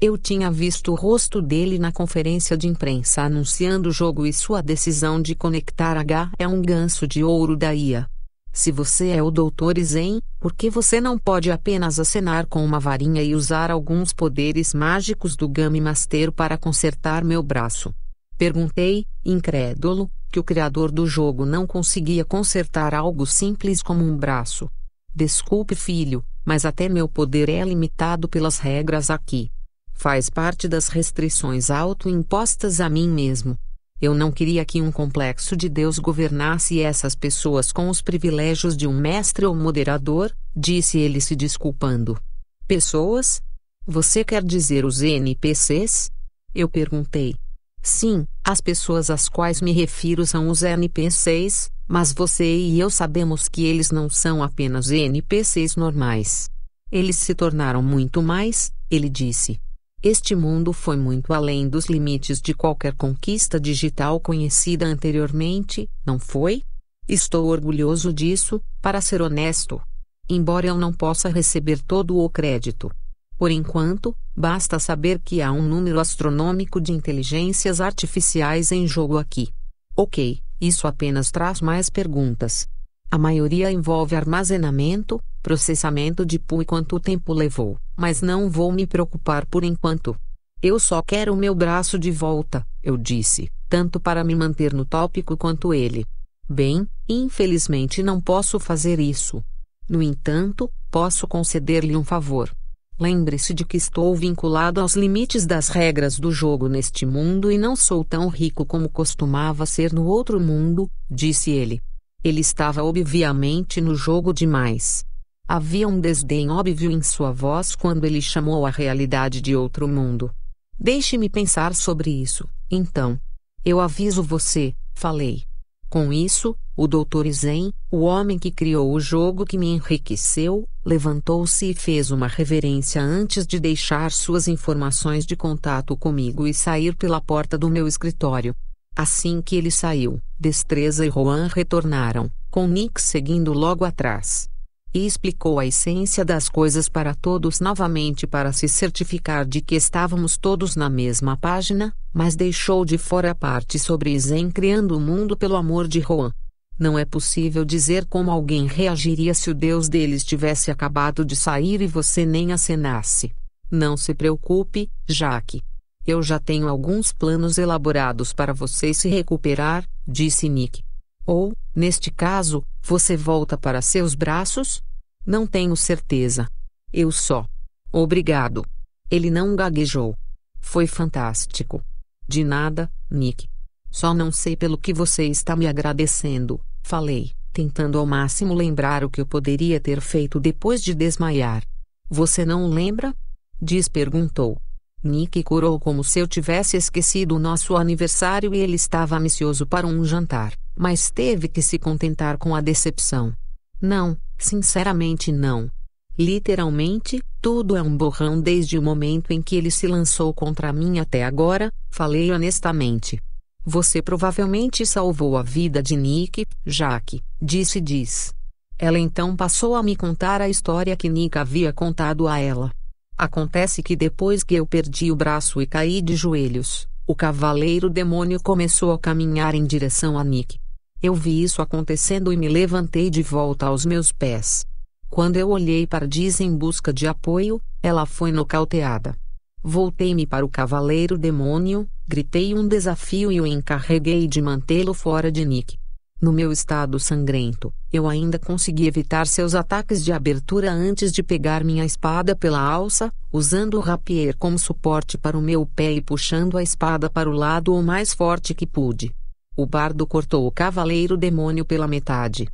Eu 0.05 0.19
tinha 0.19 0.51
visto 0.51 0.91
o 0.91 0.97
rosto 0.97 1.41
dele 1.41 1.79
na 1.79 1.93
conferência 1.93 2.57
de 2.57 2.67
imprensa 2.67 3.23
anunciando 3.23 3.89
o 3.89 3.93
jogo 3.93 4.27
e 4.27 4.33
sua 4.33 4.61
decisão 4.61 5.23
de 5.23 5.33
conectar 5.33 5.97
H 5.97 6.33
é 6.41 6.49
um 6.49 6.61
ganso 6.61 7.07
de 7.07 7.23
ouro 7.23 7.57
da 7.57 7.73
IA. 7.73 8.11
Se 8.53 8.73
você 8.73 9.11
é 9.11 9.23
o 9.23 9.31
Dr. 9.31 9.81
Zen, 9.81 10.21
por 10.41 10.55
que 10.55 10.69
você 10.69 11.01
não 11.01 11.17
pode 11.17 11.53
apenas 11.53 12.01
acenar 12.01 12.47
com 12.47 12.65
uma 12.65 12.81
varinha 12.81 13.23
e 13.23 13.33
usar 13.33 13.71
alguns 13.71 14.13
poderes 14.13 14.75
mágicos 14.75 15.37
do 15.37 15.49
Gami 15.49 15.81
Master 15.81 16.33
para 16.33 16.59
consertar 16.59 17.23
meu 17.23 17.41
braço? 17.41 17.95
Perguntei, 18.37 19.07
incrédulo, 19.25 20.11
que 20.33 20.41
o 20.41 20.45
criador 20.45 20.91
do 20.91 21.07
jogo 21.07 21.47
não 21.47 21.65
conseguia 21.65 22.25
consertar 22.25 22.93
algo 22.93 23.25
simples 23.25 23.81
como 23.81 24.03
um 24.03 24.17
braço. 24.17 24.69
Desculpe, 25.15 25.77
filho, 25.77 26.25
mas 26.45 26.65
até 26.65 26.89
meu 26.89 27.09
poder 27.09 27.49
é 27.49 27.63
limitado 27.63 28.29
pelas 28.29 28.59
regras 28.59 29.09
aqui. 29.09 29.49
Faz 29.95 30.29
parte 30.29 30.67
das 30.69 30.89
restrições 30.89 31.71
autoimpostas 31.71 32.81
a 32.81 32.89
mim 32.89 33.09
mesmo. 33.09 33.57
Eu 34.01 34.15
não 34.15 34.33
queria 34.33 34.65
que 34.65 34.83
um 34.83 34.91
complexo 34.91 35.57
de 35.57 35.69
Deus 35.69 35.99
governasse 35.99 36.81
essas 36.81 37.15
pessoas 37.15 37.71
com 37.71 37.89
os 37.89 38.03
privilégios 38.03 38.77
de 38.77 38.87
um 38.87 38.93
mestre 38.93 39.47
ou 39.47 39.55
moderador, 39.55 40.35
disse 40.57 40.99
ele 40.99 41.21
se 41.21 41.37
desculpando. 41.37 42.21
Pessoas? 42.67 43.41
Você 43.87 44.25
quer 44.25 44.43
dizer 44.43 44.85
os 44.85 45.03
NPCs? 45.03 46.11
Eu 46.53 46.69
perguntei. 46.69 47.37
Sim, 47.81 48.27
as 48.45 48.61
pessoas 48.61 49.11
às 49.11 49.29
quais 49.29 49.61
me 49.61 49.73
refiro 49.73 50.27
são 50.27 50.49
os 50.49 50.63
NPCs, 50.63 51.71
mas 51.87 52.13
você 52.13 52.57
e 52.57 52.81
eu 52.81 52.91
sabemos 52.91 53.49
que 53.49 53.65
eles 53.65 53.91
não 53.91 54.09
são 54.09 54.43
apenas 54.43 54.91
NPCs 54.91 55.77
normais. 55.77 56.49
Eles 56.91 57.17
se 57.17 57.35
tornaram 57.35 57.83
muito 57.83 58.21
mais, 58.21 58.73
ele 58.91 59.09
disse. 59.09 59.61
Este 60.03 60.35
mundo 60.35 60.73
foi 60.73 60.97
muito 60.97 61.33
além 61.33 61.69
dos 61.69 61.87
limites 61.87 62.41
de 62.41 62.53
qualquer 62.53 62.93
conquista 62.93 63.61
digital 63.61 64.19
conhecida 64.19 64.85
anteriormente, 64.85 65.89
não 66.05 66.19
foi? 66.19 66.65
Estou 67.09 67.47
orgulhoso 67.47 68.13
disso, 68.13 68.61
para 68.81 69.01
ser 69.01 69.23
honesto. 69.23 69.81
Embora 70.29 70.67
eu 70.67 70.77
não 70.77 70.93
possa 70.93 71.29
receber 71.29 71.81
todo 71.81 72.19
o 72.19 72.29
crédito. 72.29 72.91
Por 73.39 73.53
enquanto, 73.53 74.13
basta 74.37 74.77
saber 74.81 75.21
que 75.21 75.41
há 75.41 75.53
um 75.53 75.63
número 75.63 76.01
astronômico 76.01 76.81
de 76.81 76.91
inteligências 76.91 77.81
artificiais 77.81 78.73
em 78.73 78.89
jogo 78.89 79.19
aqui. 79.19 79.51
Ok, 79.97 80.41
isso 80.61 80.89
apenas 80.89 81.31
traz 81.31 81.61
mais 81.61 81.89
perguntas. 81.89 82.69
A 83.13 83.19
maioria 83.19 83.71
envolve 83.71 84.17
armazenamento, 84.17 85.21
processamento 85.43 86.25
de 86.25 86.39
PU 86.39 86.63
e 86.63 86.65
quanto 86.65 86.99
tempo 86.99 87.35
levou, 87.35 87.79
mas 87.95 88.23
não 88.23 88.49
vou 88.49 88.73
me 88.73 88.87
preocupar 88.87 89.45
por 89.45 89.65
enquanto. 89.65 90.17
Eu 90.63 90.79
só 90.81 91.03
quero 91.03 91.35
o 91.35 91.37
meu 91.37 91.55
braço 91.55 91.99
de 91.99 92.11
volta, 92.11 92.67
eu 92.83 92.97
disse, 92.97 93.51
tanto 93.69 94.01
para 94.01 94.25
me 94.25 94.35
manter 94.35 94.73
no 94.73 94.87
tópico 94.87 95.37
quanto 95.37 95.75
ele. 95.75 96.07
Bem, 96.49 96.89
infelizmente 97.07 98.03
não 98.03 98.19
posso 98.19 98.59
fazer 98.59 98.99
isso. 98.99 99.45
No 99.87 100.01
entanto, 100.01 100.71
posso 100.91 101.29
conceder-lhe 101.29 101.95
um 101.95 102.05
favor. 102.05 102.51
Lembre-se 102.99 103.53
de 103.53 103.67
que 103.67 103.77
estou 103.77 104.17
vinculado 104.17 104.81
aos 104.81 104.97
limites 104.97 105.45
das 105.45 105.69
regras 105.69 106.19
do 106.19 106.33
jogo 106.33 106.67
neste 106.67 107.05
mundo 107.05 107.53
e 107.53 107.59
não 107.59 107.77
sou 107.77 108.03
tão 108.03 108.29
rico 108.29 108.65
como 108.65 108.89
costumava 108.89 109.67
ser 109.67 109.93
no 109.93 110.07
outro 110.07 110.41
mundo, 110.41 110.89
disse 111.11 111.51
ele. 111.51 111.79
Ele 112.25 112.41
estava 112.41 112.85
obviamente 112.85 113.81
no 113.81 113.95
jogo 113.95 114.33
demais. 114.33 115.05
Havia 115.49 115.89
um 115.89 116.01
desdém 116.01 116.51
óbvio 116.51 116.91
em 116.91 117.03
sua 117.03 117.33
voz 117.33 117.75
quando 117.75 118.05
ele 118.05 118.23
chamou 118.23 118.65
a 118.65 118.71
realidade 118.71 119.41
de 119.41 119.57
outro 119.57 119.89
mundo. 119.89 120.31
Deixe-me 120.79 121.29
pensar 121.29 121.75
sobre 121.75 122.11
isso, 122.11 122.49
então. 122.71 123.21
Eu 123.65 123.81
aviso 123.81 124.23
você, 124.23 124.75
falei. 124.95 125.43
Com 125.89 126.13
isso, 126.13 126.57
o 126.75 126.89
Dr. 126.89 127.29
Zen, 127.31 127.73
o 127.91 128.01
homem 128.01 128.39
que 128.39 128.51
criou 128.51 128.93
o 128.93 128.99
jogo 128.99 129.45
que 129.45 129.59
me 129.59 129.67
enriqueceu, 129.67 130.67
levantou-se 130.85 131.71
e 131.71 131.75
fez 131.75 132.11
uma 132.11 132.27
reverência 132.27 133.03
antes 133.03 133.47
de 133.47 133.61
deixar 133.61 134.11
suas 134.11 134.49
informações 134.49 135.27
de 135.27 135.37
contato 135.37 135.97
comigo 135.97 136.47
e 136.47 136.55
sair 136.55 136.97
pela 136.97 137.21
porta 137.21 137.59
do 137.59 137.69
meu 137.69 137.87
escritório. 137.87 138.57
Assim 138.97 139.43
que 139.43 139.55
ele 139.55 139.71
saiu, 139.71 140.21
Destreza 140.43 141.07
e 141.07 141.09
Juan 141.09 141.49
retornaram, 141.55 142.29
com 142.51 142.67
Nick 142.67 143.01
seguindo 143.01 143.53
logo 143.53 143.85
atrás 143.85 144.51
e 144.93 145.07
explicou 145.07 145.61
a 145.61 145.65
essência 145.65 146.25
das 146.25 146.49
coisas 146.49 146.89
para 146.89 147.15
todos 147.15 147.61
novamente 147.61 148.27
para 148.27 148.53
se 148.53 148.69
certificar 148.69 149.47
de 149.47 149.61
que 149.61 149.77
estávamos 149.77 150.37
todos 150.37 150.75
na 150.75 150.91
mesma 150.91 151.37
página, 151.37 151.95
mas 152.13 152.35
deixou 152.35 152.85
de 152.85 152.99
fora 152.99 153.31
a 153.31 153.35
parte 153.37 153.79
sobre 153.79 154.19
Zen 154.19 154.51
criando 154.51 154.97
o 154.97 155.01
mundo 155.01 155.37
pelo 155.37 155.55
amor 155.55 155.87
de 155.87 156.01
Juan. 156.01 156.33
Não 156.77 156.99
é 156.99 157.05
possível 157.05 157.65
dizer 157.65 158.05
como 158.07 158.29
alguém 158.29 158.67
reagiria 158.67 159.35
se 159.35 159.49
o 159.49 159.55
Deus 159.55 159.89
deles 159.89 160.25
tivesse 160.25 160.73
acabado 160.73 161.25
de 161.25 161.37
sair 161.37 161.81
e 161.81 161.87
você 161.87 162.27
nem 162.27 162.53
acenasse. 162.53 163.33
Não 163.71 163.97
se 163.97 164.13
preocupe, 164.13 164.91
Jaque. 165.07 165.63
Eu 166.07 166.23
já 166.23 166.39
tenho 166.39 166.69
alguns 166.69 167.13
planos 167.13 167.59
elaborados 167.59 168.33
para 168.33 168.53
você 168.53 168.93
se 168.93 169.09
recuperar, 169.09 169.89
disse 170.07 170.49
Nick. 170.49 170.83
Ou, 171.25 171.53
neste 171.75 172.11
caso, 172.11 172.65
você 172.83 173.17
volta 173.17 173.57
para 173.57 173.81
seus 173.81 174.15
braços? 174.15 174.83
Não 175.25 175.47
tenho 175.47 175.77
certeza. 175.77 176.49
Eu 176.93 177.13
só. 177.13 177.47
Obrigado. 177.93 178.65
Ele 179.11 179.31
não 179.31 179.55
gaguejou. 179.55 180.17
Foi 180.59 180.87
fantástico. 180.87 181.83
De 182.27 182.43
nada, 182.43 182.91
Nick. 183.11 183.49
Só 183.91 184.15
não 184.15 184.33
sei 184.33 184.57
pelo 184.57 184.79
que 184.79 184.93
você 184.93 185.25
está 185.27 185.55
me 185.55 185.67
agradecendo, 185.67 186.59
falei, 186.83 187.33
tentando 187.53 187.99
ao 187.99 188.07
máximo 188.07 188.55
lembrar 188.55 189.05
o 189.05 189.11
que 189.11 189.21
eu 189.21 189.27
poderia 189.27 189.79
ter 189.79 190.01
feito 190.01 190.41
depois 190.41 190.83
de 190.83 190.95
desmaiar. 190.95 191.63
Você 192.09 192.45
não 192.45 192.69
lembra? 192.69 193.15
Diz 193.61 193.89
perguntou. 193.89 194.59
Nick 195.03 195.43
curou 195.43 195.81
como 195.81 196.05
se 196.05 196.21
eu 196.21 196.29
tivesse 196.29 196.77
esquecido 196.77 197.35
o 197.35 197.39
nosso 197.39 197.77
aniversário 197.77 198.55
e 198.55 198.59
ele 198.59 198.77
estava 198.77 199.17
ambicioso 199.17 199.67
para 199.67 199.87
um 199.87 200.05
jantar, 200.05 200.53
mas 200.77 201.11
teve 201.11 201.49
que 201.49 201.61
se 201.61 201.79
contentar 201.79 202.39
com 202.39 202.55
a 202.55 202.61
decepção. 202.61 203.33
Não, 203.81 204.17
sinceramente 204.39 205.33
não. 205.33 205.69
Literalmente, 206.17 207.21
tudo 207.41 207.75
é 207.75 207.83
um 207.83 207.97
borrão 207.97 208.41
desde 208.41 208.79
o 208.79 208.83
momento 208.83 209.33
em 209.33 209.43
que 209.43 209.57
ele 209.57 209.71
se 209.71 209.87
lançou 209.87 210.33
contra 210.33 210.73
mim 210.73 211.01
até 211.01 211.25
agora, 211.25 211.73
falei 211.91 212.31
honestamente. 212.31 213.21
Você 213.65 214.03
provavelmente 214.03 214.85
salvou 214.85 215.37
a 215.37 215.43
vida 215.43 215.83
de 215.83 215.97
Nick, 215.97 216.47
Jack, 216.65 217.21
disse 217.41 217.81
Diz. 217.81 218.35
Ela 218.79 218.99
então 218.99 219.35
passou 219.35 219.75
a 219.75 219.83
me 219.83 219.97
contar 219.97 220.41
a 220.41 220.49
história 220.49 220.97
que 220.97 221.09
Nick 221.09 221.39
havia 221.39 221.73
contado 221.73 222.29
a 222.29 222.39
ela. 222.39 222.71
Acontece 223.17 223.83
que 223.83 223.95
depois 223.95 224.43
que 224.43 224.55
eu 224.55 224.67
perdi 224.67 225.13
o 225.13 225.17
braço 225.17 225.61
e 225.61 225.67
caí 225.67 226.03
de 226.03 226.17
joelhos, 226.17 226.89
o 227.07 227.15
cavaleiro 227.15 227.91
demônio 227.91 228.41
começou 228.43 228.93
a 228.93 228.99
caminhar 228.99 229.55
em 229.55 229.65
direção 229.65 230.19
a 230.19 230.25
Nick. 230.25 230.59
Eu 231.03 231.15
vi 231.15 231.43
isso 231.43 231.61
acontecendo 231.61 232.33
e 232.33 232.37
me 232.37 232.49
levantei 232.49 233.11
de 233.11 233.23
volta 233.23 233.67
aos 233.67 233.85
meus 233.85 234.13
pés. 234.13 234.65
Quando 235.11 235.37
eu 235.37 235.51
olhei 235.51 235.87
para 235.87 236.07
Diz 236.07 236.41
em 236.41 236.57
busca 236.57 236.93
de 236.93 237.07
apoio, 237.07 237.61
ela 237.83 238.07
foi 238.07 238.33
nocauteada. 238.33 239.15
Voltei-me 239.63 240.27
para 240.27 240.45
o 240.45 240.49
cavaleiro 240.49 241.19
demônio, 241.19 241.89
gritei 242.07 242.55
um 242.55 242.67
desafio 242.67 243.31
e 243.31 243.41
o 243.41 243.47
encarreguei 243.47 244.27
de 244.27 244.41
mantê-lo 244.41 244.95
fora 244.95 245.31
de 245.31 245.45
Nick. 245.45 245.77
No 246.23 246.33
meu 246.33 246.53
estado 246.53 247.01
sangrento, 247.01 247.75
eu 247.93 248.09
ainda 248.09 248.39
consegui 248.39 248.87
evitar 248.87 249.27
seus 249.27 249.57
ataques 249.57 250.05
de 250.05 250.13
abertura 250.13 250.71
antes 250.71 251.13
de 251.13 251.21
pegar 251.21 251.65
minha 251.65 251.85
espada 251.85 252.37
pela 252.37 252.61
alça, 252.61 253.13
usando 253.33 253.77
o 253.77 253.81
rapier 253.81 254.37
como 254.37 254.57
suporte 254.57 255.19
para 255.19 255.37
o 255.37 255.43
meu 255.43 255.67
pé 255.67 255.95
e 255.95 256.01
puxando 256.01 256.57
a 256.57 256.63
espada 256.63 257.11
para 257.11 257.29
o 257.29 257.33
lado 257.33 257.75
o 257.75 257.83
mais 257.83 258.15
forte 258.15 258.55
que 258.55 258.69
pude. 258.69 259.13
O 259.57 259.67
bardo 259.67 260.07
cortou 260.07 260.47
o 260.47 260.53
cavaleiro 260.53 261.17
demônio 261.17 261.65
pela 261.65 261.89
metade. 261.89 262.47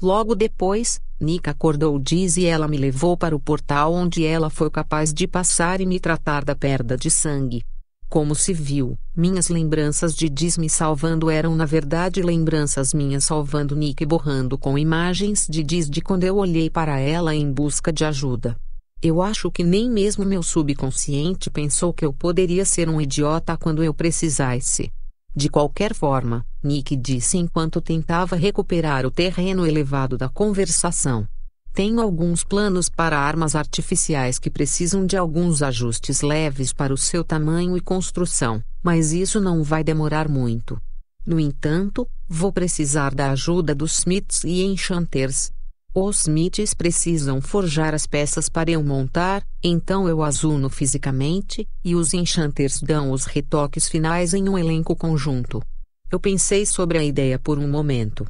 Logo 0.00 0.36
depois, 0.36 1.00
Nika 1.20 1.50
acordou 1.50 1.98
Diz 1.98 2.36
e 2.36 2.44
ela 2.44 2.68
me 2.68 2.76
levou 2.76 3.16
para 3.16 3.34
o 3.34 3.40
portal 3.40 3.92
onde 3.92 4.24
ela 4.24 4.50
foi 4.50 4.70
capaz 4.70 5.12
de 5.12 5.26
passar 5.26 5.80
e 5.80 5.86
me 5.86 5.98
tratar 5.98 6.44
da 6.44 6.54
perda 6.54 6.96
de 6.96 7.10
sangue. 7.10 7.64
Como 8.08 8.34
se 8.34 8.52
viu, 8.52 8.96
minhas 9.16 9.48
lembranças 9.48 10.14
de 10.14 10.28
Diz 10.28 10.56
me 10.56 10.70
salvando 10.70 11.28
eram 11.28 11.56
na 11.56 11.64
verdade 11.64 12.22
lembranças 12.22 12.94
minhas 12.94 13.24
salvando 13.24 13.74
Nick 13.74 14.02
e 14.02 14.06
borrando 14.06 14.56
com 14.56 14.78
imagens 14.78 15.46
de 15.50 15.62
Diz 15.62 15.90
de 15.90 16.00
quando 16.00 16.24
eu 16.24 16.36
olhei 16.36 16.70
para 16.70 17.00
ela 17.00 17.34
em 17.34 17.52
busca 17.52 17.92
de 17.92 18.04
ajuda. 18.04 18.56
Eu 19.02 19.20
acho 19.20 19.50
que 19.50 19.64
nem 19.64 19.90
mesmo 19.90 20.24
meu 20.24 20.42
subconsciente 20.42 21.50
pensou 21.50 21.92
que 21.92 22.04
eu 22.04 22.12
poderia 22.12 22.64
ser 22.64 22.88
um 22.88 23.00
idiota 23.00 23.56
quando 23.56 23.82
eu 23.82 23.92
precisasse. 23.92 24.90
De 25.34 25.50
qualquer 25.50 25.92
forma, 25.92 26.46
Nick 26.62 26.96
disse 26.96 27.36
enquanto 27.36 27.80
tentava 27.80 28.36
recuperar 28.36 29.04
o 29.04 29.10
terreno 29.10 29.66
elevado 29.66 30.16
da 30.16 30.28
conversação. 30.28 31.28
Tenho 31.76 32.00
alguns 32.00 32.42
planos 32.42 32.88
para 32.88 33.18
armas 33.18 33.54
artificiais 33.54 34.38
que 34.38 34.48
precisam 34.48 35.04
de 35.04 35.14
alguns 35.14 35.62
ajustes 35.62 36.22
leves 36.22 36.72
para 36.72 36.90
o 36.90 36.96
seu 36.96 37.22
tamanho 37.22 37.76
e 37.76 37.82
construção, 37.82 38.64
mas 38.82 39.12
isso 39.12 39.42
não 39.42 39.62
vai 39.62 39.84
demorar 39.84 40.26
muito. 40.26 40.80
No 41.26 41.38
entanto, 41.38 42.08
vou 42.26 42.50
precisar 42.50 43.14
da 43.14 43.30
ajuda 43.30 43.74
dos 43.74 43.98
Smiths 43.98 44.42
e 44.44 44.62
Enchanters. 44.62 45.52
Os 45.94 46.22
Smiths 46.22 46.72
precisam 46.72 47.42
forjar 47.42 47.92
as 47.92 48.06
peças 48.06 48.48
para 48.48 48.70
eu 48.70 48.82
montar, 48.82 49.42
então 49.62 50.08
eu 50.08 50.22
as 50.22 50.44
uno 50.44 50.70
fisicamente, 50.70 51.68
e 51.84 51.94
os 51.94 52.14
Enchanters 52.14 52.80
dão 52.80 53.10
os 53.10 53.26
retoques 53.26 53.86
finais 53.86 54.32
em 54.32 54.48
um 54.48 54.56
elenco 54.56 54.96
conjunto. 54.96 55.62
Eu 56.10 56.18
pensei 56.18 56.64
sobre 56.64 56.96
a 56.96 57.04
ideia 57.04 57.38
por 57.38 57.58
um 57.58 57.68
momento. 57.68 58.26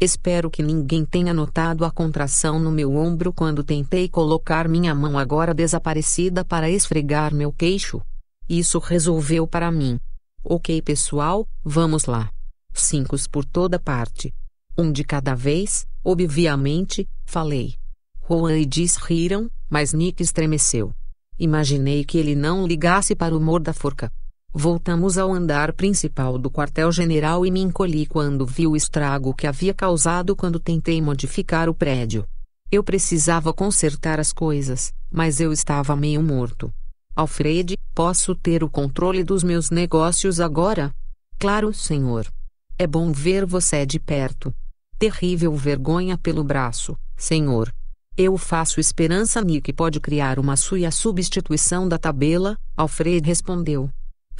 Espero 0.00 0.50
que 0.50 0.62
ninguém 0.62 1.04
tenha 1.04 1.34
notado 1.34 1.84
a 1.84 1.90
contração 1.90 2.58
no 2.58 2.72
meu 2.72 2.96
ombro 2.96 3.34
quando 3.34 3.62
tentei 3.62 4.08
colocar 4.08 4.66
minha 4.66 4.94
mão 4.94 5.18
agora 5.18 5.52
desaparecida 5.52 6.42
para 6.42 6.70
esfregar 6.70 7.34
meu 7.34 7.52
queixo. 7.52 8.00
Isso 8.48 8.78
resolveu 8.78 9.46
para 9.46 9.70
mim. 9.70 10.00
Ok, 10.42 10.80
pessoal, 10.80 11.46
vamos 11.62 12.06
lá. 12.06 12.30
Cinco 12.72 13.14
por 13.30 13.44
toda 13.44 13.78
parte. 13.78 14.32
Um 14.76 14.90
de 14.90 15.04
cada 15.04 15.34
vez, 15.34 15.86
obviamente, 16.02 17.06
falei. 17.26 17.74
Juan 18.26 18.56
e 18.56 18.64
Diz 18.64 18.96
riram, 18.96 19.50
mas 19.68 19.92
Nick 19.92 20.22
estremeceu. 20.22 20.94
Imaginei 21.38 22.06
que 22.06 22.16
ele 22.16 22.34
não 22.34 22.66
ligasse 22.66 23.14
para 23.14 23.34
o 23.34 23.38
humor 23.38 23.60
da 23.60 23.74
forca. 23.74 24.10
Voltamos 24.52 25.16
ao 25.16 25.32
andar 25.32 25.72
principal 25.72 26.36
do 26.36 26.50
quartel-general 26.50 27.46
e 27.46 27.52
me 27.52 27.60
encolhi 27.60 28.04
quando 28.04 28.44
vi 28.44 28.66
o 28.66 28.74
estrago 28.74 29.32
que 29.32 29.46
havia 29.46 29.72
causado 29.72 30.34
quando 30.34 30.58
tentei 30.58 31.00
modificar 31.00 31.68
o 31.68 31.74
prédio. 31.74 32.26
Eu 32.70 32.82
precisava 32.82 33.52
consertar 33.52 34.18
as 34.18 34.32
coisas, 34.32 34.92
mas 35.08 35.40
eu 35.40 35.52
estava 35.52 35.94
meio 35.94 36.20
morto. 36.20 36.72
Alfred, 37.14 37.76
posso 37.94 38.34
ter 38.34 38.64
o 38.64 38.68
controle 38.68 39.22
dos 39.22 39.44
meus 39.44 39.70
negócios 39.70 40.40
agora? 40.40 40.92
Claro, 41.38 41.72
senhor. 41.72 42.26
É 42.76 42.88
bom 42.88 43.12
ver 43.12 43.46
você 43.46 43.86
de 43.86 44.00
perto. 44.00 44.52
Terrível 44.98 45.54
vergonha 45.54 46.18
pelo 46.18 46.42
braço, 46.42 46.96
senhor. 47.16 47.72
Eu 48.16 48.36
faço 48.36 48.80
esperança 48.80 49.40
Nick 49.40 49.72
pode 49.72 50.00
criar 50.00 50.40
uma 50.40 50.56
sua 50.56 50.90
substituição 50.90 51.88
da 51.88 51.98
tabela, 51.98 52.58
Alfred 52.76 53.24
respondeu. 53.26 53.88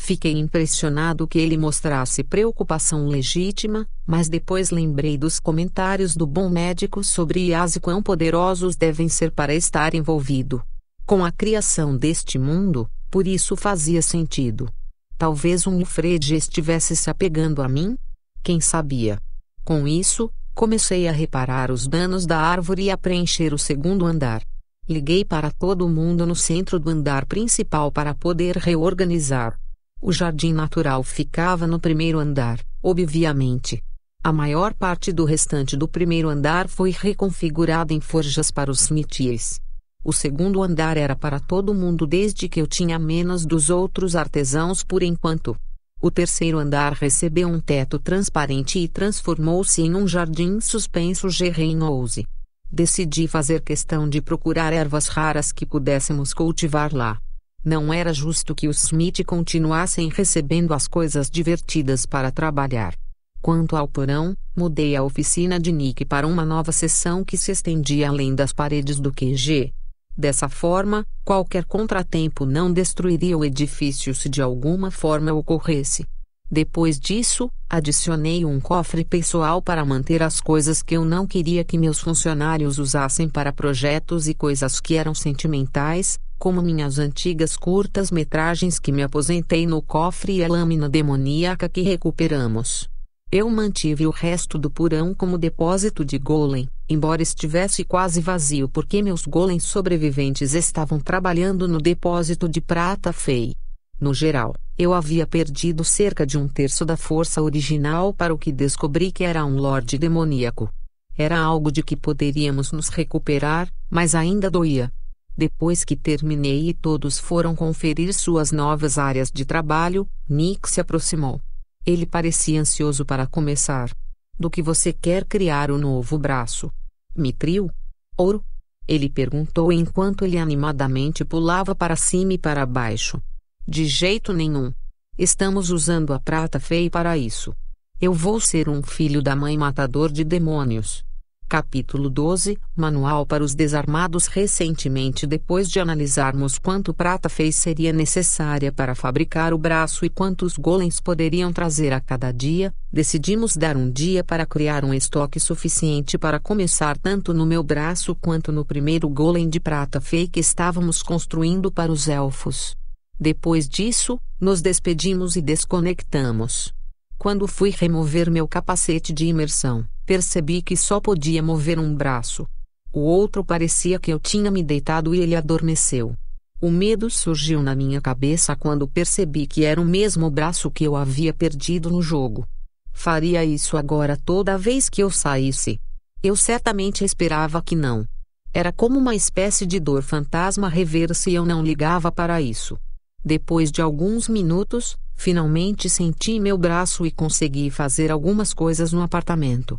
Fiquei 0.02 0.32
impressionado 0.32 1.28
que 1.28 1.38
ele 1.38 1.58
mostrasse 1.58 2.24
preocupação 2.24 3.06
legítima, 3.06 3.86
mas 4.06 4.30
depois 4.30 4.70
lembrei 4.70 5.18
dos 5.18 5.38
comentários 5.38 6.16
do 6.16 6.26
bom 6.26 6.48
médico 6.48 7.04
sobre 7.04 7.48
IAS 7.48 7.76
e 7.76 7.80
quão 7.80 8.02
poderosos 8.02 8.76
devem 8.76 9.10
ser 9.10 9.30
para 9.30 9.54
estar 9.54 9.94
envolvido 9.94 10.64
com 11.10 11.24
a 11.24 11.30
criação 11.30 11.96
deste 11.96 12.38
mundo, 12.38 12.88
por 13.10 13.26
isso 13.26 13.56
fazia 13.56 14.00
sentido. 14.00 14.72
Talvez 15.18 15.66
um 15.66 15.80
Alfred 15.80 16.36
estivesse 16.36 16.94
se 16.94 17.10
apegando 17.10 17.62
a 17.62 17.68
mim? 17.68 17.98
Quem 18.44 18.60
sabia? 18.60 19.18
Com 19.64 19.88
isso, 19.88 20.30
comecei 20.54 21.08
a 21.08 21.12
reparar 21.12 21.70
os 21.70 21.88
danos 21.88 22.26
da 22.26 22.38
árvore 22.38 22.84
e 22.84 22.90
a 22.90 22.96
preencher 22.96 23.52
o 23.52 23.58
segundo 23.58 24.06
andar. 24.06 24.42
Liguei 24.88 25.24
para 25.24 25.50
todo 25.50 25.88
mundo 25.88 26.24
no 26.24 26.36
centro 26.36 26.78
do 26.78 26.88
andar 26.88 27.26
principal 27.26 27.90
para 27.90 28.14
poder 28.14 28.56
reorganizar. 28.56 29.58
O 30.02 30.12
jardim 30.12 30.54
natural 30.54 31.02
ficava 31.02 31.66
no 31.66 31.78
primeiro 31.78 32.18
andar, 32.18 32.58
obviamente. 32.82 33.82
A 34.24 34.32
maior 34.32 34.72
parte 34.72 35.12
do 35.12 35.26
restante 35.26 35.76
do 35.76 35.86
primeiro 35.86 36.30
andar 36.30 36.68
foi 36.68 36.90
reconfigurada 36.90 37.92
em 37.92 38.00
forjas 38.00 38.50
para 38.50 38.70
os 38.70 38.88
métiers. 38.88 39.60
O 40.02 40.12
segundo 40.12 40.62
andar 40.62 40.96
era 40.96 41.14
para 41.14 41.38
todo 41.38 41.74
mundo 41.74 42.06
desde 42.06 42.48
que 42.48 42.60
eu 42.60 42.66
tinha 42.66 42.98
menos 42.98 43.44
dos 43.44 43.68
outros 43.68 44.16
artesãos 44.16 44.82
por 44.82 45.02
enquanto. 45.02 45.54
O 46.00 46.10
terceiro 46.10 46.58
andar 46.58 46.94
recebeu 46.94 47.46
um 47.46 47.60
teto 47.60 47.98
transparente 47.98 48.78
e 48.78 48.88
transformou-se 48.88 49.82
em 49.82 49.94
um 49.94 50.08
jardim 50.08 50.58
suspenso 50.60 51.28
Gerrinhouse. 51.28 52.26
Decidi 52.72 53.28
fazer 53.28 53.60
questão 53.60 54.08
de 54.08 54.22
procurar 54.22 54.72
ervas 54.72 55.08
raras 55.08 55.52
que 55.52 55.66
pudéssemos 55.66 56.32
cultivar 56.32 56.94
lá. 56.94 57.20
Não 57.64 57.92
era 57.92 58.12
justo 58.12 58.54
que 58.54 58.68
os 58.68 58.84
Smith 58.84 59.22
continuassem 59.26 60.08
recebendo 60.08 60.72
as 60.72 60.88
coisas 60.88 61.30
divertidas 61.30 62.06
para 62.06 62.30
trabalhar. 62.30 62.94
Quanto 63.42 63.76
ao 63.76 63.86
porão, 63.86 64.34
mudei 64.56 64.96
a 64.96 65.02
oficina 65.02 65.60
de 65.60 65.70
Nick 65.70 66.04
para 66.04 66.26
uma 66.26 66.44
nova 66.44 66.72
seção 66.72 67.22
que 67.22 67.36
se 67.36 67.52
estendia 67.52 68.08
além 68.08 68.34
das 68.34 68.52
paredes 68.52 68.98
do 68.98 69.12
QG. 69.12 69.72
Dessa 70.16 70.48
forma, 70.48 71.06
qualquer 71.24 71.64
contratempo 71.64 72.44
não 72.44 72.72
destruiria 72.72 73.36
o 73.36 73.44
edifício 73.44 74.14
se 74.14 74.28
de 74.28 74.40
alguma 74.40 74.90
forma 74.90 75.32
ocorresse. 75.32 76.06
Depois 76.50 76.98
disso, 76.98 77.50
adicionei 77.68 78.44
um 78.44 78.58
cofre 78.58 79.04
pessoal 79.04 79.62
para 79.62 79.84
manter 79.84 80.22
as 80.22 80.40
coisas 80.40 80.82
que 80.82 80.96
eu 80.96 81.04
não 81.04 81.26
queria 81.26 81.62
que 81.62 81.78
meus 81.78 82.00
funcionários 82.00 82.78
usassem 82.78 83.28
para 83.28 83.52
projetos 83.52 84.28
e 84.28 84.34
coisas 84.34 84.80
que 84.80 84.96
eram 84.96 85.14
sentimentais, 85.14 86.18
como 86.40 86.62
minhas 86.62 86.98
antigas 86.98 87.54
curtas-metragens 87.54 88.78
que 88.78 88.90
me 88.90 89.02
aposentei 89.02 89.66
no 89.66 89.82
cofre 89.82 90.38
e 90.38 90.44
a 90.44 90.48
lâmina 90.48 90.88
demoníaca 90.88 91.68
que 91.68 91.82
recuperamos. 91.82 92.88
Eu 93.30 93.48
mantive 93.50 94.06
o 94.06 94.10
resto 94.10 94.56
do 94.56 94.70
porão 94.70 95.14
como 95.14 95.36
depósito 95.36 96.02
de 96.02 96.16
golem, 96.16 96.66
embora 96.88 97.20
estivesse 97.20 97.84
quase 97.84 98.22
vazio 98.22 98.70
porque 98.70 99.02
meus 99.02 99.26
golems 99.26 99.64
sobreviventes 99.64 100.54
estavam 100.54 100.98
trabalhando 100.98 101.68
no 101.68 101.78
depósito 101.78 102.48
de 102.48 102.62
prata 102.62 103.12
fei. 103.12 103.54
No 104.00 104.14
geral, 104.14 104.54
eu 104.78 104.94
havia 104.94 105.26
perdido 105.26 105.84
cerca 105.84 106.26
de 106.26 106.38
um 106.38 106.48
terço 106.48 106.86
da 106.86 106.96
força 106.96 107.42
original 107.42 108.14
para 108.14 108.32
o 108.32 108.38
que 108.38 108.50
descobri 108.50 109.12
que 109.12 109.24
era 109.24 109.44
um 109.44 109.56
lorde 109.56 109.98
demoníaco. 109.98 110.72
Era 111.18 111.38
algo 111.38 111.70
de 111.70 111.82
que 111.82 111.94
poderíamos 111.94 112.72
nos 112.72 112.88
recuperar, 112.88 113.68
mas 113.90 114.14
ainda 114.14 114.50
doía. 114.50 114.90
Depois 115.36 115.84
que 115.84 115.96
terminei 115.96 116.68
e 116.68 116.74
todos 116.74 117.18
foram 117.18 117.54
conferir 117.54 118.12
suas 118.12 118.52
novas 118.52 118.98
áreas 118.98 119.30
de 119.30 119.44
trabalho, 119.44 120.06
Nick 120.28 120.68
se 120.68 120.80
aproximou. 120.80 121.40
Ele 121.86 122.04
parecia 122.04 122.60
ansioso 122.60 123.04
para 123.04 123.26
começar. 123.26 123.90
Do 124.38 124.50
que 124.50 124.62
você 124.62 124.92
quer 124.92 125.24
criar 125.24 125.70
o 125.70 125.78
novo 125.78 126.18
braço? 126.18 126.70
Mitril? 127.16 127.70
Ouro? 128.16 128.44
Ele 128.86 129.08
perguntou 129.08 129.72
enquanto 129.72 130.24
ele 130.24 130.36
animadamente 130.36 131.24
pulava 131.24 131.74
para 131.74 131.96
cima 131.96 132.32
e 132.32 132.38
para 132.38 132.66
baixo. 132.66 133.22
De 133.66 133.86
jeito 133.86 134.32
nenhum. 134.32 134.72
Estamos 135.18 135.70
usando 135.70 136.12
a 136.12 136.18
prata 136.18 136.58
feia 136.58 136.90
para 136.90 137.16
isso. 137.16 137.54
Eu 138.00 138.12
vou 138.12 138.40
ser 138.40 138.68
um 138.68 138.82
filho 138.82 139.22
da 139.22 139.36
mãe 139.36 139.56
matador 139.56 140.10
de 140.10 140.24
demônios. 140.24 141.04
Capítulo 141.50 142.08
12 142.08 142.56
Manual 142.76 143.26
para 143.26 143.42
os 143.42 143.56
Desarmados 143.56 144.28
Recentemente, 144.28 145.26
depois 145.26 145.68
de 145.68 145.80
analisarmos 145.80 146.60
quanto 146.60 146.94
prata 146.94 147.28
fez 147.28 147.56
seria 147.56 147.92
necessária 147.92 148.70
para 148.70 148.94
fabricar 148.94 149.52
o 149.52 149.58
braço 149.58 150.04
e 150.04 150.08
quantos 150.08 150.56
golems 150.56 151.00
poderiam 151.00 151.52
trazer 151.52 151.92
a 151.92 152.00
cada 152.00 152.30
dia, 152.30 152.72
decidimos 152.92 153.56
dar 153.56 153.76
um 153.76 153.90
dia 153.90 154.22
para 154.22 154.46
criar 154.46 154.84
um 154.84 154.94
estoque 154.94 155.40
suficiente 155.40 156.16
para 156.16 156.38
começar 156.38 156.96
tanto 156.96 157.34
no 157.34 157.44
meu 157.44 157.64
braço 157.64 158.14
quanto 158.14 158.52
no 158.52 158.64
primeiro 158.64 159.08
golem 159.08 159.48
de 159.48 159.58
prata 159.58 160.00
fei 160.00 160.28
que 160.28 160.38
estávamos 160.38 161.02
construindo 161.02 161.68
para 161.72 161.90
os 161.90 162.06
elfos. 162.06 162.76
Depois 163.18 163.68
disso, 163.68 164.20
nos 164.40 164.62
despedimos 164.62 165.34
e 165.34 165.42
desconectamos. 165.42 166.72
Quando 167.18 167.46
fui 167.48 167.74
remover 167.76 168.30
meu 168.30 168.48
capacete 168.48 169.12
de 169.12 169.26
imersão, 169.26 169.84
percebi 170.10 170.60
que 170.60 170.76
só 170.76 170.98
podia 170.98 171.40
mover 171.40 171.78
um 171.78 171.94
braço. 171.94 172.44
O 172.92 172.98
outro 172.98 173.44
parecia 173.44 173.96
que 173.96 174.12
eu 174.12 174.18
tinha 174.18 174.50
me 174.50 174.60
deitado 174.60 175.14
e 175.14 175.20
ele 175.20 175.36
adormeceu. 175.36 176.16
O 176.60 176.68
medo 176.68 177.08
surgiu 177.08 177.62
na 177.62 177.76
minha 177.76 178.00
cabeça 178.00 178.56
quando 178.56 178.88
percebi 178.88 179.46
que 179.46 179.64
era 179.64 179.80
o 179.80 179.84
mesmo 179.84 180.28
braço 180.28 180.68
que 180.68 180.82
eu 180.82 180.96
havia 180.96 181.32
perdido 181.32 181.90
no 181.90 182.02
jogo. 182.02 182.44
Faria 182.92 183.44
isso 183.44 183.76
agora 183.76 184.16
toda 184.16 184.58
vez 184.58 184.88
que 184.88 185.00
eu 185.00 185.12
saísse. 185.12 185.78
Eu 186.20 186.34
certamente 186.34 187.04
esperava 187.04 187.62
que 187.62 187.76
não. 187.76 188.04
Era 188.52 188.72
como 188.72 188.98
uma 188.98 189.14
espécie 189.14 189.64
de 189.64 189.78
dor 189.78 190.02
fantasma 190.02 190.68
rever-se 190.68 191.30
e 191.30 191.36
eu 191.36 191.46
não 191.46 191.62
ligava 191.62 192.10
para 192.10 192.42
isso. 192.42 192.76
Depois 193.24 193.70
de 193.70 193.80
alguns 193.80 194.28
minutos, 194.28 194.96
finalmente 195.14 195.88
senti 195.88 196.40
meu 196.40 196.58
braço 196.58 197.06
e 197.06 197.12
consegui 197.12 197.70
fazer 197.70 198.10
algumas 198.10 198.52
coisas 198.52 198.92
no 198.92 199.02
apartamento. 199.02 199.78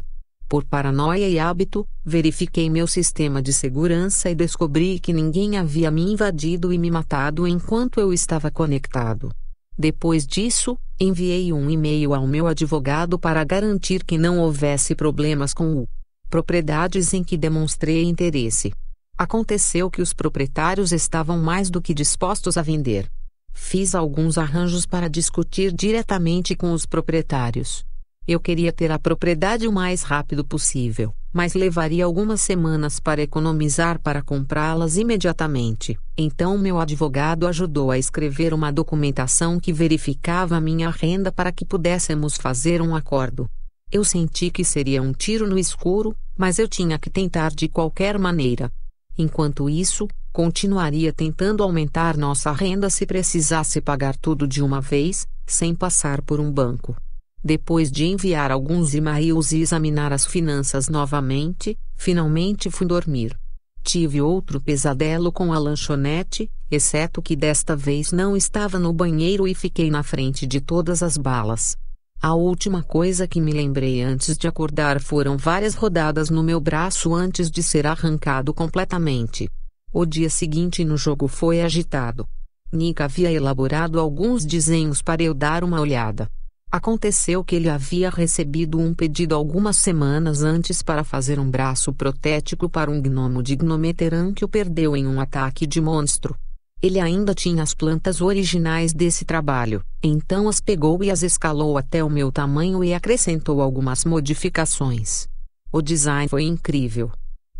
Por 0.51 0.65
paranoia 0.65 1.29
e 1.29 1.39
hábito, 1.39 1.87
verifiquei 2.03 2.69
meu 2.69 2.85
sistema 2.85 3.41
de 3.41 3.53
segurança 3.53 4.29
e 4.29 4.35
descobri 4.35 4.99
que 4.99 5.13
ninguém 5.13 5.55
havia 5.55 5.89
me 5.89 6.01
invadido 6.01 6.73
e 6.73 6.77
me 6.77 6.91
matado 6.91 7.47
enquanto 7.47 8.01
eu 8.01 8.11
estava 8.11 8.51
conectado. 8.51 9.33
Depois 9.77 10.27
disso, 10.27 10.77
enviei 10.99 11.53
um 11.53 11.69
e-mail 11.69 12.13
ao 12.13 12.27
meu 12.27 12.47
advogado 12.47 13.17
para 13.17 13.41
garantir 13.45 14.03
que 14.03 14.17
não 14.17 14.39
houvesse 14.39 14.93
problemas 14.93 15.53
com 15.53 15.73
o 15.73 15.87
propriedades 16.29 17.13
em 17.13 17.23
que 17.23 17.37
demonstrei 17.37 18.03
interesse. 18.03 18.73
Aconteceu 19.17 19.89
que 19.89 20.01
os 20.01 20.11
proprietários 20.11 20.91
estavam 20.91 21.37
mais 21.37 21.69
do 21.69 21.81
que 21.81 21.93
dispostos 21.93 22.57
a 22.57 22.61
vender. 22.61 23.09
Fiz 23.53 23.95
alguns 23.95 24.37
arranjos 24.37 24.85
para 24.85 25.09
discutir 25.09 25.71
diretamente 25.71 26.57
com 26.57 26.73
os 26.73 26.85
proprietários. 26.85 27.89
Eu 28.31 28.39
queria 28.39 28.71
ter 28.71 28.89
a 28.93 28.97
propriedade 28.97 29.67
o 29.67 29.73
mais 29.73 30.03
rápido 30.03 30.45
possível, 30.45 31.13
mas 31.33 31.53
levaria 31.53 32.05
algumas 32.05 32.39
semanas 32.39 32.97
para 32.97 33.21
economizar 33.21 33.99
para 33.99 34.21
comprá-las 34.21 34.95
imediatamente. 34.95 35.99
Então 36.17 36.57
meu 36.57 36.79
advogado 36.79 37.45
ajudou 37.45 37.91
a 37.91 37.97
escrever 37.97 38.53
uma 38.53 38.71
documentação 38.71 39.59
que 39.59 39.73
verificava 39.73 40.55
a 40.55 40.61
minha 40.61 40.89
renda 40.89 41.29
para 41.29 41.51
que 41.51 41.65
pudéssemos 41.65 42.37
fazer 42.37 42.81
um 42.81 42.95
acordo. 42.95 43.49
Eu 43.91 44.01
senti 44.01 44.49
que 44.49 44.63
seria 44.63 45.01
um 45.01 45.11
tiro 45.11 45.45
no 45.45 45.59
escuro, 45.59 46.15
mas 46.37 46.57
eu 46.57 46.69
tinha 46.69 46.97
que 46.97 47.09
tentar 47.09 47.51
de 47.51 47.67
qualquer 47.67 48.17
maneira. 48.17 48.71
Enquanto 49.17 49.69
isso, 49.69 50.07
continuaria 50.31 51.11
tentando 51.11 51.63
aumentar 51.63 52.15
nossa 52.15 52.53
renda 52.53 52.89
se 52.89 53.05
precisasse 53.05 53.81
pagar 53.81 54.15
tudo 54.15 54.47
de 54.47 54.63
uma 54.63 54.79
vez, 54.79 55.27
sem 55.45 55.75
passar 55.75 56.21
por 56.21 56.39
um 56.39 56.49
banco. 56.49 56.95
Depois 57.43 57.91
de 57.91 58.05
enviar 58.05 58.51
alguns 58.51 58.93
e-mails 58.93 59.51
e 59.51 59.61
examinar 59.61 60.13
as 60.13 60.25
finanças 60.25 60.87
novamente, 60.87 61.77
finalmente 61.95 62.69
fui 62.69 62.85
dormir. 62.85 63.35
Tive 63.83 64.21
outro 64.21 64.61
pesadelo 64.61 65.31
com 65.31 65.51
a 65.51 65.57
lanchonete, 65.57 66.49
exceto 66.69 67.21
que 67.21 67.35
desta 67.35 67.75
vez 67.75 68.11
não 68.11 68.37
estava 68.37 68.77
no 68.77 68.93
banheiro 68.93 69.47
e 69.47 69.55
fiquei 69.55 69.89
na 69.89 70.03
frente 70.03 70.45
de 70.45 70.61
todas 70.61 71.01
as 71.01 71.17
balas. 71.17 71.75
A 72.21 72.35
última 72.35 72.83
coisa 72.83 73.27
que 73.27 73.41
me 73.41 73.51
lembrei 73.51 74.03
antes 74.03 74.37
de 74.37 74.47
acordar 74.47 75.01
foram 75.01 75.35
várias 75.35 75.73
rodadas 75.73 76.29
no 76.29 76.43
meu 76.43 76.59
braço 76.59 77.15
antes 77.15 77.49
de 77.49 77.63
ser 77.63 77.87
arrancado 77.87 78.53
completamente. 78.53 79.49
O 79.91 80.05
dia 80.05 80.29
seguinte 80.29 80.85
no 80.85 80.95
jogo 80.95 81.27
foi 81.27 81.61
agitado. 81.61 82.27
Nick 82.71 83.01
havia 83.01 83.31
elaborado 83.31 83.99
alguns 83.99 84.45
desenhos 84.45 85.01
para 85.01 85.23
eu 85.23 85.33
dar 85.33 85.63
uma 85.63 85.81
olhada. 85.81 86.29
Aconteceu 86.71 87.43
que 87.43 87.53
ele 87.53 87.67
havia 87.67 88.09
recebido 88.09 88.79
um 88.79 88.93
pedido 88.93 89.35
algumas 89.35 89.75
semanas 89.75 90.41
antes 90.41 90.81
para 90.81 91.03
fazer 91.03 91.37
um 91.37 91.51
braço 91.51 91.91
protético 91.91 92.69
para 92.69 92.89
um 92.89 93.01
gnomo 93.01 93.43
de 93.43 93.57
Gnometeran 93.57 94.33
que 94.33 94.45
o 94.45 94.47
perdeu 94.47 94.95
em 94.95 95.05
um 95.05 95.19
ataque 95.19 95.67
de 95.67 95.81
monstro. 95.81 96.33
Ele 96.81 96.97
ainda 96.97 97.35
tinha 97.35 97.61
as 97.61 97.73
plantas 97.73 98.21
originais 98.21 98.93
desse 98.93 99.25
trabalho, 99.25 99.83
então 100.01 100.47
as 100.47 100.61
pegou 100.61 101.03
e 101.03 101.11
as 101.11 101.23
escalou 101.23 101.77
até 101.77 102.01
o 102.01 102.09
meu 102.09 102.31
tamanho 102.31 102.81
e 102.85 102.93
acrescentou 102.93 103.61
algumas 103.61 104.05
modificações. 104.05 105.27
O 105.73 105.81
design 105.81 106.29
foi 106.29 106.43
incrível. 106.43 107.11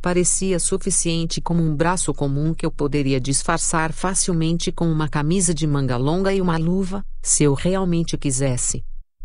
Parecia 0.02 0.58
suficiente 0.58 1.42
como 1.42 1.62
um 1.62 1.76
braço 1.76 2.14
comum 2.14 2.54
que 2.54 2.66
eu 2.66 2.72
poderia 2.72 3.20
disfarçar 3.20 3.92
facilmente 3.92 4.72
com 4.72 4.90
uma 4.90 5.10
camisa 5.10 5.54
de 5.54 5.68
manga 5.68 5.98
longa 5.98 6.34
e 6.34 6.40
uma 6.40 6.58
luva, 6.58 7.06
se 7.22 7.44
eu 7.44 7.54
realmente 7.54 8.18
quisesse. 8.18 8.82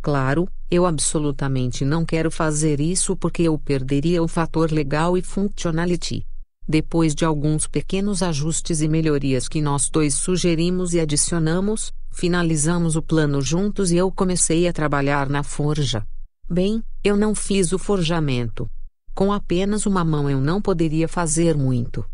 Claro, 0.06 0.48
eu 0.70 0.86
absolutamente 0.86 1.84
não 1.84 2.04
quero 2.04 2.30
fazer 2.30 2.80
isso 2.80 3.16
porque 3.16 3.42
eu 3.42 3.58
perderia 3.58 4.22
o 4.22 4.28
fator 4.28 4.70
legal 4.70 5.18
e 5.18 5.20
functionality. 5.20 6.24
Depois 6.68 7.12
de 7.12 7.24
alguns 7.24 7.66
pequenos 7.66 8.22
ajustes 8.22 8.82
e 8.82 8.88
melhorias 8.88 9.48
que 9.48 9.60
nós 9.60 9.90
dois 9.90 10.14
sugerimos 10.14 10.94
e 10.94 11.00
adicionamos, 11.00 11.92
finalizamos 12.12 12.94
o 12.94 13.02
plano 13.02 13.42
juntos 13.42 13.90
e 13.90 13.96
eu 13.96 14.12
comecei 14.12 14.68
a 14.68 14.72
trabalhar 14.72 15.28
na 15.28 15.42
forja. 15.42 16.06
Bem, 16.48 16.84
eu 17.02 17.16
não 17.16 17.34
fiz 17.34 17.72
o 17.72 17.78
forjamento. 17.78 18.70
Com 19.12 19.32
apenas 19.32 19.86
uma 19.86 20.04
mão 20.04 20.30
eu 20.30 20.40
não 20.40 20.62
poderia 20.62 21.08
fazer 21.08 21.56
muito. 21.56 22.04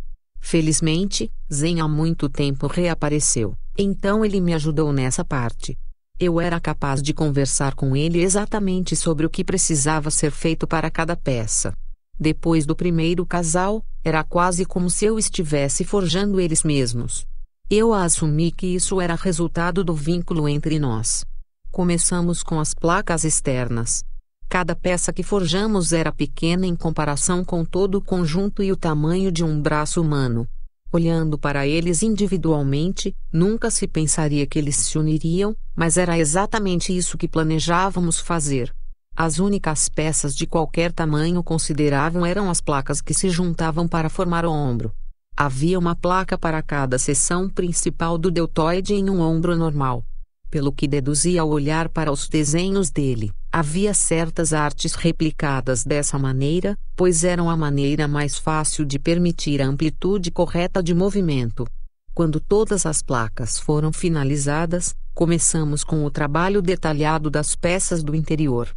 Felizmente, 0.40 1.30
Zen 1.52 1.82
há 1.82 1.86
muito 1.86 2.26
tempo 2.30 2.66
reapareceu, 2.68 3.54
então 3.76 4.24
ele 4.24 4.40
me 4.40 4.54
ajudou 4.54 4.94
nessa 4.94 5.22
parte. 5.22 5.76
Eu 6.18 6.40
era 6.40 6.60
capaz 6.60 7.02
de 7.02 7.12
conversar 7.12 7.74
com 7.74 7.96
ele 7.96 8.20
exatamente 8.20 8.94
sobre 8.94 9.26
o 9.26 9.30
que 9.30 9.42
precisava 9.42 10.10
ser 10.10 10.30
feito 10.30 10.66
para 10.66 10.90
cada 10.90 11.16
peça. 11.16 11.72
Depois 12.18 12.64
do 12.64 12.76
primeiro 12.76 13.26
casal, 13.26 13.84
era 14.04 14.22
quase 14.22 14.64
como 14.64 14.88
se 14.88 15.04
eu 15.04 15.18
estivesse 15.18 15.84
forjando 15.84 16.40
eles 16.40 16.62
mesmos. 16.62 17.26
Eu 17.68 17.92
assumi 17.92 18.52
que 18.52 18.66
isso 18.66 19.00
era 19.00 19.14
resultado 19.14 19.82
do 19.82 19.94
vínculo 19.94 20.48
entre 20.48 20.78
nós. 20.78 21.24
Começamos 21.70 22.42
com 22.42 22.60
as 22.60 22.74
placas 22.74 23.24
externas. 23.24 24.04
Cada 24.48 24.76
peça 24.76 25.12
que 25.12 25.22
forjamos 25.22 25.92
era 25.92 26.12
pequena 26.12 26.66
em 26.66 26.76
comparação 26.76 27.42
com 27.42 27.64
todo 27.64 27.96
o 27.96 28.02
conjunto 28.02 28.62
e 28.62 28.70
o 28.70 28.76
tamanho 28.76 29.32
de 29.32 29.42
um 29.42 29.60
braço 29.60 30.00
humano. 30.00 30.46
Olhando 30.94 31.38
para 31.38 31.66
eles 31.66 32.02
individualmente, 32.02 33.16
nunca 33.32 33.70
se 33.70 33.88
pensaria 33.88 34.46
que 34.46 34.58
eles 34.58 34.76
se 34.76 34.98
uniriam, 34.98 35.56
mas 35.74 35.96
era 35.96 36.18
exatamente 36.18 36.94
isso 36.94 37.16
que 37.16 37.26
planejávamos 37.26 38.20
fazer. 38.20 38.70
As 39.16 39.38
únicas 39.38 39.88
peças 39.88 40.36
de 40.36 40.46
qualquer 40.46 40.92
tamanho 40.92 41.42
considerável 41.42 42.26
eram 42.26 42.50
as 42.50 42.60
placas 42.60 43.00
que 43.00 43.14
se 43.14 43.30
juntavam 43.30 43.88
para 43.88 44.10
formar 44.10 44.44
o 44.44 44.52
ombro. 44.52 44.92
Havia 45.34 45.78
uma 45.78 45.96
placa 45.96 46.36
para 46.36 46.62
cada 46.62 46.98
seção 46.98 47.48
principal 47.48 48.18
do 48.18 48.30
deltoide 48.30 48.92
em 48.92 49.08
um 49.08 49.20
ombro 49.22 49.56
normal. 49.56 50.04
Pelo 50.52 50.70
que 50.70 50.86
deduzi 50.86 51.38
ao 51.38 51.48
olhar 51.48 51.88
para 51.88 52.12
os 52.12 52.28
desenhos 52.28 52.90
dele, 52.90 53.32
havia 53.50 53.94
certas 53.94 54.52
artes 54.52 54.92
replicadas 54.92 55.82
dessa 55.82 56.18
maneira, 56.18 56.76
pois 56.94 57.24
eram 57.24 57.48
a 57.48 57.56
maneira 57.56 58.06
mais 58.06 58.36
fácil 58.36 58.84
de 58.84 58.98
permitir 58.98 59.62
a 59.62 59.66
amplitude 59.66 60.30
correta 60.30 60.82
de 60.82 60.92
movimento. 60.92 61.66
Quando 62.12 62.38
todas 62.38 62.84
as 62.84 63.02
placas 63.02 63.58
foram 63.58 63.90
finalizadas, 63.94 64.94
começamos 65.14 65.82
com 65.82 66.04
o 66.04 66.10
trabalho 66.10 66.60
detalhado 66.60 67.30
das 67.30 67.56
peças 67.56 68.04
do 68.04 68.14
interior. 68.14 68.68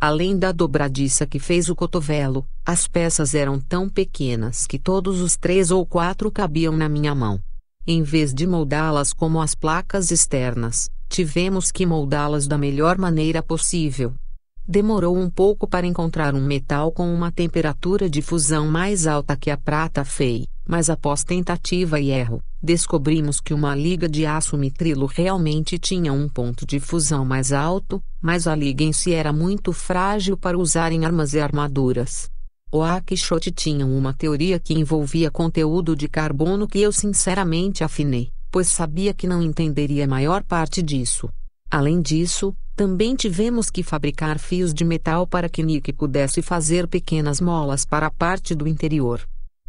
Além 0.00 0.38
da 0.38 0.52
dobradiça 0.52 1.26
que 1.26 1.40
fez 1.40 1.68
o 1.68 1.74
cotovelo, 1.74 2.46
as 2.64 2.86
peças 2.86 3.34
eram 3.34 3.58
tão 3.58 3.88
pequenas 3.88 4.68
que 4.68 4.78
todos 4.78 5.20
os 5.20 5.36
três 5.36 5.72
ou 5.72 5.84
quatro 5.84 6.30
cabiam 6.30 6.76
na 6.76 6.88
minha 6.88 7.12
mão. 7.12 7.40
Em 7.84 8.04
vez 8.04 8.32
de 8.32 8.46
moldá-las 8.46 9.12
como 9.12 9.42
as 9.42 9.54
placas 9.54 10.10
externas, 10.10 10.90
tivemos 11.14 11.70
que 11.70 11.86
moldá-las 11.86 12.48
da 12.48 12.58
melhor 12.58 12.98
maneira 12.98 13.40
possível. 13.40 14.12
Demorou 14.66 15.16
um 15.16 15.30
pouco 15.30 15.64
para 15.64 15.86
encontrar 15.86 16.34
um 16.34 16.44
metal 16.44 16.90
com 16.90 17.14
uma 17.14 17.30
temperatura 17.30 18.10
de 18.10 18.20
fusão 18.20 18.66
mais 18.66 19.06
alta 19.06 19.36
que 19.36 19.48
a 19.48 19.56
prata 19.56 20.04
fei, 20.04 20.48
mas 20.66 20.90
após 20.90 21.22
tentativa 21.22 22.00
e 22.00 22.10
erro, 22.10 22.42
descobrimos 22.60 23.40
que 23.40 23.54
uma 23.54 23.76
liga 23.76 24.08
de 24.08 24.26
aço 24.26 24.56
mitrilo 24.56 25.06
realmente 25.06 25.78
tinha 25.78 26.12
um 26.12 26.28
ponto 26.28 26.66
de 26.66 26.80
fusão 26.80 27.24
mais 27.24 27.52
alto, 27.52 28.02
mas 28.20 28.48
a 28.48 28.56
liga 28.56 28.82
em 28.82 28.92
si 28.92 29.12
era 29.12 29.32
muito 29.32 29.72
frágil 29.72 30.36
para 30.36 30.58
usar 30.58 30.90
em 30.90 31.04
armas 31.04 31.32
e 31.32 31.38
armaduras. 31.38 32.28
O 32.72 32.82
Akishot 32.82 33.52
tinha 33.52 33.86
uma 33.86 34.12
teoria 34.12 34.58
que 34.58 34.74
envolvia 34.74 35.30
conteúdo 35.30 35.94
de 35.94 36.08
carbono 36.08 36.66
que 36.66 36.80
eu 36.80 36.90
sinceramente 36.90 37.84
afinei, 37.84 38.32
pois 38.54 38.68
sabia 38.68 39.12
que 39.12 39.26
não 39.26 39.42
entenderia 39.42 40.04
a 40.04 40.06
maior 40.06 40.44
parte 40.44 40.80
disso. 40.80 41.28
Além 41.68 42.00
disso, 42.00 42.54
também 42.76 43.16
tivemos 43.16 43.68
que 43.68 43.82
fabricar 43.82 44.38
fios 44.38 44.72
de 44.72 44.84
metal 44.84 45.26
para 45.26 45.48
que 45.48 45.60
Nick 45.60 45.92
pudesse 45.92 46.40
fazer 46.40 46.86
pequenas 46.86 47.40
molas 47.40 47.84
para 47.84 48.06
a 48.06 48.10
parte 48.12 48.54
do 48.54 48.68
interior. 48.68 49.20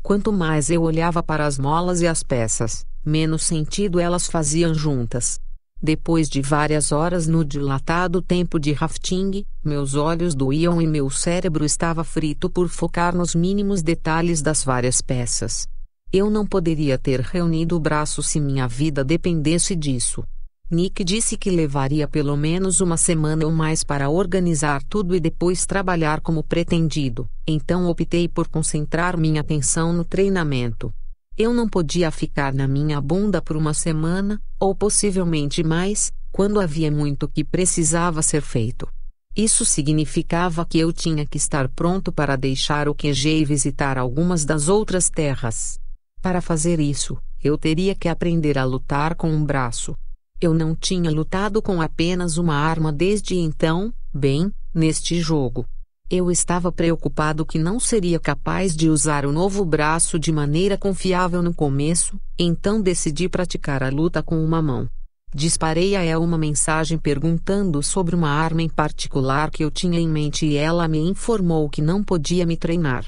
Quanto 0.03 0.31
mais 0.31 0.69
eu 0.69 0.83
olhava 0.83 1.23
para 1.23 1.47
as 1.47 1.57
molas 1.57 1.99
e 2.01 2.05
as 2.05 2.21
peças, 2.21 2.85
menos 3.03 3.41
sentido 3.41 3.99
elas 3.99 4.27
faziam 4.27 4.71
juntas. 4.75 5.39
Depois 5.81 6.29
de 6.29 6.39
várias 6.43 6.91
horas 6.91 7.25
no 7.25 7.43
dilatado 7.43 8.21
tempo 8.21 8.59
de 8.59 8.71
rafting, 8.71 9.43
meus 9.63 9.95
olhos 9.95 10.35
doíam 10.35 10.79
e 10.79 10.85
meu 10.85 11.09
cérebro 11.09 11.65
estava 11.65 12.03
frito 12.03 12.51
por 12.51 12.69
focar 12.69 13.15
nos 13.15 13.33
mínimos 13.33 13.81
detalhes 13.81 14.43
das 14.43 14.63
várias 14.63 15.01
peças. 15.01 15.67
Eu 16.11 16.29
não 16.29 16.45
poderia 16.45 16.97
ter 16.97 17.19
reunido 17.19 17.75
o 17.75 17.79
braço 17.79 18.23
se 18.23 18.39
minha 18.39 18.67
vida 18.67 19.03
dependesse 19.03 19.75
disso. 19.75 20.23
Nick 20.71 21.03
disse 21.03 21.37
que 21.37 21.51
levaria 21.51 22.07
pelo 22.07 22.35
menos 22.35 22.81
uma 22.81 22.97
semana 22.97 23.45
ou 23.45 23.51
mais 23.51 23.83
para 23.83 24.09
organizar 24.09 24.81
tudo 24.83 25.15
e 25.15 25.19
depois 25.19 25.65
trabalhar 25.65 26.21
como 26.21 26.43
pretendido, 26.43 27.29
então 27.45 27.87
optei 27.87 28.27
por 28.27 28.47
concentrar 28.47 29.15
minha 29.15 29.41
atenção 29.41 29.93
no 29.93 30.03
treinamento. 30.03 30.91
Eu 31.37 31.53
não 31.53 31.67
podia 31.67 32.09
ficar 32.09 32.53
na 32.53 32.67
minha 32.67 32.99
bunda 32.99 33.41
por 33.41 33.55
uma 33.57 33.73
semana, 33.73 34.41
ou 34.59 34.73
possivelmente 34.73 35.61
mais, 35.63 36.11
quando 36.31 36.59
havia 36.59 36.89
muito 36.89 37.27
que 37.27 37.43
precisava 37.43 38.21
ser 38.21 38.41
feito. 38.41 38.87
Isso 39.35 39.65
significava 39.65 40.65
que 40.65 40.79
eu 40.79 40.93
tinha 40.93 41.25
que 41.25 41.37
estar 41.37 41.67
pronto 41.67 42.11
para 42.11 42.37
deixar 42.37 42.87
o 42.87 42.95
QG 42.95 43.41
e 43.41 43.45
visitar 43.45 43.97
algumas 43.97 44.45
das 44.45 44.69
outras 44.69 45.09
terras. 45.09 45.77
Para 46.25 46.41
fazer 46.41 46.79
isso, 46.79 47.19
eu 47.39 47.55
teria 47.55 47.93
que 47.93 48.09
aprender 48.09 48.57
a 48.57 48.65
lutar 48.65 49.13
com 49.13 49.29
um 49.29 49.45
braço. 49.45 49.95
Eu 50.41 50.55
não 50.55 50.75
tinha 50.75 51.11
lutado 51.11 51.61
com 51.61 51.79
apenas 51.79 52.39
uma 52.39 52.55
arma 52.55 52.91
desde 52.91 53.35
então, 53.35 53.93
bem, 54.11 54.51
neste 54.73 55.21
jogo. 55.21 55.67
Eu 56.09 56.31
estava 56.31 56.71
preocupado 56.71 57.45
que 57.45 57.59
não 57.59 57.79
seria 57.79 58.19
capaz 58.19 58.75
de 58.75 58.89
usar 58.89 59.23
o 59.23 59.31
novo 59.31 59.63
braço 59.63 60.17
de 60.17 60.31
maneira 60.31 60.79
confiável 60.79 61.43
no 61.43 61.53
começo, 61.53 62.19
então 62.39 62.81
decidi 62.81 63.29
praticar 63.29 63.83
a 63.83 63.89
luta 63.89 64.23
com 64.23 64.43
uma 64.43 64.63
mão. 64.63 64.89
Disparei 65.31 65.95
a 65.95 66.01
ela 66.01 66.25
uma 66.25 66.39
mensagem 66.39 66.97
perguntando 66.97 67.83
sobre 67.83 68.15
uma 68.15 68.31
arma 68.31 68.63
em 68.63 68.69
particular 68.69 69.51
que 69.51 69.63
eu 69.63 69.69
tinha 69.69 69.99
em 69.99 70.09
mente 70.09 70.47
e 70.47 70.57
ela 70.57 70.87
me 70.87 70.97
informou 70.97 71.69
que 71.69 71.83
não 71.83 72.03
podia 72.03 72.47
me 72.47 72.57
treinar. 72.57 73.05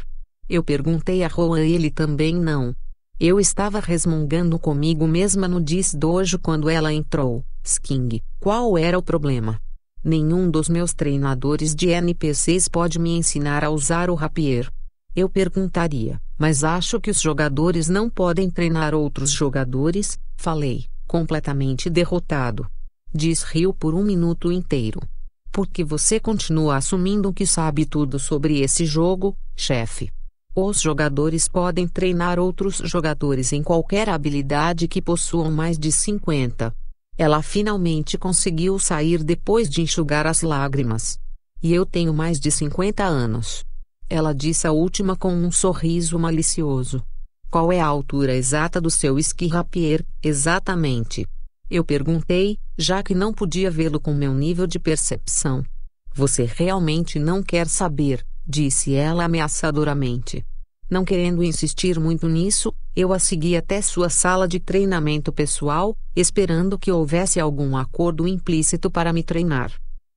Eu 0.47 0.63
perguntei 0.63 1.23
a 1.23 1.27
Roa 1.27 1.65
e 1.65 1.73
ele 1.73 1.89
também 1.89 2.35
não. 2.35 2.75
Eu 3.19 3.39
estava 3.39 3.79
resmungando 3.79 4.59
comigo 4.59 5.07
mesma 5.07 5.47
no 5.47 5.59
Dis 5.59 5.91
Dojo 5.91 6.37
quando 6.37 6.69
ela 6.69 6.93
entrou. 6.93 7.43
Sking, 7.63 8.21
qual 8.39 8.77
era 8.77 8.95
o 8.95 9.01
problema? 9.01 9.59
Nenhum 10.03 10.51
dos 10.51 10.69
meus 10.69 10.93
treinadores 10.93 11.73
de 11.73 11.89
NPCs 11.89 12.67
pode 12.67 12.99
me 12.99 13.17
ensinar 13.17 13.63
a 13.63 13.71
usar 13.71 14.11
o 14.11 14.13
rapier. 14.13 14.71
Eu 15.15 15.27
perguntaria, 15.27 16.21
mas 16.37 16.63
acho 16.63 17.01
que 17.01 17.09
os 17.09 17.19
jogadores 17.19 17.89
não 17.89 18.07
podem 18.07 18.51
treinar 18.51 18.93
outros 18.93 19.31
jogadores, 19.31 20.19
falei, 20.35 20.85
completamente 21.07 21.89
derrotado. 21.89 22.69
Diz 23.11 23.41
riu 23.41 23.73
por 23.73 23.95
um 23.95 24.03
minuto 24.03 24.51
inteiro. 24.51 25.01
Porque 25.51 25.83
você 25.83 26.19
continua 26.19 26.75
assumindo 26.75 27.33
que 27.33 27.47
sabe 27.47 27.83
tudo 27.83 28.19
sobre 28.19 28.59
esse 28.59 28.85
jogo, 28.85 29.35
chefe. 29.55 30.11
Os 30.59 30.81
jogadores 30.81 31.47
podem 31.47 31.87
treinar 31.87 32.39
outros 32.39 32.77
jogadores 32.77 33.53
em 33.53 33.61
qualquer 33.61 34.09
habilidade 34.09 34.87
que 34.87 34.99
possuam 34.99 35.51
mais 35.51 35.77
de 35.77 35.91
50. 35.91 36.73
Ela 37.15 37.43
finalmente 37.43 38.17
conseguiu 38.17 38.79
sair 38.79 39.23
depois 39.23 39.69
de 39.69 39.83
enxugar 39.83 40.25
as 40.25 40.41
lágrimas. 40.41 41.19
E 41.61 41.71
eu 41.71 41.85
tenho 41.85 42.11
mais 42.11 42.39
de 42.39 42.49
50 42.49 43.03
anos. 43.03 43.63
Ela 44.09 44.33
disse 44.33 44.65
a 44.65 44.71
última 44.71 45.15
com 45.15 45.31
um 45.31 45.51
sorriso 45.51 46.17
malicioso. 46.17 47.03
Qual 47.51 47.71
é 47.71 47.79
a 47.79 47.85
altura 47.85 48.33
exata 48.33 48.81
do 48.81 48.89
seu 48.89 49.19
esqui 49.19 49.45
rapier, 49.45 50.03
exatamente? 50.23 51.23
Eu 51.69 51.85
perguntei, 51.85 52.57
já 52.75 53.03
que 53.03 53.13
não 53.13 53.31
podia 53.31 53.69
vê-lo 53.69 53.99
com 53.99 54.11
meu 54.11 54.33
nível 54.33 54.65
de 54.65 54.79
percepção. 54.79 55.63
Você 56.15 56.45
realmente 56.45 57.19
não 57.19 57.43
quer 57.43 57.67
saber, 57.67 58.25
disse 58.47 58.93
ela 58.93 59.25
ameaçadoramente. 59.25 60.45
Não 60.89 61.03
querendo 61.03 61.43
insistir 61.43 61.99
muito 61.99 62.29
nisso, 62.29 62.73
eu 62.95 63.11
a 63.11 63.19
segui 63.19 63.57
até 63.57 63.81
sua 63.81 64.09
sala 64.09 64.47
de 64.47 64.57
treinamento 64.57 65.33
pessoal, 65.33 65.93
esperando 66.15 66.79
que 66.79 66.91
houvesse 66.91 67.39
algum 67.39 67.75
acordo 67.75 68.25
implícito 68.25 68.89
para 68.89 69.11
me 69.11 69.21
treinar. 69.21 69.73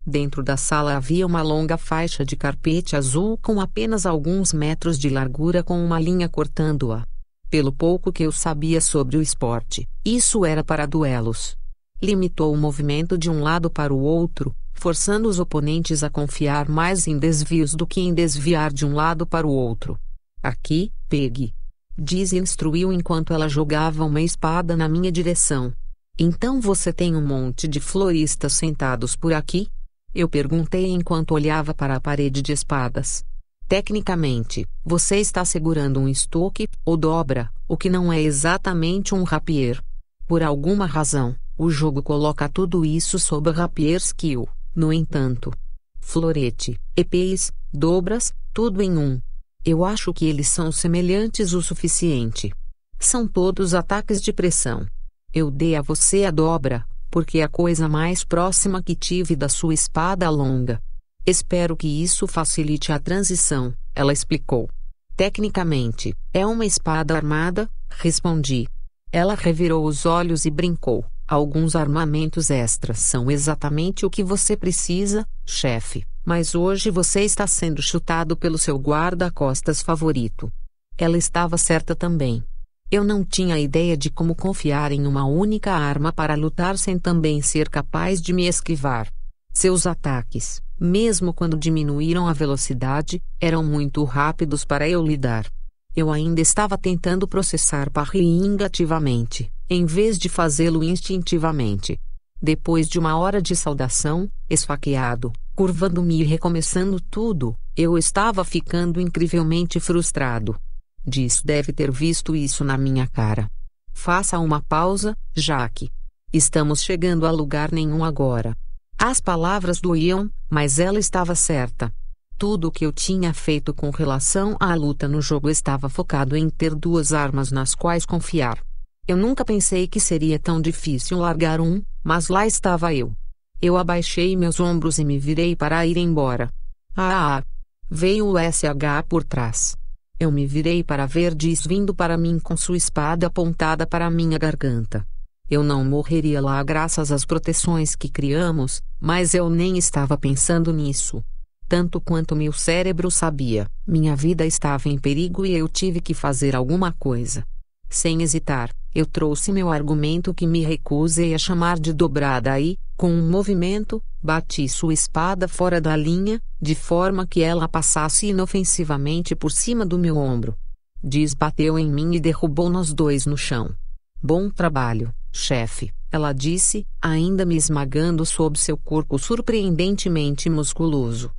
Dentro 0.06 0.42
da 0.42 0.56
sala 0.56 0.96
havia 0.96 1.26
uma 1.26 1.42
longa 1.42 1.76
faixa 1.76 2.24
de 2.24 2.36
carpete 2.36 2.94
azul 2.94 3.36
com 3.42 3.60
apenas 3.60 4.06
alguns 4.06 4.52
metros 4.52 4.98
de 4.98 5.10
largura 5.10 5.62
com 5.62 5.84
uma 5.84 6.00
linha 6.00 6.28
cortando-a. 6.28 7.04
Pelo 7.50 7.72
pouco 7.72 8.12
que 8.12 8.22
eu 8.22 8.30
sabia 8.30 8.80
sobre 8.80 9.16
o 9.16 9.22
esporte, 9.22 9.88
isso 10.04 10.44
era 10.44 10.62
para 10.62 10.86
duelos. 10.86 11.56
Limitou 12.00 12.54
o 12.54 12.56
movimento 12.56 13.18
de 13.18 13.28
um 13.28 13.42
lado 13.42 13.68
para 13.68 13.92
o 13.92 13.98
outro, 13.98 14.54
forçando 14.80 15.28
os 15.28 15.38
oponentes 15.38 16.02
a 16.02 16.08
confiar 16.08 16.66
mais 16.66 17.06
em 17.06 17.18
desvios 17.18 17.74
do 17.74 17.86
que 17.86 18.00
em 18.00 18.14
desviar 18.14 18.72
de 18.72 18.86
um 18.86 18.94
lado 18.94 19.26
para 19.26 19.46
o 19.46 19.50
outro. 19.50 20.00
Aqui, 20.42 20.90
pegue. 21.06 21.52
Diz 21.98 22.32
e 22.32 22.38
instruiu 22.38 22.90
enquanto 22.90 23.34
ela 23.34 23.46
jogava 23.46 24.06
uma 24.06 24.22
espada 24.22 24.74
na 24.74 24.88
minha 24.88 25.12
direção. 25.12 25.70
Então 26.18 26.62
você 26.62 26.94
tem 26.94 27.14
um 27.14 27.20
monte 27.20 27.68
de 27.68 27.78
floristas 27.78 28.54
sentados 28.54 29.14
por 29.14 29.34
aqui? 29.34 29.68
Eu 30.14 30.30
perguntei 30.30 30.86
enquanto 30.86 31.32
olhava 31.32 31.74
para 31.74 31.96
a 31.96 32.00
parede 32.00 32.40
de 32.40 32.52
espadas. 32.52 33.22
Tecnicamente, 33.68 34.66
você 34.82 35.16
está 35.16 35.44
segurando 35.44 36.00
um 36.00 36.08
estoque, 36.08 36.66
ou 36.86 36.96
dobra, 36.96 37.52
o 37.68 37.76
que 37.76 37.90
não 37.90 38.10
é 38.10 38.20
exatamente 38.20 39.14
um 39.14 39.24
rapier. 39.24 39.78
Por 40.26 40.42
alguma 40.42 40.86
razão, 40.86 41.36
o 41.56 41.68
jogo 41.70 42.02
coloca 42.02 42.48
tudo 42.48 42.82
isso 42.82 43.18
sob 43.18 43.50
rapier 43.50 43.98
skill, 43.98 44.48
no 44.80 44.94
entanto. 44.94 45.52
Florete, 46.00 46.74
EPs, 46.96 47.52
dobras, 47.70 48.32
tudo 48.50 48.80
em 48.80 48.96
um. 48.96 49.20
Eu 49.62 49.84
acho 49.84 50.10
que 50.14 50.24
eles 50.24 50.48
são 50.48 50.72
semelhantes 50.72 51.52
o 51.52 51.60
suficiente. 51.60 52.50
São 52.98 53.28
todos 53.28 53.74
ataques 53.74 54.22
de 54.22 54.32
pressão. 54.32 54.86
Eu 55.34 55.50
dei 55.50 55.76
a 55.76 55.82
você 55.82 56.24
a 56.24 56.30
dobra, 56.30 56.82
porque 57.10 57.40
é 57.40 57.42
a 57.42 57.48
coisa 57.48 57.90
mais 57.90 58.24
próxima 58.24 58.82
que 58.82 58.94
tive 58.94 59.36
da 59.36 59.50
sua 59.50 59.74
espada 59.74 60.30
longa. 60.30 60.80
Espero 61.26 61.76
que 61.76 62.02
isso 62.02 62.26
facilite 62.26 62.90
a 62.90 62.98
transição, 62.98 63.74
ela 63.94 64.14
explicou. 64.14 64.66
Tecnicamente, 65.14 66.14
é 66.32 66.46
uma 66.46 66.64
espada 66.64 67.14
armada, 67.14 67.68
respondi. 67.90 68.66
Ela 69.12 69.34
revirou 69.34 69.84
os 69.84 70.06
olhos 70.06 70.46
e 70.46 70.50
brincou. 70.50 71.04
Alguns 71.30 71.76
armamentos 71.76 72.50
extras 72.50 72.98
são 72.98 73.30
exatamente 73.30 74.04
o 74.04 74.10
que 74.10 74.20
você 74.20 74.56
precisa, 74.56 75.24
chefe. 75.46 76.04
Mas 76.24 76.56
hoje 76.56 76.90
você 76.90 77.20
está 77.20 77.46
sendo 77.46 77.80
chutado 77.80 78.36
pelo 78.36 78.58
seu 78.58 78.76
guarda-costas 78.76 79.80
favorito. 79.80 80.52
Ela 80.98 81.16
estava 81.16 81.56
certa 81.56 81.94
também. 81.94 82.42
Eu 82.90 83.04
não 83.04 83.24
tinha 83.24 83.60
ideia 83.60 83.96
de 83.96 84.10
como 84.10 84.34
confiar 84.34 84.90
em 84.90 85.06
uma 85.06 85.24
única 85.24 85.70
arma 85.70 86.12
para 86.12 86.34
lutar 86.34 86.76
sem 86.76 86.98
também 86.98 87.40
ser 87.40 87.68
capaz 87.68 88.20
de 88.20 88.32
me 88.32 88.48
esquivar. 88.48 89.06
Seus 89.52 89.86
ataques, 89.86 90.60
mesmo 90.80 91.32
quando 91.32 91.56
diminuíram 91.56 92.26
a 92.26 92.32
velocidade, 92.32 93.22
eram 93.40 93.62
muito 93.62 94.02
rápidos 94.02 94.64
para 94.64 94.88
eu 94.88 95.00
lidar. 95.00 95.46
Eu 95.94 96.10
ainda 96.10 96.40
estava 96.40 96.78
tentando 96.78 97.26
processar 97.26 97.90
Parrying 97.90 98.62
ativamente, 98.62 99.52
em 99.68 99.84
vez 99.84 100.18
de 100.18 100.28
fazê-lo 100.28 100.84
instintivamente. 100.84 101.98
Depois 102.40 102.88
de 102.88 102.98
uma 102.98 103.16
hora 103.18 103.42
de 103.42 103.54
saudação, 103.56 104.28
esfaqueado, 104.48 105.32
curvando-me 105.54 106.20
e 106.20 106.24
recomeçando 106.24 107.00
tudo, 107.00 107.54
eu 107.76 107.98
estava 107.98 108.44
ficando 108.44 109.00
incrivelmente 109.00 109.80
frustrado. 109.80 110.56
Diz 111.04 111.42
deve 111.42 111.72
ter 111.72 111.90
visto 111.90 112.36
isso 112.36 112.64
na 112.64 112.78
minha 112.78 113.06
cara. 113.06 113.50
Faça 113.92 114.38
uma 114.38 114.62
pausa, 114.62 115.16
Jaque. 115.34 115.90
Estamos 116.32 116.82
chegando 116.82 117.26
a 117.26 117.30
lugar 117.30 117.72
nenhum 117.72 118.04
agora. 118.04 118.56
As 118.96 119.20
palavras 119.20 119.80
doíam, 119.80 120.30
mas 120.48 120.78
ela 120.78 120.98
estava 120.98 121.34
certa. 121.34 121.92
Tudo 122.40 122.68
o 122.68 122.72
que 122.72 122.86
eu 122.86 122.90
tinha 122.90 123.34
feito 123.34 123.74
com 123.74 123.90
relação 123.90 124.56
à 124.58 124.74
luta 124.74 125.06
no 125.06 125.20
jogo 125.20 125.50
estava 125.50 125.90
focado 125.90 126.34
em 126.34 126.48
ter 126.48 126.74
duas 126.74 127.12
armas 127.12 127.52
nas 127.52 127.74
quais 127.74 128.06
confiar. 128.06 128.64
Eu 129.06 129.14
nunca 129.14 129.44
pensei 129.44 129.86
que 129.86 130.00
seria 130.00 130.38
tão 130.38 130.58
difícil 130.58 131.18
largar 131.18 131.60
um, 131.60 131.82
mas 132.02 132.28
lá 132.28 132.46
estava 132.46 132.94
eu. 132.94 133.12
Eu 133.60 133.76
abaixei 133.76 134.38
meus 134.38 134.58
ombros 134.58 134.98
e 134.98 135.04
me 135.04 135.18
virei 135.18 135.54
para 135.54 135.86
ir 135.86 135.98
embora. 135.98 136.48
Ah! 136.96 137.40
ah. 137.40 137.44
Veio 137.90 138.24
o 138.24 138.38
SH 138.38 139.04
por 139.06 139.22
trás. 139.22 139.76
Eu 140.18 140.32
me 140.32 140.46
virei 140.46 140.82
para 140.82 141.04
ver 141.04 141.34
Diz 141.34 141.66
vindo 141.66 141.94
para 141.94 142.16
mim 142.16 142.38
com 142.38 142.56
sua 142.56 142.78
espada 142.78 143.26
apontada 143.26 143.86
para 143.86 144.10
minha 144.10 144.38
garganta. 144.38 145.06
Eu 145.50 145.62
não 145.62 145.84
morreria 145.84 146.40
lá 146.40 146.62
graças 146.62 147.12
às 147.12 147.26
proteções 147.26 147.94
que 147.94 148.08
criamos, 148.08 148.80
mas 148.98 149.34
eu 149.34 149.50
nem 149.50 149.76
estava 149.76 150.16
pensando 150.16 150.72
nisso. 150.72 151.22
Tanto 151.70 152.00
quanto 152.00 152.34
meu 152.34 152.52
cérebro 152.52 153.12
sabia, 153.12 153.70
minha 153.86 154.16
vida 154.16 154.44
estava 154.44 154.88
em 154.88 154.98
perigo 154.98 155.46
e 155.46 155.52
eu 155.52 155.68
tive 155.68 156.00
que 156.00 156.12
fazer 156.12 156.56
alguma 156.56 156.90
coisa. 156.90 157.46
Sem 157.88 158.22
hesitar, 158.22 158.74
eu 158.92 159.06
trouxe 159.06 159.52
meu 159.52 159.70
argumento 159.70 160.34
que 160.34 160.48
me 160.48 160.62
recusei 160.64 161.32
a 161.32 161.38
chamar 161.38 161.78
de 161.78 161.92
dobrada 161.92 162.58
e, 162.58 162.76
com 162.96 163.12
um 163.12 163.30
movimento, 163.30 164.02
bati 164.20 164.68
sua 164.68 164.92
espada 164.92 165.46
fora 165.46 165.80
da 165.80 165.94
linha, 165.94 166.42
de 166.60 166.74
forma 166.74 167.24
que 167.24 167.40
ela 167.40 167.68
passasse 167.68 168.26
inofensivamente 168.26 169.36
por 169.36 169.52
cima 169.52 169.86
do 169.86 169.96
meu 169.96 170.16
ombro. 170.16 170.56
Diz 171.00 171.34
bateu 171.34 171.78
em 171.78 171.88
mim 171.88 172.16
e 172.16 172.20
derrubou 172.20 172.68
nós 172.68 172.92
dois 172.92 173.26
no 173.26 173.38
chão. 173.38 173.72
Bom 174.20 174.50
trabalho, 174.50 175.14
chefe, 175.30 175.92
ela 176.10 176.32
disse, 176.32 176.84
ainda 177.00 177.46
me 177.46 177.54
esmagando 177.54 178.26
sob 178.26 178.58
seu 178.58 178.76
corpo 178.76 179.20
surpreendentemente 179.20 180.50
musculoso. 180.50 181.30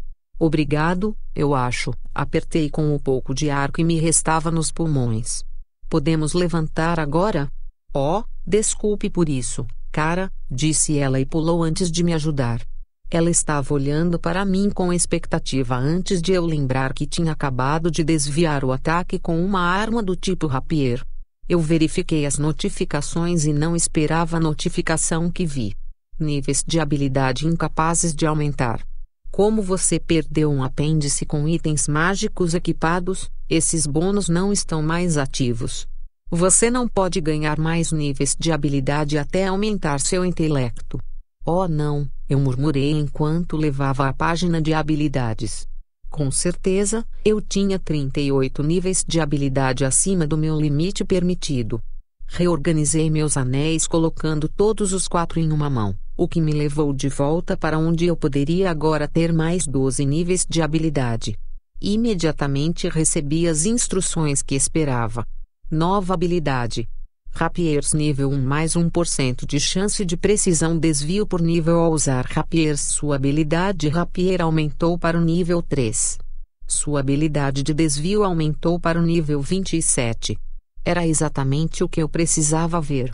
Obrigado, 0.43 1.15
eu 1.35 1.53
acho, 1.53 1.93
apertei 2.15 2.67
com 2.67 2.89
o 2.89 2.95
um 2.95 2.97
pouco 2.97 3.31
de 3.31 3.51
ar 3.51 3.71
que 3.71 3.83
me 3.83 3.99
restava 3.99 4.49
nos 4.49 4.71
pulmões. 4.71 5.43
Podemos 5.87 6.33
levantar 6.33 6.99
agora? 6.99 7.47
Oh, 7.93 8.23
desculpe 8.43 9.07
por 9.07 9.29
isso, 9.29 9.67
cara, 9.91 10.31
disse 10.49 10.97
ela 10.97 11.19
e 11.19 11.27
pulou 11.27 11.61
antes 11.61 11.91
de 11.91 12.03
me 12.03 12.11
ajudar. 12.11 12.59
Ela 13.07 13.29
estava 13.29 13.71
olhando 13.71 14.17
para 14.17 14.43
mim 14.43 14.71
com 14.71 14.91
expectativa 14.91 15.75
antes 15.75 16.19
de 16.19 16.31
eu 16.31 16.43
lembrar 16.43 16.91
que 16.93 17.05
tinha 17.05 17.33
acabado 17.33 17.91
de 17.91 18.03
desviar 18.03 18.65
o 18.65 18.71
ataque 18.71 19.19
com 19.19 19.45
uma 19.45 19.61
arma 19.61 20.01
do 20.01 20.15
tipo 20.15 20.47
rapier. 20.47 21.05
Eu 21.47 21.59
verifiquei 21.59 22.25
as 22.25 22.39
notificações 22.39 23.45
e 23.45 23.53
não 23.53 23.75
esperava 23.75 24.37
a 24.37 24.39
notificação 24.39 25.29
que 25.29 25.45
vi. 25.45 25.75
Níveis 26.19 26.63
de 26.65 26.79
habilidade 26.79 27.45
incapazes 27.45 28.11
de 28.11 28.25
aumentar. 28.25 28.83
Como 29.31 29.61
você 29.61 29.97
perdeu 29.97 30.51
um 30.51 30.61
apêndice 30.61 31.25
com 31.25 31.47
itens 31.47 31.87
mágicos 31.87 32.53
equipados, 32.53 33.31
esses 33.49 33.87
bônus 33.87 34.27
não 34.27 34.51
estão 34.51 34.83
mais 34.83 35.17
ativos. 35.17 35.87
Você 36.29 36.69
não 36.69 36.85
pode 36.85 37.21
ganhar 37.21 37.57
mais 37.57 37.93
níveis 37.93 38.35
de 38.37 38.51
habilidade 38.51 39.17
até 39.17 39.47
aumentar 39.47 40.01
seu 40.01 40.25
intelecto. 40.25 40.99
Oh 41.45 41.65
não, 41.65 42.05
eu 42.27 42.41
murmurei 42.41 42.91
enquanto 42.91 43.55
levava 43.55 44.09
a 44.09 44.13
página 44.13 44.61
de 44.61 44.73
habilidades. 44.73 45.65
Com 46.09 46.29
certeza, 46.29 47.07
eu 47.23 47.39
tinha 47.39 47.79
38 47.79 48.61
níveis 48.61 49.01
de 49.07 49.21
habilidade 49.21 49.85
acima 49.85 50.27
do 50.27 50.37
meu 50.37 50.59
limite 50.59 51.05
permitido. 51.05 51.81
Reorganizei 52.27 53.09
meus 53.09 53.37
anéis 53.37 53.87
colocando 53.87 54.49
todos 54.49 54.91
os 54.91 55.07
quatro 55.07 55.39
em 55.39 55.53
uma 55.53 55.69
mão 55.69 55.95
o 56.21 56.27
que 56.27 56.39
me 56.39 56.51
levou 56.51 56.93
de 56.93 57.09
volta 57.09 57.57
para 57.57 57.79
onde 57.79 58.05
eu 58.05 58.15
poderia 58.15 58.69
agora 58.69 59.07
ter 59.07 59.33
mais 59.33 59.65
12 59.65 60.05
níveis 60.05 60.45
de 60.47 60.61
habilidade. 60.61 61.35
Imediatamente 61.81 62.87
recebi 62.87 63.47
as 63.47 63.65
instruções 63.65 64.43
que 64.43 64.53
esperava. 64.53 65.25
Nova 65.71 66.13
habilidade. 66.13 66.87
Rapiers 67.31 67.93
nível 67.93 68.29
1 68.29 68.39
mais 68.39 68.73
1% 68.73 69.47
de 69.47 69.59
chance 69.59 70.05
de 70.05 70.15
precisão 70.15 70.77
desvio 70.77 71.25
por 71.25 71.41
nível 71.41 71.79
ao 71.79 71.91
usar 71.91 72.23
Rapiers. 72.27 72.81
Sua 72.81 73.15
habilidade 73.15 73.89
Rapier 73.89 74.43
aumentou 74.43 74.99
para 74.99 75.17
o 75.17 75.25
nível 75.25 75.59
3. 75.63 76.19
Sua 76.67 76.99
habilidade 76.99 77.63
de 77.63 77.73
desvio 77.73 78.23
aumentou 78.23 78.79
para 78.79 78.99
o 78.99 79.03
nível 79.03 79.41
27. 79.41 80.37
Era 80.85 81.07
exatamente 81.07 81.83
o 81.83 81.89
que 81.89 81.99
eu 81.99 82.07
precisava 82.07 82.79
ver. 82.79 83.11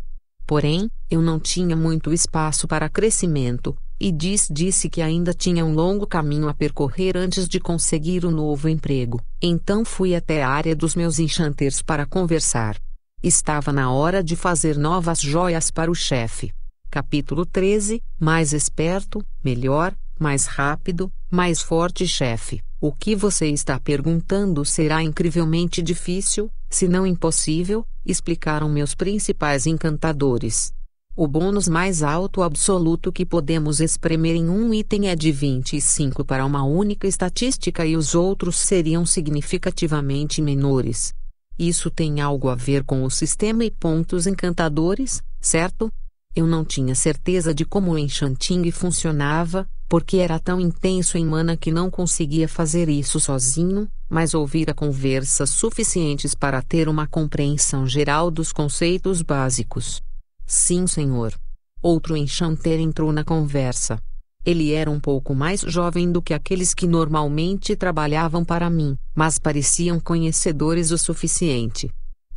Porém, 0.47 0.89
eu 1.11 1.21
não 1.21 1.41
tinha 1.41 1.75
muito 1.75 2.13
espaço 2.13 2.69
para 2.69 2.87
crescimento, 2.87 3.75
e 3.99 4.13
Diz 4.13 4.47
disse 4.49 4.89
que 4.89 5.01
ainda 5.01 5.33
tinha 5.33 5.65
um 5.65 5.73
longo 5.73 6.07
caminho 6.07 6.47
a 6.47 6.53
percorrer 6.53 7.17
antes 7.17 7.49
de 7.49 7.59
conseguir 7.59 8.25
um 8.25 8.31
novo 8.31 8.69
emprego. 8.69 9.19
Então 9.41 9.83
fui 9.83 10.15
até 10.15 10.41
a 10.41 10.49
área 10.49 10.73
dos 10.73 10.95
meus 10.95 11.19
enchanters 11.19 11.81
para 11.81 12.05
conversar. 12.05 12.77
Estava 13.21 13.73
na 13.73 13.91
hora 13.91 14.23
de 14.23 14.37
fazer 14.37 14.77
novas 14.77 15.19
joias 15.19 15.69
para 15.69 15.91
o 15.91 15.95
chefe. 15.95 16.53
Capítulo 16.89 17.45
13 17.45 18.01
Mais 18.17 18.53
esperto, 18.53 19.21
melhor, 19.43 19.93
mais 20.19 20.45
rápido, 20.45 21.11
mais 21.29 21.61
forte 21.61 22.07
chefe. 22.07 22.61
O 22.79 22.91
que 22.91 23.15
você 23.15 23.47
está 23.47 23.79
perguntando 23.79 24.63
será 24.63 25.01
incrivelmente 25.01 25.81
difícil, 25.81 26.51
se 26.69 26.87
não 26.87 27.07
impossível, 27.07 27.85
explicaram 28.05 28.69
meus 28.69 28.93
principais 28.93 29.65
encantadores. 29.65 30.71
O 31.15 31.27
bônus 31.27 31.67
mais 31.67 32.03
alto 32.03 32.43
absoluto 32.43 33.11
que 33.11 33.25
podemos 33.25 33.79
espremer 33.79 34.35
em 34.35 34.47
um 34.47 34.71
item 34.71 35.09
é 35.09 35.15
de 35.15 35.31
25 35.31 36.23
para 36.23 36.45
uma 36.45 36.63
única 36.63 37.07
estatística 37.07 37.83
e 37.83 37.97
os 37.97 38.13
outros 38.13 38.57
seriam 38.57 39.03
significativamente 39.03 40.39
menores. 40.43 41.15
Isso 41.57 41.89
tem 41.89 42.21
algo 42.21 42.49
a 42.49 42.55
ver 42.55 42.83
com 42.83 43.03
o 43.03 43.09
sistema 43.09 43.65
e 43.65 43.71
pontos 43.71 44.27
encantadores, 44.27 45.23
certo? 45.41 45.91
Eu 46.35 46.45
não 46.45 46.63
tinha 46.63 46.93
certeza 46.93 47.51
de 47.51 47.65
como 47.65 47.93
o 47.93 47.97
Enchanting 47.97 48.69
funcionava, 48.69 49.67
porque 49.87 50.17
era 50.17 50.39
tão 50.39 50.59
intenso 50.59 51.17
em 51.17 51.25
mana 51.25 51.55
que 51.55 51.71
não 51.71 51.89
conseguia 51.89 52.47
fazer 52.47 52.89
isso 52.89 53.19
sozinho, 53.19 53.87
mas 54.09 54.33
ouvira 54.33 54.73
conversas 54.73 55.49
suficientes 55.49 56.35
para 56.35 56.61
ter 56.61 56.89
uma 56.89 57.07
compreensão 57.07 57.87
geral 57.87 58.29
dos 58.29 58.51
conceitos 58.51 59.21
básicos. 59.21 60.01
Sim, 60.45 60.87
senhor. 60.87 61.33
Outro 61.81 62.17
enchanter 62.17 62.79
entrou 62.79 63.11
na 63.11 63.23
conversa. 63.23 64.01
Ele 64.45 64.73
era 64.73 64.89
um 64.89 64.99
pouco 64.99 65.35
mais 65.35 65.61
jovem 65.61 66.09
do 66.11 66.21
que 66.21 66.33
aqueles 66.33 66.73
que 66.73 66.87
normalmente 66.87 67.75
trabalhavam 67.75 68.45
para 68.45 68.69
mim, 68.69 68.97
mas 69.13 69.37
pareciam 69.37 69.99
conhecedores 69.99 70.91
o 70.91 70.97
suficiente. 70.97 71.89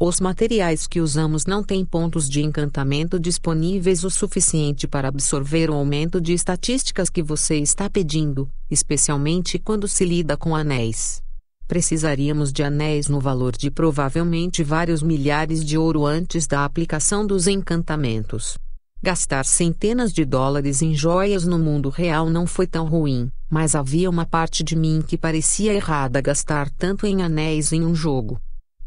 Os 0.02 0.18
materiais 0.18 0.86
que 0.86 0.98
usamos 0.98 1.44
não 1.44 1.62
têm 1.62 1.84
pontos 1.84 2.26
de 2.26 2.40
encantamento 2.40 3.20
disponíveis 3.20 4.02
o 4.02 4.08
suficiente 4.08 4.88
para 4.88 5.08
absorver 5.08 5.68
o 5.68 5.74
aumento 5.74 6.18
de 6.22 6.32
estatísticas 6.32 7.10
que 7.10 7.22
você 7.22 7.58
está 7.58 7.90
pedindo, 7.90 8.48
especialmente 8.70 9.58
quando 9.58 9.86
se 9.86 10.06
lida 10.06 10.38
com 10.38 10.56
anéis. 10.56 11.22
Precisaríamos 11.68 12.50
de 12.50 12.62
anéis 12.62 13.08
no 13.08 13.20
valor 13.20 13.54
de 13.54 13.70
provavelmente 13.70 14.64
vários 14.64 15.02
milhares 15.02 15.62
de 15.62 15.76
ouro 15.76 16.06
antes 16.06 16.46
da 16.46 16.64
aplicação 16.64 17.26
dos 17.26 17.46
encantamentos. 17.46 18.56
Gastar 19.02 19.44
centenas 19.44 20.14
de 20.14 20.24
dólares 20.24 20.80
em 20.80 20.94
joias 20.94 21.44
no 21.44 21.58
mundo 21.58 21.90
real 21.90 22.30
não 22.30 22.46
foi 22.46 22.66
tão 22.66 22.86
ruim, 22.86 23.30
mas 23.50 23.74
havia 23.74 24.08
uma 24.08 24.24
parte 24.24 24.64
de 24.64 24.74
mim 24.74 25.04
que 25.06 25.18
parecia 25.18 25.74
errada 25.74 26.22
gastar 26.22 26.70
tanto 26.70 27.06
em 27.06 27.22
anéis 27.22 27.70
em 27.70 27.84
um 27.84 27.94
jogo. 27.94 28.40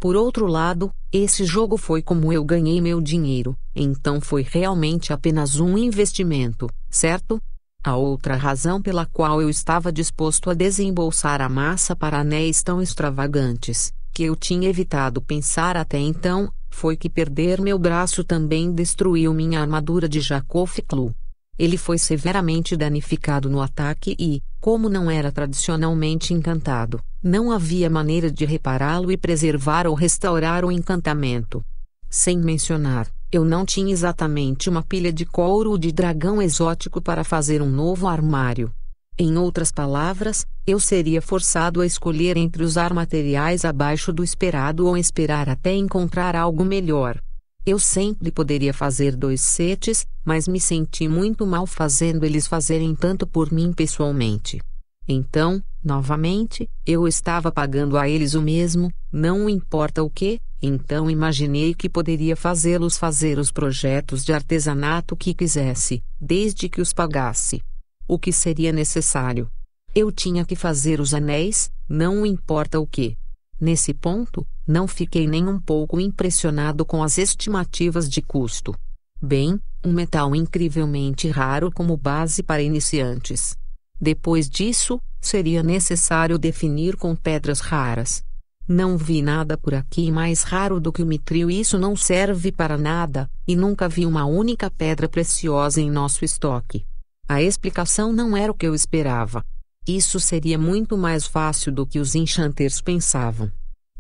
Por 0.04 0.18
outro 0.18 0.48
lado, 0.48 0.92
esse 1.14 1.46
jogo 1.46 1.78
foi 1.78 2.02
como 2.02 2.34
eu 2.34 2.44
ganhei 2.44 2.82
meu 2.82 3.00
dinheiro, 3.00 3.56
então 3.74 4.20
foi 4.20 4.42
realmente 4.46 5.14
apenas 5.14 5.62
um 5.62 5.78
investimento, 5.78 6.70
certo? 6.90 7.42
A 7.82 7.96
outra 7.96 8.36
razão 8.36 8.82
pela 8.82 9.06
qual 9.06 9.42
eu 9.42 9.50
estava 9.50 9.94
disposto 9.94 10.50
a 10.50 10.54
desembolsar 10.54 11.40
a 11.40 11.48
massa 11.48 11.96
para 11.96 12.20
anéis 12.20 12.62
tão 12.62 12.82
extravagantes, 12.82 13.94
que 14.14 14.24
eu 14.24 14.36
tinha 14.36 14.68
evitado 14.68 15.22
pensar 15.22 15.78
até 15.78 16.00
então, 16.00 16.52
foi 16.70 16.98
que 16.98 17.10
perder 17.10 17.62
meu 17.62 17.80
braço 17.80 18.26
também 18.26 18.74
destruiu 18.74 19.34
minha 19.34 19.62
armadura 19.62 20.10
de 20.10 20.20
Jacob 20.20 20.68
Clu. 20.86 21.16
Ele 21.58 21.78
foi 21.78 21.98
severamente 21.98 22.76
danificado 22.76 23.50
no 23.50 23.62
ataque 23.62 24.16
e, 24.18 24.42
como 24.60 24.90
não 24.90 25.10
era 25.10 25.32
tradicionalmente 25.32 26.34
encantado, 26.34 27.00
não 27.22 27.52
havia 27.52 27.90
maneira 27.90 28.32
de 28.32 28.44
repará-lo 28.44 29.12
e 29.12 29.18
preservar 29.18 29.86
ou 29.86 29.94
restaurar 29.94 30.66
o 30.66 30.72
encantamento. 30.72 31.64
Sem 32.10 32.38
mencionar, 32.38 33.08
eu 33.32 33.46
não 33.46 33.66
tinha 33.66 33.92
exatamente 33.92 34.70
uma 34.70 34.84
pilha 34.84 35.12
de 35.12 35.26
couro 35.26 35.78
de 35.78 35.92
dragão 35.92 36.42
exótico 36.42 37.02
para 37.02 37.24
fazer 37.24 37.62
um 37.62 37.70
novo 37.70 38.08
armário. 38.08 38.72
Em 39.18 39.38
outras 39.38 39.72
palavras, 39.72 40.46
eu 40.66 40.80
seria 40.80 41.22
forçado 41.22 41.82
a 41.82 41.86
escolher 41.86 42.36
entre 42.36 42.64
usar 42.64 42.94
materiais 42.94 43.64
abaixo 43.64 44.12
do 44.12 44.24
esperado 44.24 44.88
ou 44.88 44.98
esperar 44.98 45.50
até 45.50 45.74
encontrar 45.76 46.36
algo 46.36 46.66
melhor. 46.66 47.22
Eu 47.66 47.80
sempre 47.80 48.30
poderia 48.30 48.74
fazer 48.74 49.16
dois 49.16 49.40
sets, 49.40 50.06
mas 50.26 50.50
me 50.50 50.60
senti 50.60 51.08
muito 51.08 51.46
mal 51.48 51.66
fazendo 51.66 52.26
eles 52.26 52.46
fazerem 52.46 52.94
tanto 52.94 53.26
por 53.26 53.54
mim 53.54 53.72
pessoalmente. 53.72 54.60
Então, 55.08 55.64
novamente, 55.82 56.70
eu 56.86 57.08
estava 57.08 57.52
pagando 57.54 57.98
a 57.98 58.08
eles 58.08 58.34
o 58.34 58.42
mesmo, 58.42 58.92
não 59.10 59.50
importa 59.50 60.04
o 60.04 60.10
que, 60.10 60.40
então 60.62 61.10
imaginei 61.10 61.74
que 61.74 61.90
poderia 61.90 62.36
fazê-los 62.36 62.98
fazer 62.98 63.40
os 63.40 63.50
projetos 63.50 64.26
de 64.26 64.34
artesanato 64.34 65.16
que 65.16 65.34
quisesse, 65.34 66.04
desde 66.20 66.68
que 66.68 66.82
os 66.82 66.92
pagasse. 66.92 67.62
O 68.08 68.20
que 68.20 68.34
seria 68.34 68.74
necessário? 68.74 69.50
Eu 69.96 70.12
tinha 70.12 70.44
que 70.44 70.56
fazer 70.56 71.00
os 71.00 71.14
anéis, 71.14 71.72
não 71.88 72.26
importa 72.26 72.78
o 72.78 72.88
que. 72.88 73.18
Nesse 73.60 73.94
ponto, 73.94 74.46
não 74.68 74.88
fiquei 74.88 75.28
nem 75.28 75.48
um 75.48 75.60
pouco 75.60 76.00
impressionado 76.00 76.86
com 76.86 77.04
as 77.04 77.18
estimativas 77.18 78.10
de 78.10 78.22
custo. 78.22 78.76
Bem, 79.22 79.60
um 79.84 79.92
metal 79.92 80.36
incrivelmente 80.36 81.30
raro 81.30 81.72
como 81.72 81.98
base 81.98 82.42
para 82.42 82.62
iniciantes. 82.62 83.56
Depois 84.00 84.50
disso, 84.50 85.00
seria 85.22 85.64
necessário 85.64 86.38
definir 86.38 86.96
com 86.96 87.16
pedras 87.16 87.60
raras. 87.60 88.24
Não 88.68 88.98
vi 88.98 89.22
nada 89.22 89.58
por 89.58 89.74
aqui 89.74 90.10
mais 90.10 90.44
raro 90.44 90.80
do 90.80 90.92
que 90.92 91.04
o 91.04 91.06
mitril 91.06 91.52
e 91.52 91.60
isso 91.60 91.78
não 91.78 91.96
serve 91.96 92.52
para 92.52 92.78
nada, 92.78 93.30
e 93.46 93.56
nunca 93.56 93.90
vi 93.90 94.06
uma 94.06 94.26
única 94.26 94.72
pedra 94.72 95.10
preciosa 95.10 95.82
em 95.82 95.92
nosso 95.92 96.24
estoque. 96.24 96.86
A 97.28 97.42
explicação 97.42 98.14
não 98.14 98.36
era 98.38 98.52
o 98.52 98.56
que 98.56 98.66
eu 98.66 98.74
esperava. 98.74 99.44
Isso 99.86 100.18
seria 100.20 100.58
muito 100.58 100.98
mais 100.98 101.28
fácil 101.28 101.72
do 101.74 101.86
que 101.86 102.00
os 102.00 102.16
enchanters 102.16 102.82
pensavam. 102.82 103.52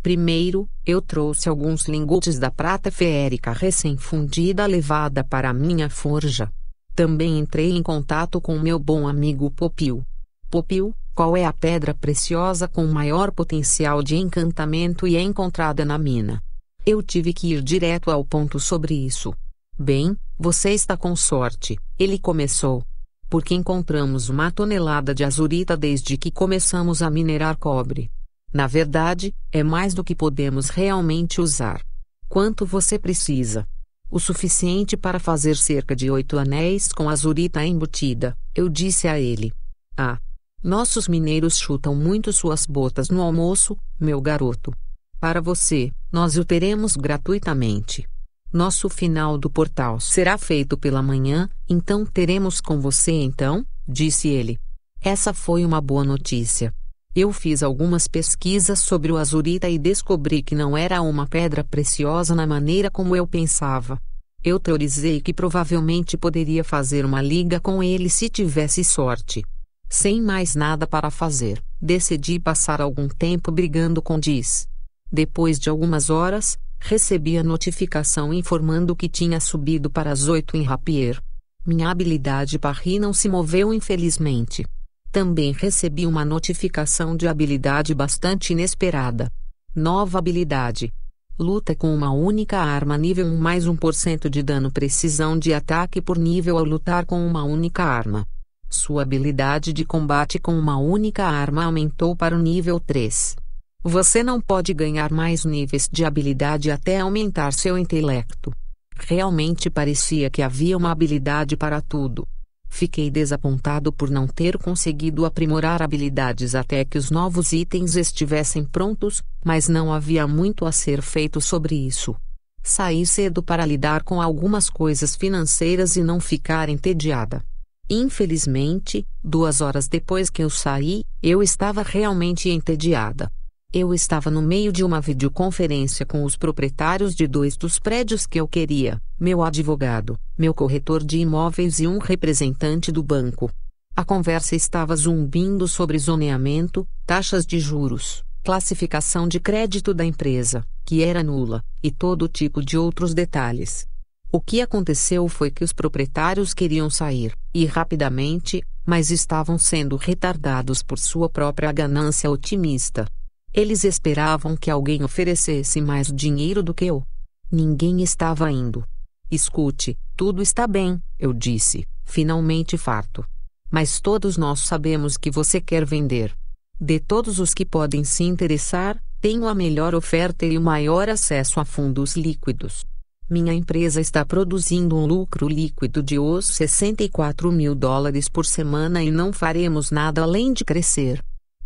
Primeiro, 0.03 0.69
eu 0.85 1.01
trouxe 1.01 1.47
alguns 1.47 1.87
lingotes 1.87 2.37
da 2.37 2.51
prata 2.51 2.91
feérica 2.91 3.53
recém-fundida 3.53 4.65
levada 4.65 5.23
para 5.23 5.49
a 5.49 5.53
minha 5.53 5.89
forja. 5.89 6.51
Também 6.93 7.39
entrei 7.39 7.71
em 7.71 7.81
contato 7.81 8.41
com 8.41 8.59
meu 8.59 8.77
bom 8.77 9.07
amigo 9.07 9.49
Popil. 9.49 10.05
Popil, 10.51 10.93
qual 11.15 11.37
é 11.37 11.45
a 11.45 11.53
pedra 11.53 11.93
preciosa 11.93 12.67
com 12.67 12.85
maior 12.85 13.31
potencial 13.31 14.03
de 14.03 14.17
encantamento 14.17 15.07
e 15.07 15.15
é 15.15 15.21
encontrada 15.21 15.85
na 15.85 15.97
mina? 15.97 16.43
Eu 16.85 17.01
tive 17.01 17.31
que 17.31 17.53
ir 17.53 17.61
direto 17.61 18.11
ao 18.11 18.25
ponto 18.25 18.59
sobre 18.59 18.93
isso. 18.93 19.33
Bem, 19.79 20.17
você 20.37 20.71
está 20.71 20.97
com 20.97 21.15
sorte, 21.15 21.77
ele 21.97 22.19
começou. 22.19 22.83
Porque 23.29 23.55
encontramos 23.55 24.27
uma 24.27 24.51
tonelada 24.51 25.15
de 25.15 25.23
azurita 25.23 25.77
desde 25.77 26.17
que 26.17 26.29
começamos 26.29 27.01
a 27.01 27.09
minerar 27.09 27.55
cobre. 27.55 28.11
Na 28.53 28.67
verdade, 28.67 29.33
é 29.51 29.63
mais 29.63 29.93
do 29.95 30.03
que 30.03 30.15
podemos 30.15 30.69
realmente 30.69 31.41
usar. 31.41 31.83
Quanto 32.29 32.65
você 32.65 32.99
precisa? 32.99 33.67
O 34.11 34.19
suficiente 34.19 34.95
para 34.95 35.19
fazer 35.19 35.57
cerca 35.57 35.95
de 35.95 36.11
oito 36.11 36.37
anéis 36.37 36.93
com 36.93 37.09
azurita 37.09 37.65
embutida, 37.65 38.37
eu 38.53 38.69
disse 38.69 39.07
a 39.07 39.19
ele. 39.19 39.51
Ah! 39.97 40.19
Nossos 40.63 41.07
mineiros 41.07 41.57
chutam 41.57 41.95
muito 41.95 42.31
suas 42.31 42.65
botas 42.65 43.09
no 43.09 43.21
almoço, 43.21 43.75
meu 43.99 44.21
garoto. 44.21 44.71
Para 45.19 45.41
você, 45.41 45.91
nós 46.11 46.37
o 46.37 46.45
teremos 46.45 46.95
gratuitamente. 46.95 48.07
Nosso 48.51 48.87
final 48.87 49.35
do 49.37 49.49
portal 49.49 49.99
será 49.99 50.37
feito 50.37 50.77
pela 50.77 51.01
manhã, 51.01 51.49
então 51.67 52.05
teremos 52.05 52.61
com 52.61 52.79
você 52.79 53.11
então, 53.11 53.65
disse 53.87 54.27
ele. 54.27 54.59
Essa 55.01 55.33
foi 55.33 55.65
uma 55.65 55.81
boa 55.81 56.03
notícia. 56.03 56.71
Eu 57.15 57.31
fiz 57.31 57.61
algumas 57.61 58.07
pesquisas 58.07 58.79
sobre 58.79 59.11
o 59.11 59.17
azurita 59.17 59.69
e 59.69 59.77
descobri 59.77 60.41
que 60.41 60.55
não 60.55 60.75
era 60.75 60.99
uma 60.99 61.27
pedra 61.27 61.63
preciosa 61.63 62.33
na 62.33 62.47
maneira 62.47 62.89
como 62.89 63.15
eu 63.15 63.27
pensava. 63.27 64.01
Eu 64.43 64.59
teorizei 64.59 65.21
que 65.21 65.31
provavelmente 65.31 66.17
poderia 66.17 66.63
fazer 66.63 67.05
uma 67.05 67.21
liga 67.21 67.59
com 67.59 67.83
ele 67.83 68.09
se 68.09 68.29
tivesse 68.29 68.83
sorte. 68.83 69.43
Sem 69.87 70.23
mais 70.23 70.55
nada 70.55 70.87
para 70.87 71.11
fazer, 71.11 71.63
decidi 71.79 72.39
passar 72.39 72.81
algum 72.81 73.07
tempo 73.07 73.51
brigando 73.51 74.01
com 74.01 74.19
Diz. 74.19 74.67
Depois 75.11 75.59
de 75.59 75.69
algumas 75.69 76.09
horas, 76.09 76.57
recebi 76.79 77.37
a 77.37 77.43
notificação 77.43 78.33
informando 78.33 78.95
que 78.95 79.07
tinha 79.07 79.39
subido 79.39 79.87
para 79.87 80.11
as 80.11 80.27
oito 80.27 80.57
em 80.57 80.63
Rapier. 80.63 81.21
Minha 81.63 81.91
habilidade 81.91 82.57
parry 82.57 82.97
não 82.97 83.13
se 83.13 83.29
moveu 83.29 83.71
infelizmente. 83.71 84.65
Também 85.13 85.51
recebi 85.51 86.07
uma 86.07 86.25
notificação 86.25 87.15
de 87.15 87.27
habilidade 87.27 87.93
bastante 87.93 88.51
inesperada. 88.51 89.29
Nova 89.75 90.17
habilidade. 90.17 90.91
Luta 91.37 91.75
com 91.75 91.93
uma 91.93 92.09
única 92.09 92.57
arma 92.57 92.97
nível 92.97 93.27
1 93.27 93.37
mais 93.37 93.67
1% 93.67 94.27
de 94.27 94.41
dano 94.41 94.71
precisão 94.71 95.37
de 95.37 95.53
ataque 95.53 96.01
por 96.01 96.17
nível 96.17 96.57
ao 96.57 96.63
lutar 96.63 97.05
com 97.05 97.23
uma 97.27 97.43
única 97.43 97.83
arma. 97.83 98.25
Sua 98.67 99.03
habilidade 99.03 99.71
de 99.71 99.85
combate 99.85 100.39
com 100.39 100.57
uma 100.57 100.79
única 100.79 101.25
arma 101.25 101.65
aumentou 101.65 102.15
para 102.15 102.35
o 102.35 102.39
nível 102.39 102.79
3. 102.79 103.35
Você 103.83 104.23
não 104.23 104.41
pode 104.41 104.73
ganhar 104.73 105.11
mais 105.11 105.45
níveis 105.45 105.87
de 105.91 106.03
habilidade 106.03 106.71
até 106.71 107.01
aumentar 107.01 107.53
seu 107.53 107.77
intelecto. 107.77 108.51
Realmente 108.97 109.69
parecia 109.69 110.31
que 110.31 110.41
havia 110.41 110.75
uma 110.75 110.89
habilidade 110.89 111.55
para 111.55 111.81
tudo. 111.81 112.27
Fiquei 112.75 113.11
desapontado 113.11 113.93
por 113.93 114.09
não 114.09 114.25
ter 114.25 114.57
conseguido 114.57 115.25
aprimorar 115.25 115.83
habilidades 115.83 116.55
até 116.55 116.83
que 116.83 116.97
os 116.97 117.11
novos 117.11 117.53
itens 117.53 117.95
estivessem 117.95 118.65
prontos, 118.65 119.21
mas 119.45 119.69
não 119.69 119.93
havia 119.93 120.25
muito 120.25 120.65
a 120.65 120.71
ser 120.71 120.99
feito 121.03 121.39
sobre 121.39 121.75
isso. 121.75 122.15
Saí 122.63 123.05
cedo 123.05 123.43
para 123.43 123.63
lidar 123.63 124.01
com 124.01 124.19
algumas 124.19 124.71
coisas 124.71 125.15
financeiras 125.15 125.95
e 125.97 126.01
não 126.01 126.19
ficar 126.19 126.67
entediada. 126.67 127.43
Infelizmente, 127.87 129.05
duas 129.23 129.61
horas 129.61 129.87
depois 129.87 130.31
que 130.31 130.41
eu 130.43 130.49
saí, 130.49 131.03
eu 131.21 131.43
estava 131.43 131.83
realmente 131.83 132.49
entediada. 132.49 133.31
Eu 133.75 133.91
estava 133.91 134.29
no 134.29 134.39
meio 134.39 134.71
de 134.71 134.83
uma 134.83 135.01
videoconferência 135.01 136.05
com 136.05 136.23
os 136.23 136.37
proprietários 136.37 137.15
de 137.15 137.25
dois 137.25 137.57
dos 137.57 137.79
prédios 137.79 138.27
que 138.27 138.39
eu 138.39 138.47
queria, 138.47 139.01
meu 139.19 139.41
advogado, 139.41 140.15
meu 140.37 140.53
corretor 140.53 141.03
de 141.03 141.17
imóveis 141.17 141.79
e 141.79 141.87
um 141.87 141.97
representante 141.97 142.91
do 142.91 143.01
banco. 143.01 143.51
A 143.95 144.05
conversa 144.05 144.55
estava 144.55 144.95
zumbindo 144.95 145.67
sobre 145.67 145.97
zoneamento, 145.97 146.87
taxas 147.03 147.47
de 147.47 147.59
juros, 147.59 148.23
classificação 148.43 149.27
de 149.27 149.39
crédito 149.39 149.91
da 149.91 150.05
empresa, 150.05 150.63
que 150.85 151.01
era 151.01 151.23
nula, 151.23 151.63
e 151.81 151.89
todo 151.89 152.27
tipo 152.27 152.63
de 152.63 152.77
outros 152.77 153.15
detalhes. 153.15 153.87
O 154.31 154.39
que 154.39 154.61
aconteceu 154.61 155.27
foi 155.27 155.49
que 155.49 155.63
os 155.63 155.73
proprietários 155.73 156.53
queriam 156.53 156.91
sair, 156.91 157.33
e 157.51 157.65
rapidamente, 157.65 158.61
mas 158.85 159.09
estavam 159.09 159.57
sendo 159.57 159.95
retardados 159.95 160.83
por 160.83 160.99
sua 160.99 161.27
própria 161.27 161.71
ganância 161.71 162.29
otimista. 162.29 163.07
Eles 163.53 163.83
esperavam 163.83 164.57
que 164.57 164.71
alguém 164.71 165.03
oferecesse 165.03 165.79
mais 165.79 166.07
dinheiro 166.11 166.63
do 166.63 166.73
que 166.73 166.85
eu. 166.85 167.03
Ninguém 167.51 168.01
estava 168.01 168.51
indo. 168.51 168.83
Escute, 169.29 169.95
tudo 170.17 170.41
está 170.41 170.65
bem, 170.65 170.99
eu 171.19 171.31
disse, 171.31 171.85
finalmente 172.03 172.79
farto. 172.79 173.23
Mas 173.69 173.99
todos 173.99 174.37
nós 174.37 174.61
sabemos 174.61 175.17
que 175.17 175.29
você 175.29 175.61
quer 175.61 175.85
vender. 175.85 176.35
De 176.81 176.99
todos 176.99 177.39
os 177.39 177.53
que 177.53 177.63
podem 177.63 178.03
se 178.03 178.23
interessar, 178.23 178.99
tenho 179.21 179.47
a 179.47 179.53
melhor 179.53 179.93
oferta 179.93 180.47
e 180.47 180.57
o 180.57 180.61
maior 180.61 181.07
acesso 181.07 181.59
a 181.59 181.65
fundos 181.65 182.15
líquidos. 182.15 182.83
Minha 183.29 183.53
empresa 183.53 184.01
está 184.01 184.25
produzindo 184.25 184.97
um 184.97 185.05
lucro 185.05 185.47
líquido 185.47 186.01
de 186.01 186.17
os 186.17 186.47
64 186.47 187.51
mil 187.51 187.75
dólares 187.75 188.27
por 188.27 188.47
semana 188.47 189.03
e 189.03 189.11
não 189.11 189.31
faremos 189.31 189.91
nada 189.91 190.23
além 190.23 190.51
de 190.53 190.65
crescer. 190.65 191.23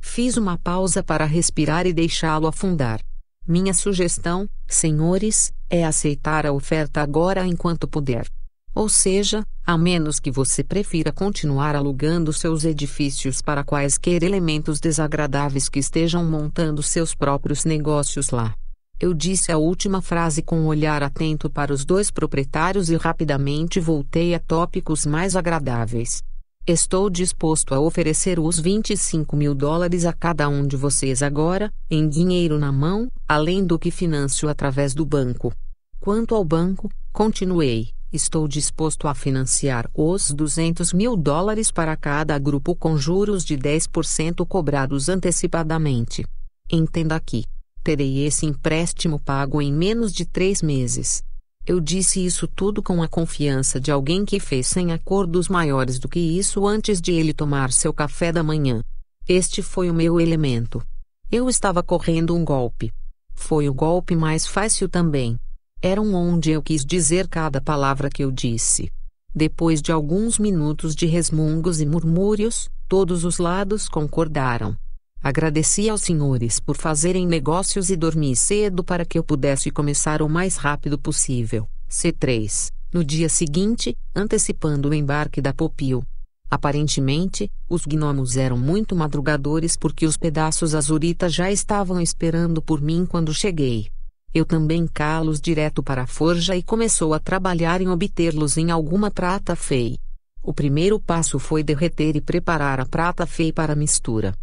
Fiz 0.08 0.36
uma 0.36 0.58
pausa 0.58 1.04
para 1.04 1.26
respirar 1.26 1.86
e 1.86 1.94
deixá-lo 1.94 2.48
afundar. 2.48 3.00
Minha 3.48 3.72
sugestão, 3.72 4.50
senhores, 4.66 5.54
é 5.70 5.86
aceitar 5.86 6.44
a 6.48 6.52
oferta 6.52 7.02
agora 7.02 7.46
enquanto 7.46 7.88
puder. 7.88 8.26
Ou 8.74 8.90
seja, 8.90 9.46
a 9.64 9.78
menos 9.78 10.20
que 10.20 10.32
você 10.32 10.64
prefira 10.64 11.12
continuar 11.12 11.76
alugando 11.76 12.34
seus 12.34 12.64
edifícios 12.64 13.44
para 13.44 13.64
quaisquer 13.64 14.24
elementos 14.24 14.80
desagradáveis 14.80 15.70
que 15.70 15.78
estejam 15.78 16.26
montando 16.26 16.82
seus 16.82 17.14
próprios 17.14 17.64
negócios 17.64 18.32
lá. 18.32 18.56
Eu 19.00 19.14
disse 19.14 19.52
a 19.52 19.58
última 19.58 20.02
frase 20.02 20.42
com 20.42 20.62
um 20.62 20.68
olhar 20.68 21.04
atento 21.04 21.48
para 21.48 21.72
os 21.72 21.86
dois 21.86 22.10
proprietários 22.10 22.90
e 22.90 22.96
rapidamente 22.96 23.80
voltei 23.80 24.34
a 24.34 24.40
tópicos 24.40 25.06
mais 25.06 25.36
agradáveis. 25.36 26.24
Estou 26.70 27.10
disposto 27.10 27.74
a 27.74 27.80
oferecer 27.80 28.38
os 28.42 28.60
25 28.60 29.38
mil 29.38 29.56
dólares 29.56 30.04
a 30.04 30.12
cada 30.12 30.50
um 30.50 30.68
de 30.68 30.76
vocês 30.76 31.24
agora, 31.24 31.72
em 31.90 32.10
dinheiro 32.10 32.60
na 32.60 32.74
mão, 32.74 33.10
além 33.26 33.66
do 33.66 33.80
que 33.80 33.90
financio 33.90 34.50
através 34.50 34.94
do 34.94 35.06
banco. 35.06 35.54
Quanto 35.98 36.36
ao 36.36 36.44
banco, 36.44 36.90
continuei, 37.14 37.92
estou 38.12 38.50
disposto 38.50 39.08
a 39.08 39.16
financiar 39.16 39.90
os 39.96 40.30
200 40.32 40.92
mil 40.92 41.16
dólares 41.16 41.72
para 41.72 41.96
cada 41.96 42.38
grupo 42.38 42.76
com 42.76 42.98
juros 42.98 43.46
de 43.46 43.58
10% 43.58 44.46
cobrados 44.46 45.08
antecipadamente. 45.08 46.26
Entenda 46.70 47.16
aqui. 47.16 47.46
Terei 47.82 48.26
esse 48.26 48.46
empréstimo 48.46 49.22
pago 49.22 49.62
em 49.62 49.72
menos 49.72 50.12
de 50.12 50.26
três 50.26 50.62
meses. 50.62 51.24
Eu 51.68 51.82
disse 51.82 52.26
isso 52.26 52.48
tudo 52.48 52.82
com 52.82 53.04
a 53.04 53.10
confiança 53.10 53.78
de 53.78 53.92
alguém 53.92 54.24
que 54.24 54.40
fez 54.40 54.68
sem 54.68 54.94
acordos 54.94 55.50
maiores 55.50 56.00
do 56.00 56.08
que 56.08 56.18
isso 56.18 56.66
antes 56.66 57.02
de 57.02 57.12
ele 57.12 57.34
tomar 57.34 57.74
seu 57.74 57.94
café 57.94 58.32
da 58.32 58.42
manhã. 58.42 58.82
Este 59.28 59.62
foi 59.62 59.90
o 59.90 59.94
meu 59.94 60.18
elemento. 60.18 60.82
Eu 61.30 61.50
estava 61.50 61.84
correndo 61.84 62.34
um 62.34 62.46
golpe. 62.46 62.94
Foi 63.36 63.68
o 63.68 63.74
golpe 63.74 64.16
mais 64.16 64.48
fácil 64.48 64.88
também. 64.88 65.38
Era 65.82 66.02
um 66.02 66.16
onde 66.16 66.52
eu 66.52 66.64
quis 66.64 66.86
dizer 66.86 67.28
cada 67.28 67.60
palavra 67.60 68.10
que 68.10 68.24
eu 68.24 68.32
disse. 68.32 68.90
Depois 69.36 69.82
de 69.82 69.92
alguns 69.92 70.40
minutos 70.40 70.96
de 70.96 71.06
resmungos 71.06 71.82
e 71.82 71.86
murmúrios, 71.86 72.70
todos 72.88 73.26
os 73.26 73.40
lados 73.40 73.90
concordaram. 73.90 74.74
Agradeci 75.28 75.90
aos 75.90 76.04
senhores 76.04 76.58
por 76.58 76.78
fazerem 76.78 77.28
negócios 77.28 77.90
e 77.90 77.98
dormi 77.98 78.34
cedo 78.34 78.82
para 78.82 79.04
que 79.04 79.20
eu 79.20 79.24
pudesse 79.26 79.70
começar 79.70 80.22
o 80.22 80.30
mais 80.30 80.56
rápido 80.56 80.98
possível. 80.98 81.68
C3. 81.90 82.72
No 82.94 83.04
dia 83.04 83.28
seguinte, 83.28 83.94
antecipando 84.16 84.88
o 84.88 84.94
embarque 84.94 85.42
da 85.42 85.54
Popil. 85.54 86.02
Aparentemente, 86.50 87.52
os 87.68 87.86
gnomos 87.86 88.38
eram 88.38 88.58
muito 88.58 88.96
madrugadores 88.96 89.76
porque 89.76 90.06
os 90.06 90.16
pedaços 90.16 90.74
azurita 90.74 91.28
já 91.28 91.52
estavam 91.52 92.00
esperando 92.00 92.62
por 92.62 92.82
mim 92.82 93.06
quando 93.06 93.34
cheguei. 93.34 93.90
Eu 94.34 94.46
também 94.46 94.88
cá-los 94.88 95.42
direto 95.42 95.84
para 95.84 96.04
a 96.04 96.08
forja 96.08 96.56
e 96.56 96.64
começou 96.64 97.14
a 97.14 97.20
trabalhar 97.20 97.82
em 97.82 97.90
obtê-los 97.90 98.56
em 98.56 98.72
alguma 98.72 99.12
prata 99.12 99.58
fei. 99.58 99.98
O 100.42 100.54
primeiro 100.54 100.98
passo 101.02 101.38
foi 101.38 101.64
derreter 101.64 102.16
e 102.16 102.22
preparar 102.22 102.80
a 102.80 102.86
prata 102.86 103.26
fei 103.26 103.52
para 103.52 103.76
mistura. 103.76 104.34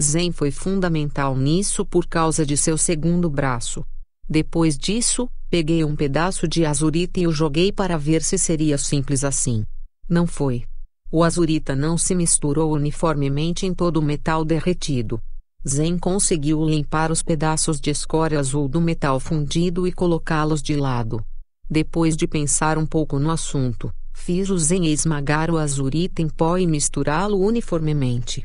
Zen 0.00 0.32
foi 0.32 0.50
fundamental 0.50 1.36
nisso 1.36 1.84
por 1.84 2.06
causa 2.06 2.44
de 2.44 2.56
seu 2.56 2.76
segundo 2.76 3.30
braço. 3.30 3.84
Depois 4.28 4.76
disso, 4.76 5.28
peguei 5.48 5.84
um 5.84 5.94
pedaço 5.94 6.48
de 6.48 6.64
azurita 6.64 7.20
e 7.20 7.26
o 7.26 7.32
joguei 7.32 7.70
para 7.70 7.96
ver 7.96 8.22
se 8.22 8.36
seria 8.36 8.76
simples 8.76 9.22
assim. 9.22 9.64
Não 10.08 10.26
foi. 10.26 10.64
O 11.12 11.22
azurita 11.22 11.76
não 11.76 11.96
se 11.96 12.14
misturou 12.14 12.72
uniformemente 12.72 13.66
em 13.66 13.72
todo 13.72 13.98
o 13.98 14.02
metal 14.02 14.44
derretido. 14.44 15.20
Zen 15.66 15.96
conseguiu 15.96 16.64
limpar 16.64 17.12
os 17.12 17.22
pedaços 17.22 17.80
de 17.80 17.90
escória 17.90 18.38
azul 18.38 18.68
do 18.68 18.80
metal 18.80 19.20
fundido 19.20 19.86
e 19.86 19.92
colocá-los 19.92 20.60
de 20.60 20.74
lado. 20.74 21.24
Depois 21.70 22.16
de 22.16 22.26
pensar 22.26 22.76
um 22.76 22.84
pouco 22.84 23.18
no 23.18 23.30
assunto, 23.30 23.92
fiz 24.12 24.50
o 24.50 24.58
Zen 24.58 24.86
esmagar 24.86 25.50
o 25.50 25.56
azurita 25.56 26.20
em 26.20 26.28
pó 26.28 26.58
e 26.58 26.66
misturá-lo 26.66 27.38
uniformemente. 27.38 28.44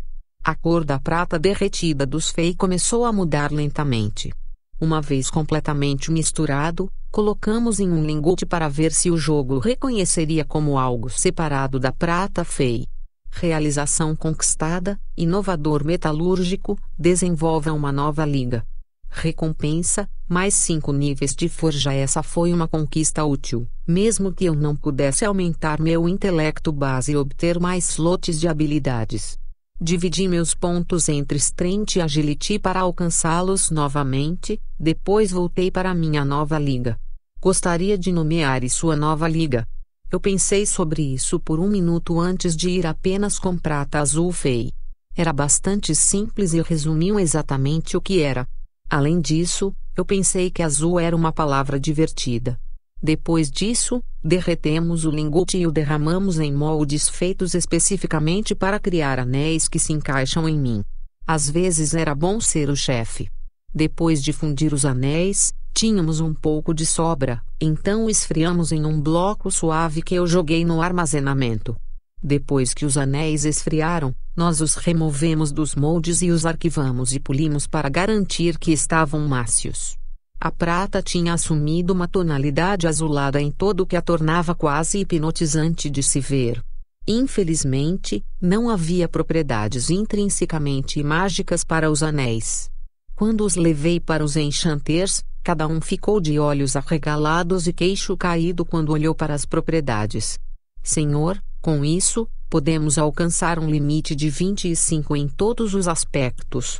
A 0.49 0.55
cor 0.55 0.83
da 0.83 0.97
prata 0.97 1.37
derretida 1.37 2.07
dos 2.07 2.31
fei 2.31 2.55
começou 2.55 3.05
a 3.05 3.13
mudar 3.13 3.51
lentamente. 3.51 4.33
Uma 4.81 4.99
vez 4.99 5.29
completamente 5.29 6.09
misturado, 6.09 6.91
colocamos 7.11 7.79
em 7.79 7.91
um 7.91 8.03
lingote 8.03 8.47
para 8.47 8.67
ver 8.67 8.91
se 8.91 9.11
o 9.11 9.15
jogo 9.15 9.59
reconheceria 9.59 10.43
como 10.43 10.79
algo 10.79 11.07
separado 11.07 11.79
da 11.79 11.91
prata 11.91 12.43
fei. 12.43 12.87
Realização 13.29 14.15
conquistada, 14.15 14.99
inovador 15.15 15.85
metalúrgico, 15.85 16.75
desenvolva 16.97 17.71
uma 17.71 17.91
nova 17.91 18.25
liga. 18.25 18.65
Recompensa, 19.07 20.09
mais 20.27 20.55
cinco 20.55 20.91
níveis 20.91 21.35
de 21.35 21.47
forja. 21.47 21.93
Essa 21.93 22.23
foi 22.23 22.51
uma 22.51 22.67
conquista 22.67 23.23
útil, 23.23 23.67
mesmo 23.87 24.33
que 24.33 24.45
eu 24.45 24.55
não 24.55 24.75
pudesse 24.75 25.23
aumentar 25.23 25.79
meu 25.79 26.09
intelecto 26.09 26.71
base 26.71 27.11
e 27.11 27.17
obter 27.17 27.59
mais 27.59 27.87
slots 27.91 28.39
de 28.39 28.47
habilidades. 28.47 29.37
Dividi 29.81 30.27
meus 30.27 30.53
pontos 30.53 31.07
entre 31.07 31.37
Strength 31.37 31.95
e 31.95 32.01
Agility 32.01 32.59
para 32.59 32.81
alcançá-los 32.81 33.71
novamente, 33.71 34.59
depois 34.77 35.31
voltei 35.31 35.71
para 35.71 35.93
minha 35.93 36.25
nova 36.25 36.59
liga. 36.59 36.99
Gostaria 37.39 37.97
de 37.97 38.11
nomear 38.11 38.65
e 38.65 38.69
sua 38.69 38.97
nova 38.97 39.25
liga. 39.25 39.65
Eu 40.11 40.19
pensei 40.19 40.65
sobre 40.65 41.01
isso 41.01 41.39
por 41.39 41.61
um 41.61 41.69
minuto 41.69 42.19
antes 42.19 42.57
de 42.57 42.69
ir 42.69 42.85
apenas 42.85 43.39
com 43.39 43.57
prata 43.57 43.99
azul 43.99 44.33
fei. 44.33 44.73
Era 45.15 45.31
bastante 45.31 45.95
simples 45.95 46.51
e 46.51 46.61
resumiam 46.61 47.17
exatamente 47.17 47.95
o 47.95 48.01
que 48.01 48.21
era. 48.21 48.45
Além 48.89 49.21
disso, 49.21 49.73
eu 49.95 50.03
pensei 50.03 50.51
que 50.51 50.61
azul 50.61 50.99
era 50.99 51.15
uma 51.15 51.31
palavra 51.31 51.79
divertida. 51.79 52.59
Depois 53.01 53.49
disso, 53.49 54.03
derretemos 54.21 55.05
o 55.05 55.11
lingote 55.11 55.57
e 55.57 55.65
o 55.65 55.71
derramamos 55.71 56.39
em 56.39 56.53
moldes 56.53 57.07
feitos 57.07 57.53
especificamente 57.53 58.53
para 58.53 58.79
criar 58.79 59.19
anéis 59.19 59.67
que 59.69 59.79
se 59.79 59.93
encaixam 59.93 60.47
em 60.49 60.59
mim. 60.59 60.83
Às 61.25 61.49
vezes 61.49 61.93
era 61.93 62.13
bom 62.13 62.41
ser 62.41 62.69
o 62.69 62.75
chefe. 62.75 63.29
Depois 63.73 64.21
de 64.21 64.33
fundir 64.33 64.73
os 64.73 64.83
anéis, 64.83 65.53
tínhamos 65.73 66.19
um 66.19 66.33
pouco 66.33 66.73
de 66.73 66.85
sobra, 66.85 67.41
então 67.61 68.09
esfriamos 68.09 68.71
em 68.71 68.85
um 68.85 68.99
bloco 68.99 69.49
suave 69.51 70.01
que 70.01 70.15
eu 70.15 70.27
joguei 70.27 70.65
no 70.65 70.81
armazenamento. 70.81 71.75
Depois 72.21 72.73
que 72.73 72.83
os 72.83 72.97
anéis 72.97 73.45
esfriaram, 73.45 74.13
nós 74.35 74.59
os 74.59 74.75
removemos 74.75 75.51
dos 75.51 75.75
moldes 75.75 76.21
e 76.21 76.31
os 76.31 76.45
arquivamos 76.45 77.13
e 77.13 77.19
polimos 77.19 77.65
para 77.65 77.87
garantir 77.87 78.57
que 78.57 78.71
estavam 78.73 79.25
mácios. 79.27 79.98
A 80.41 80.49
prata 80.49 81.01
tinha 81.01 81.33
assumido 81.33 81.91
uma 81.91 82.07
tonalidade 82.07 82.87
azulada 82.87 83.41
em 83.41 83.51
todo 83.51 83.81
o 83.81 83.85
que 83.85 83.97
a 83.97 84.01
tornava 84.01 84.55
quase 84.55 84.99
hipnotizante 84.99 85.89
de 85.89 86.01
se 86.01 86.21
ver. 86.21 86.63
Infelizmente, 87.05 88.23
não 88.39 88.69
havia 88.69 89.09
propriedades 89.09 89.89
intrinsecamente 89.89 91.03
mágicas 91.03 91.65
para 91.65 91.91
os 91.91 92.01
anéis. 92.01 92.71
Quando 93.15 93.43
os 93.43 93.57
levei 93.57 93.99
para 93.99 94.23
os 94.23 94.37
enchanters, 94.37 95.25
cada 95.43 95.67
um 95.67 95.81
ficou 95.81 96.21
de 96.21 96.39
olhos 96.39 96.77
arregalados 96.77 97.67
e 97.67 97.73
queixo 97.73 98.15
caído 98.15 98.63
quando 98.63 98.93
olhou 98.93 99.13
para 99.13 99.33
as 99.33 99.43
propriedades. 99.43 100.39
Senhor, 100.81 101.37
com 101.61 101.83
isso, 101.83 102.25
podemos 102.49 102.97
alcançar 102.97 103.59
um 103.59 103.69
limite 103.69 104.15
de 104.15 104.29
25 104.29 105.17
em 105.17 105.27
todos 105.27 105.73
os 105.73 105.85
aspectos. 105.89 106.79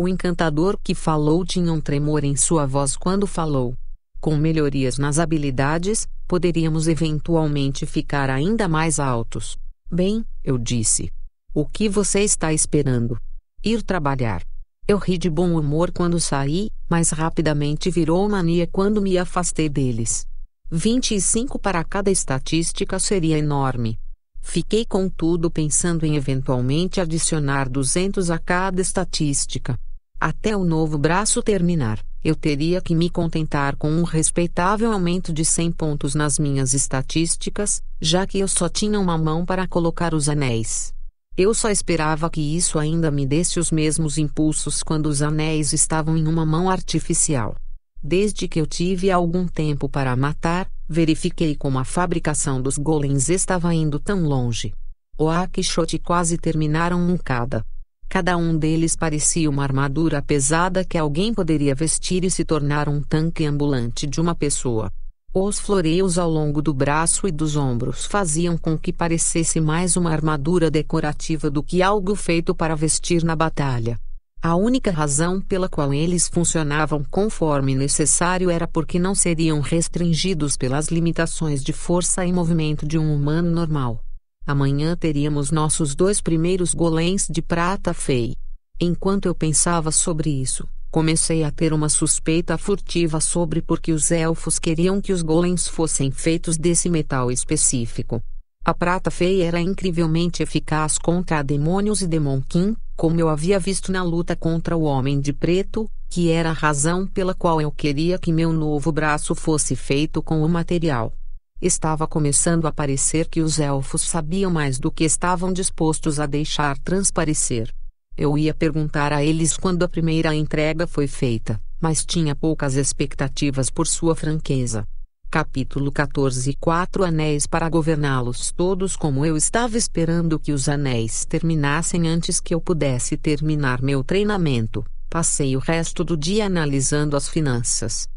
O 0.00 0.06
encantador 0.06 0.78
que 0.80 0.94
falou 0.94 1.44
tinha 1.44 1.72
um 1.72 1.80
tremor 1.80 2.22
em 2.22 2.36
sua 2.36 2.64
voz 2.64 2.96
quando 2.96 3.26
falou. 3.26 3.74
Com 4.20 4.36
melhorias 4.36 4.96
nas 4.96 5.18
habilidades, 5.18 6.06
poderíamos 6.24 6.86
eventualmente 6.86 7.84
ficar 7.84 8.30
ainda 8.30 8.68
mais 8.68 9.00
altos. 9.00 9.58
Bem, 9.90 10.24
eu 10.44 10.56
disse. 10.56 11.10
O 11.52 11.66
que 11.66 11.88
você 11.88 12.20
está 12.20 12.52
esperando? 12.52 13.18
Ir 13.64 13.82
trabalhar. 13.82 14.44
Eu 14.86 14.98
ri 14.98 15.18
de 15.18 15.28
bom 15.28 15.58
humor 15.58 15.90
quando 15.90 16.20
saí, 16.20 16.70
mas 16.88 17.10
rapidamente 17.10 17.90
virou 17.90 18.28
mania 18.28 18.68
quando 18.68 19.02
me 19.02 19.18
afastei 19.18 19.68
deles. 19.68 20.24
25 20.70 21.58
para 21.58 21.82
cada 21.82 22.08
estatística 22.08 23.00
seria 23.00 23.36
enorme. 23.36 23.98
Fiquei 24.40 24.84
contudo 24.84 25.50
pensando 25.50 26.06
em 26.06 26.14
eventualmente 26.14 27.00
adicionar 27.00 27.68
200 27.68 28.30
a 28.30 28.38
cada 28.38 28.80
estatística. 28.80 29.76
Até 30.20 30.56
o 30.56 30.64
novo 30.64 30.98
braço 30.98 31.40
terminar, 31.40 32.04
eu 32.24 32.34
teria 32.34 32.80
que 32.80 32.92
me 32.92 33.08
contentar 33.08 33.76
com 33.76 33.88
um 33.88 34.02
respeitável 34.02 34.90
aumento 34.90 35.32
de 35.32 35.44
100 35.44 35.70
pontos 35.70 36.14
nas 36.16 36.40
minhas 36.40 36.74
estatísticas, 36.74 37.80
já 38.00 38.26
que 38.26 38.40
eu 38.40 38.48
só 38.48 38.68
tinha 38.68 38.98
uma 38.98 39.16
mão 39.16 39.46
para 39.46 39.68
colocar 39.68 40.14
os 40.14 40.28
anéis. 40.28 40.92
Eu 41.36 41.54
só 41.54 41.70
esperava 41.70 42.28
que 42.28 42.40
isso 42.40 42.80
ainda 42.80 43.12
me 43.12 43.24
desse 43.24 43.60
os 43.60 43.70
mesmos 43.70 44.18
impulsos 44.18 44.82
quando 44.82 45.06
os 45.06 45.22
anéis 45.22 45.72
estavam 45.72 46.16
em 46.16 46.26
uma 46.26 46.44
mão 46.44 46.68
artificial. 46.68 47.54
Desde 48.02 48.48
que 48.48 48.60
eu 48.60 48.66
tive 48.66 49.12
algum 49.12 49.46
tempo 49.46 49.88
para 49.88 50.16
matar, 50.16 50.68
verifiquei 50.88 51.54
como 51.54 51.78
a 51.78 51.84
fabricação 51.84 52.60
dos 52.60 52.76
golems 52.76 53.28
estava 53.28 53.72
indo 53.72 54.00
tão 54.00 54.24
longe. 54.24 54.74
O 55.16 55.28
Akishot 55.28 55.96
quase 56.00 56.36
terminaram 56.36 57.00
um 57.00 57.16
cada. 57.16 57.64
Cada 58.08 58.38
um 58.38 58.56
deles 58.56 58.96
parecia 58.96 59.50
uma 59.50 59.62
armadura 59.62 60.22
pesada 60.22 60.82
que 60.82 60.96
alguém 60.96 61.34
poderia 61.34 61.74
vestir 61.74 62.24
e 62.24 62.30
se 62.30 62.42
tornar 62.42 62.88
um 62.88 63.02
tanque 63.02 63.44
ambulante 63.44 64.06
de 64.06 64.18
uma 64.18 64.34
pessoa. 64.34 64.90
Os 65.34 65.58
floreios 65.58 66.16
ao 66.16 66.30
longo 66.30 66.62
do 66.62 66.72
braço 66.72 67.28
e 67.28 67.30
dos 67.30 67.54
ombros 67.54 68.06
faziam 68.06 68.56
com 68.56 68.78
que 68.78 68.94
parecesse 68.94 69.60
mais 69.60 69.94
uma 69.94 70.10
armadura 70.10 70.70
decorativa 70.70 71.50
do 71.50 71.62
que 71.62 71.82
algo 71.82 72.14
feito 72.14 72.54
para 72.54 72.74
vestir 72.74 73.22
na 73.22 73.36
batalha. 73.36 74.00
A 74.40 74.56
única 74.56 74.90
razão 74.90 75.40
pela 75.40 75.68
qual 75.68 75.92
eles 75.92 76.28
funcionavam 76.28 77.04
conforme 77.10 77.74
necessário 77.74 78.48
era 78.48 78.66
porque 78.66 78.98
não 78.98 79.14
seriam 79.14 79.60
restringidos 79.60 80.56
pelas 80.56 80.88
limitações 80.88 81.62
de 81.62 81.74
força 81.74 82.24
e 82.24 82.32
movimento 82.32 82.86
de 82.86 82.96
um 82.96 83.14
humano 83.14 83.50
normal. 83.50 84.02
Amanhã 84.48 84.96
teríamos 84.96 85.50
nossos 85.50 85.94
dois 85.94 86.22
primeiros 86.22 86.72
golems 86.72 87.28
de 87.30 87.42
prata 87.42 87.92
fei. 87.92 88.34
Enquanto 88.80 89.26
eu 89.26 89.34
pensava 89.34 89.92
sobre 89.92 90.30
isso, 90.30 90.66
Comecei 90.90 91.44
a 91.44 91.50
ter 91.50 91.74
uma 91.74 91.90
suspeita 91.90 92.56
furtiva 92.56 93.20
sobre 93.20 93.60
por 93.60 93.78
que 93.78 93.92
os 93.92 94.10
elfos 94.10 94.58
queriam 94.58 95.02
que 95.02 95.12
os 95.12 95.20
golems 95.20 95.68
fossem 95.68 96.10
feitos 96.10 96.56
desse 96.56 96.88
metal 96.88 97.30
específico. 97.30 98.22
A 98.64 98.72
prata 98.72 99.10
feia 99.10 99.44
era 99.44 99.60
incrivelmente 99.60 100.42
eficaz 100.42 100.96
contra 100.96 101.42
demônios 101.42 102.00
e 102.00 102.06
demonkin, 102.06 102.74
como 102.96 103.20
eu 103.20 103.28
havia 103.28 103.58
visto 103.58 103.92
na 103.92 104.02
luta 104.02 104.34
contra 104.34 104.78
o 104.78 104.82
Homem 104.82 105.20
de 105.20 105.32
Preto, 105.32 105.86
que 106.08 106.30
era 106.30 106.50
a 106.50 106.54
razão 106.54 107.06
pela 107.06 107.34
qual 107.34 107.60
eu 107.60 107.70
queria 107.70 108.18
que 108.18 108.32
meu 108.32 108.50
novo 108.50 108.90
braço 108.90 109.34
fosse 109.34 109.76
feito 109.76 110.22
com 110.22 110.42
o 110.42 110.48
material. 110.48 111.12
Estava 111.60 112.06
começando 112.06 112.66
a 112.66 112.72
parecer 112.72 113.28
que 113.28 113.40
os 113.40 113.58
elfos 113.58 114.02
sabiam 114.02 114.48
mais 114.48 114.78
do 114.78 114.92
que 114.92 115.02
estavam 115.02 115.52
dispostos 115.52 116.20
a 116.20 116.26
deixar 116.26 116.78
transparecer. 116.78 117.74
Eu 118.16 118.38
ia 118.38 118.54
perguntar 118.54 119.12
a 119.12 119.24
eles 119.24 119.56
quando 119.56 119.82
a 119.82 119.88
primeira 119.88 120.32
entrega 120.32 120.86
foi 120.86 121.08
feita, 121.08 121.60
mas 121.80 122.06
tinha 122.06 122.36
poucas 122.36 122.76
expectativas 122.76 123.70
por 123.70 123.88
sua 123.88 124.14
franqueza. 124.14 124.84
Capítulo 125.28 125.90
14 125.90 126.54
Quatro 126.60 127.04
anéis 127.04 127.44
para 127.44 127.68
governá-los 127.68 128.52
todos 128.52 128.94
como 128.96 129.26
eu 129.26 129.36
estava 129.36 129.76
esperando 129.76 130.38
que 130.38 130.52
os 130.52 130.68
anéis 130.68 131.24
terminassem 131.24 132.08
antes 132.08 132.38
que 132.40 132.54
eu 132.54 132.60
pudesse 132.60 133.16
terminar 133.16 133.82
meu 133.82 134.04
treinamento. 134.04 134.84
Passei 135.10 135.56
o 135.56 135.58
resto 135.58 136.04
do 136.04 136.16
dia 136.16 136.46
analisando 136.46 137.16
as 137.16 137.28
finanças. 137.28 138.08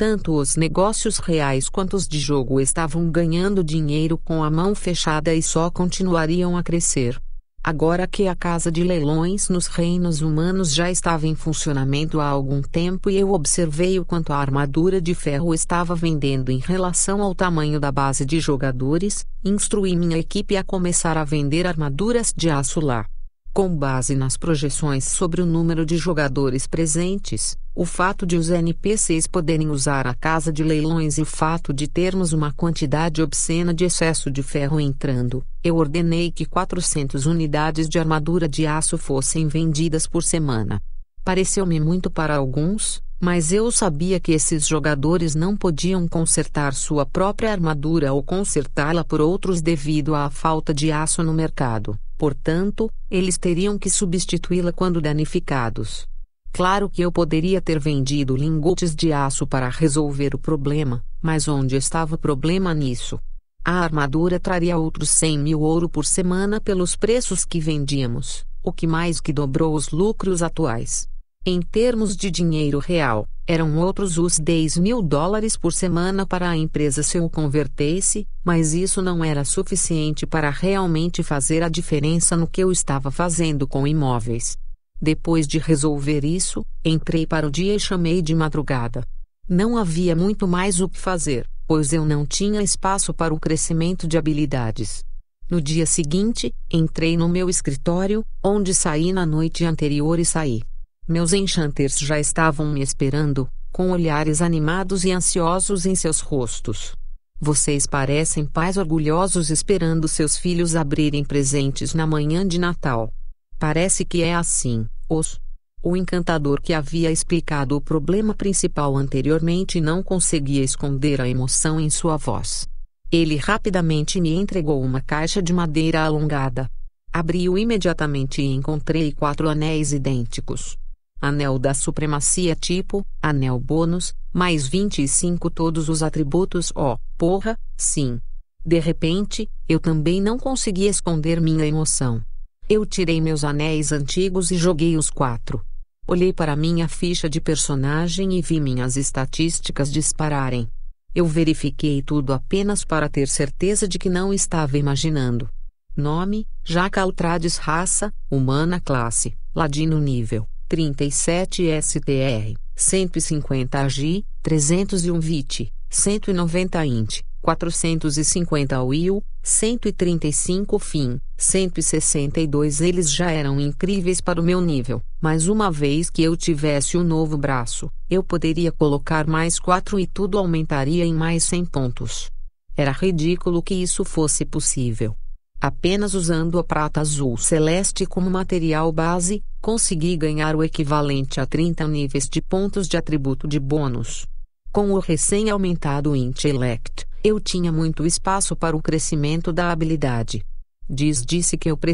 Tanto 0.00 0.32
os 0.32 0.56
negócios 0.56 1.18
reais 1.18 1.68
quanto 1.68 1.94
os 1.94 2.08
de 2.08 2.18
jogo 2.18 2.58
estavam 2.58 3.10
ganhando 3.10 3.62
dinheiro 3.62 4.16
com 4.16 4.42
a 4.42 4.50
mão 4.50 4.74
fechada 4.74 5.34
e 5.34 5.42
só 5.42 5.70
continuariam 5.70 6.56
a 6.56 6.62
crescer. 6.62 7.20
Agora 7.62 8.06
que 8.06 8.26
a 8.26 8.34
casa 8.34 8.72
de 8.72 8.82
leilões 8.82 9.50
nos 9.50 9.66
reinos 9.66 10.22
humanos 10.22 10.72
já 10.72 10.90
estava 10.90 11.26
em 11.26 11.34
funcionamento 11.34 12.18
há 12.18 12.26
algum 12.26 12.62
tempo 12.62 13.10
e 13.10 13.18
eu 13.18 13.34
observei 13.34 14.00
o 14.00 14.04
quanto 14.06 14.32
a 14.32 14.38
armadura 14.38 15.02
de 15.02 15.14
ferro 15.14 15.52
estava 15.52 15.94
vendendo 15.94 16.50
em 16.50 16.60
relação 16.60 17.20
ao 17.20 17.34
tamanho 17.34 17.78
da 17.78 17.92
base 17.92 18.24
de 18.24 18.40
jogadores, 18.40 19.26
instruí 19.44 19.94
minha 19.94 20.16
equipe 20.16 20.56
a 20.56 20.64
começar 20.64 21.18
a 21.18 21.24
vender 21.24 21.66
armaduras 21.66 22.32
de 22.34 22.48
aço 22.48 22.80
lá. 22.80 23.04
Com 23.52 23.68
base 23.74 24.14
nas 24.14 24.36
projeções 24.36 25.04
sobre 25.04 25.42
o 25.42 25.46
número 25.46 25.84
de 25.84 25.96
jogadores 25.96 26.68
presentes, 26.68 27.58
o 27.74 27.84
fato 27.84 28.24
de 28.24 28.36
os 28.36 28.48
NPCs 28.48 29.26
poderem 29.26 29.70
usar 29.70 30.06
a 30.06 30.14
casa 30.14 30.52
de 30.52 30.62
leilões 30.62 31.18
e 31.18 31.22
o 31.22 31.26
fato 31.26 31.72
de 31.72 31.88
termos 31.88 32.32
uma 32.32 32.52
quantidade 32.52 33.20
obscena 33.20 33.74
de 33.74 33.84
excesso 33.84 34.30
de 34.30 34.40
ferro 34.40 34.78
entrando, 34.78 35.44
eu 35.64 35.76
ordenei 35.76 36.30
que 36.30 36.44
400 36.44 37.26
unidades 37.26 37.88
de 37.88 37.98
armadura 37.98 38.48
de 38.48 38.68
aço 38.68 38.96
fossem 38.96 39.48
vendidas 39.48 40.06
por 40.06 40.22
semana. 40.22 40.80
Pareceu-me 41.24 41.80
muito 41.80 42.08
para 42.08 42.36
alguns, 42.36 43.02
mas 43.18 43.52
eu 43.52 43.72
sabia 43.72 44.20
que 44.20 44.30
esses 44.30 44.64
jogadores 44.64 45.34
não 45.34 45.56
podiam 45.56 46.06
consertar 46.06 46.72
sua 46.72 47.04
própria 47.04 47.50
armadura 47.50 48.12
ou 48.12 48.22
consertá-la 48.22 49.02
por 49.02 49.20
outros 49.20 49.60
devido 49.60 50.14
à 50.14 50.30
falta 50.30 50.72
de 50.72 50.92
aço 50.92 51.20
no 51.24 51.34
mercado. 51.34 51.98
Portanto, 52.20 52.90
eles 53.10 53.38
teriam 53.38 53.78
que 53.78 53.88
substituí-la 53.88 54.74
quando 54.74 55.00
danificados. 55.00 56.06
Claro 56.52 56.90
que 56.90 57.00
eu 57.00 57.10
poderia 57.10 57.62
ter 57.62 57.80
vendido 57.80 58.36
lingotes 58.36 58.94
de 58.94 59.10
aço 59.10 59.46
para 59.46 59.70
resolver 59.70 60.34
o 60.34 60.38
problema, 60.38 61.02
mas 61.22 61.48
onde 61.48 61.76
estava 61.76 62.16
o 62.16 62.18
problema 62.18 62.74
nisso? 62.74 63.18
A 63.64 63.80
armadura 63.80 64.38
traria 64.38 64.76
outros 64.76 65.08
100 65.08 65.38
mil 65.38 65.60
ouro 65.60 65.88
por 65.88 66.04
semana 66.04 66.60
pelos 66.60 66.94
preços 66.94 67.46
que 67.46 67.58
vendíamos, 67.58 68.44
o 68.62 68.70
que 68.70 68.86
mais 68.86 69.18
que 69.18 69.32
dobrou 69.32 69.74
os 69.74 69.88
lucros 69.88 70.42
atuais. 70.42 71.08
Em 71.46 71.62
termos 71.62 72.14
de 72.14 72.30
dinheiro 72.30 72.80
real, 72.80 73.26
eram 73.50 73.78
outros 73.78 74.16
os 74.16 74.38
10 74.38 74.78
mil 74.78 75.02
dólares 75.02 75.56
por 75.56 75.72
semana 75.72 76.24
para 76.24 76.48
a 76.48 76.56
empresa 76.56 77.02
se 77.02 77.18
eu 77.18 77.28
convertesse, 77.28 78.24
mas 78.44 78.74
isso 78.74 79.02
não 79.02 79.24
era 79.24 79.44
suficiente 79.44 80.24
para 80.24 80.50
realmente 80.50 81.20
fazer 81.20 81.60
a 81.60 81.68
diferença 81.68 82.36
no 82.36 82.46
que 82.46 82.62
eu 82.62 82.70
estava 82.70 83.10
fazendo 83.10 83.66
com 83.66 83.88
imóveis. 83.88 84.56
Depois 85.02 85.48
de 85.48 85.58
resolver 85.58 86.24
isso, 86.24 86.64
entrei 86.84 87.26
para 87.26 87.44
o 87.44 87.50
dia 87.50 87.74
e 87.74 87.80
chamei 87.80 88.22
de 88.22 88.36
madrugada. 88.36 89.04
Não 89.48 89.76
havia 89.76 90.14
muito 90.14 90.46
mais 90.46 90.80
o 90.80 90.88
que 90.88 91.00
fazer, 91.00 91.44
pois 91.66 91.92
eu 91.92 92.06
não 92.06 92.24
tinha 92.24 92.62
espaço 92.62 93.12
para 93.12 93.34
o 93.34 93.40
crescimento 93.40 94.06
de 94.06 94.16
habilidades. 94.16 95.02
No 95.50 95.60
dia 95.60 95.86
seguinte, 95.86 96.54
entrei 96.72 97.16
no 97.16 97.28
meu 97.28 97.50
escritório, 97.50 98.24
onde 98.44 98.72
saí 98.72 99.12
na 99.12 99.26
noite 99.26 99.64
anterior 99.64 100.20
e 100.20 100.24
saí. 100.24 100.62
Meus 101.10 101.32
enchanters 101.32 101.98
já 101.98 102.20
estavam 102.20 102.72
me 102.72 102.80
esperando, 102.80 103.48
com 103.72 103.90
olhares 103.90 104.40
animados 104.40 105.04
e 105.04 105.10
ansiosos 105.10 105.84
em 105.84 105.96
seus 105.96 106.20
rostos. 106.20 106.92
Vocês 107.40 107.84
parecem 107.84 108.46
pais 108.46 108.76
orgulhosos 108.76 109.50
esperando 109.50 110.06
seus 110.06 110.36
filhos 110.36 110.76
abrirem 110.76 111.24
presentes 111.24 111.94
na 111.94 112.06
manhã 112.06 112.46
de 112.46 112.60
Natal. 112.60 113.12
Parece 113.58 114.04
que 114.04 114.22
é 114.22 114.36
assim, 114.36 114.86
os. 115.08 115.40
O 115.82 115.96
encantador 115.96 116.60
que 116.62 116.72
havia 116.72 117.10
explicado 117.10 117.74
o 117.74 117.80
problema 117.80 118.32
principal 118.32 118.96
anteriormente 118.96 119.80
não 119.80 120.04
conseguia 120.04 120.62
esconder 120.62 121.20
a 121.20 121.28
emoção 121.28 121.80
em 121.80 121.90
sua 121.90 122.16
voz. 122.16 122.68
Ele 123.10 123.34
rapidamente 123.34 124.20
me 124.20 124.32
entregou 124.32 124.80
uma 124.80 125.00
caixa 125.00 125.42
de 125.42 125.52
madeira 125.52 126.02
alongada. 126.02 126.70
Abri-o 127.12 127.58
imediatamente 127.58 128.40
e 128.40 128.46
encontrei 128.46 129.10
quatro 129.10 129.48
anéis 129.48 129.92
idênticos. 129.92 130.78
Anel 131.20 131.58
da 131.58 131.74
Supremacia 131.74 132.56
tipo, 132.56 133.04
Anel 133.22 133.58
Bônus, 133.60 134.14
mais 134.32 134.66
25 134.66 135.50
todos 135.50 135.88
os 135.88 136.02
atributos 136.02 136.72
ó, 136.74 136.94
oh, 136.94 136.98
porra, 137.18 137.58
sim. 137.76 138.20
De 138.64 138.78
repente, 138.78 139.48
eu 139.68 139.78
também 139.78 140.20
não 140.20 140.38
consegui 140.38 140.86
esconder 140.86 141.40
minha 141.40 141.66
emoção. 141.66 142.22
Eu 142.68 142.86
tirei 142.86 143.20
meus 143.20 143.42
anéis 143.42 143.92
antigos 143.92 144.50
e 144.50 144.56
joguei 144.56 144.96
os 144.96 145.10
quatro. 145.10 145.64
Olhei 146.06 146.32
para 146.32 146.56
minha 146.56 146.88
ficha 146.88 147.28
de 147.28 147.40
personagem 147.40 148.38
e 148.38 148.42
vi 148.42 148.60
minhas 148.60 148.96
estatísticas 148.96 149.92
dispararem. 149.92 150.68
Eu 151.14 151.26
verifiquei 151.26 152.02
tudo 152.02 152.32
apenas 152.32 152.84
para 152.84 153.08
ter 153.08 153.28
certeza 153.28 153.88
de 153.88 153.98
que 153.98 154.08
não 154.08 154.32
estava 154.32 154.78
imaginando. 154.78 155.48
Nome: 155.96 156.46
Jaca 156.64 157.02
Altrades 157.02 157.56
Raça: 157.56 158.12
Humana 158.30 158.80
Classe: 158.80 159.36
Ladino 159.54 159.98
Nível: 159.98 160.46
37 160.70 161.64
STR, 161.82 162.54
150 162.76 163.76
AG, 163.76 164.24
301 164.40 165.18
VIT, 165.18 165.72
190 165.90 166.86
INT, 166.86 167.22
450 167.42 168.80
Will, 168.84 169.20
135 169.42 170.78
FIM, 170.78 171.18
162 171.36 172.80
Eles 172.80 173.12
já 173.12 173.32
eram 173.32 173.58
incríveis 173.58 174.20
para 174.20 174.40
o 174.40 174.44
meu 174.44 174.60
nível, 174.60 175.02
mas 175.20 175.48
uma 175.48 175.72
vez 175.72 176.08
que 176.08 176.22
eu 176.22 176.36
tivesse 176.36 176.96
um 176.96 177.02
novo 177.02 177.36
braço, 177.36 177.90
eu 178.08 178.22
poderia 178.22 178.70
colocar 178.70 179.26
mais 179.26 179.58
4 179.58 179.98
e 179.98 180.06
tudo 180.06 180.38
aumentaria 180.38 181.04
em 181.04 181.12
mais 181.12 181.42
100 181.42 181.64
pontos. 181.64 182.30
Era 182.76 182.92
ridículo 182.92 183.60
que 183.60 183.74
isso 183.74 184.04
fosse 184.04 184.44
possível. 184.44 185.16
Apenas 185.60 186.14
usando 186.14 186.60
a 186.60 186.64
prata 186.64 187.00
azul 187.00 187.36
celeste 187.36 188.06
como 188.06 188.30
material 188.30 188.90
base, 188.92 189.42
consegui 189.60 190.16
ganhar 190.16 190.56
o 190.56 190.64
equivalente 190.64 191.40
a 191.40 191.46
30 191.46 191.86
níveis 191.86 192.28
de 192.28 192.40
pontos 192.40 192.88
de 192.88 192.96
atributo 192.96 193.46
de 193.46 193.60
bônus. 193.60 194.26
Com 194.72 194.92
o 194.92 194.98
recém-aumentado 194.98 196.16
Intellect, 196.16 197.06
eu 197.22 197.38
tinha 197.38 197.70
muito 197.70 198.06
espaço 198.06 198.56
para 198.56 198.76
o 198.76 198.82
crescimento 198.82 199.52
da 199.52 199.70
habilidade. 199.70 200.44
Diz 200.88 201.24
disse 201.24 201.56
que 201.56 201.70
eu 201.70 201.76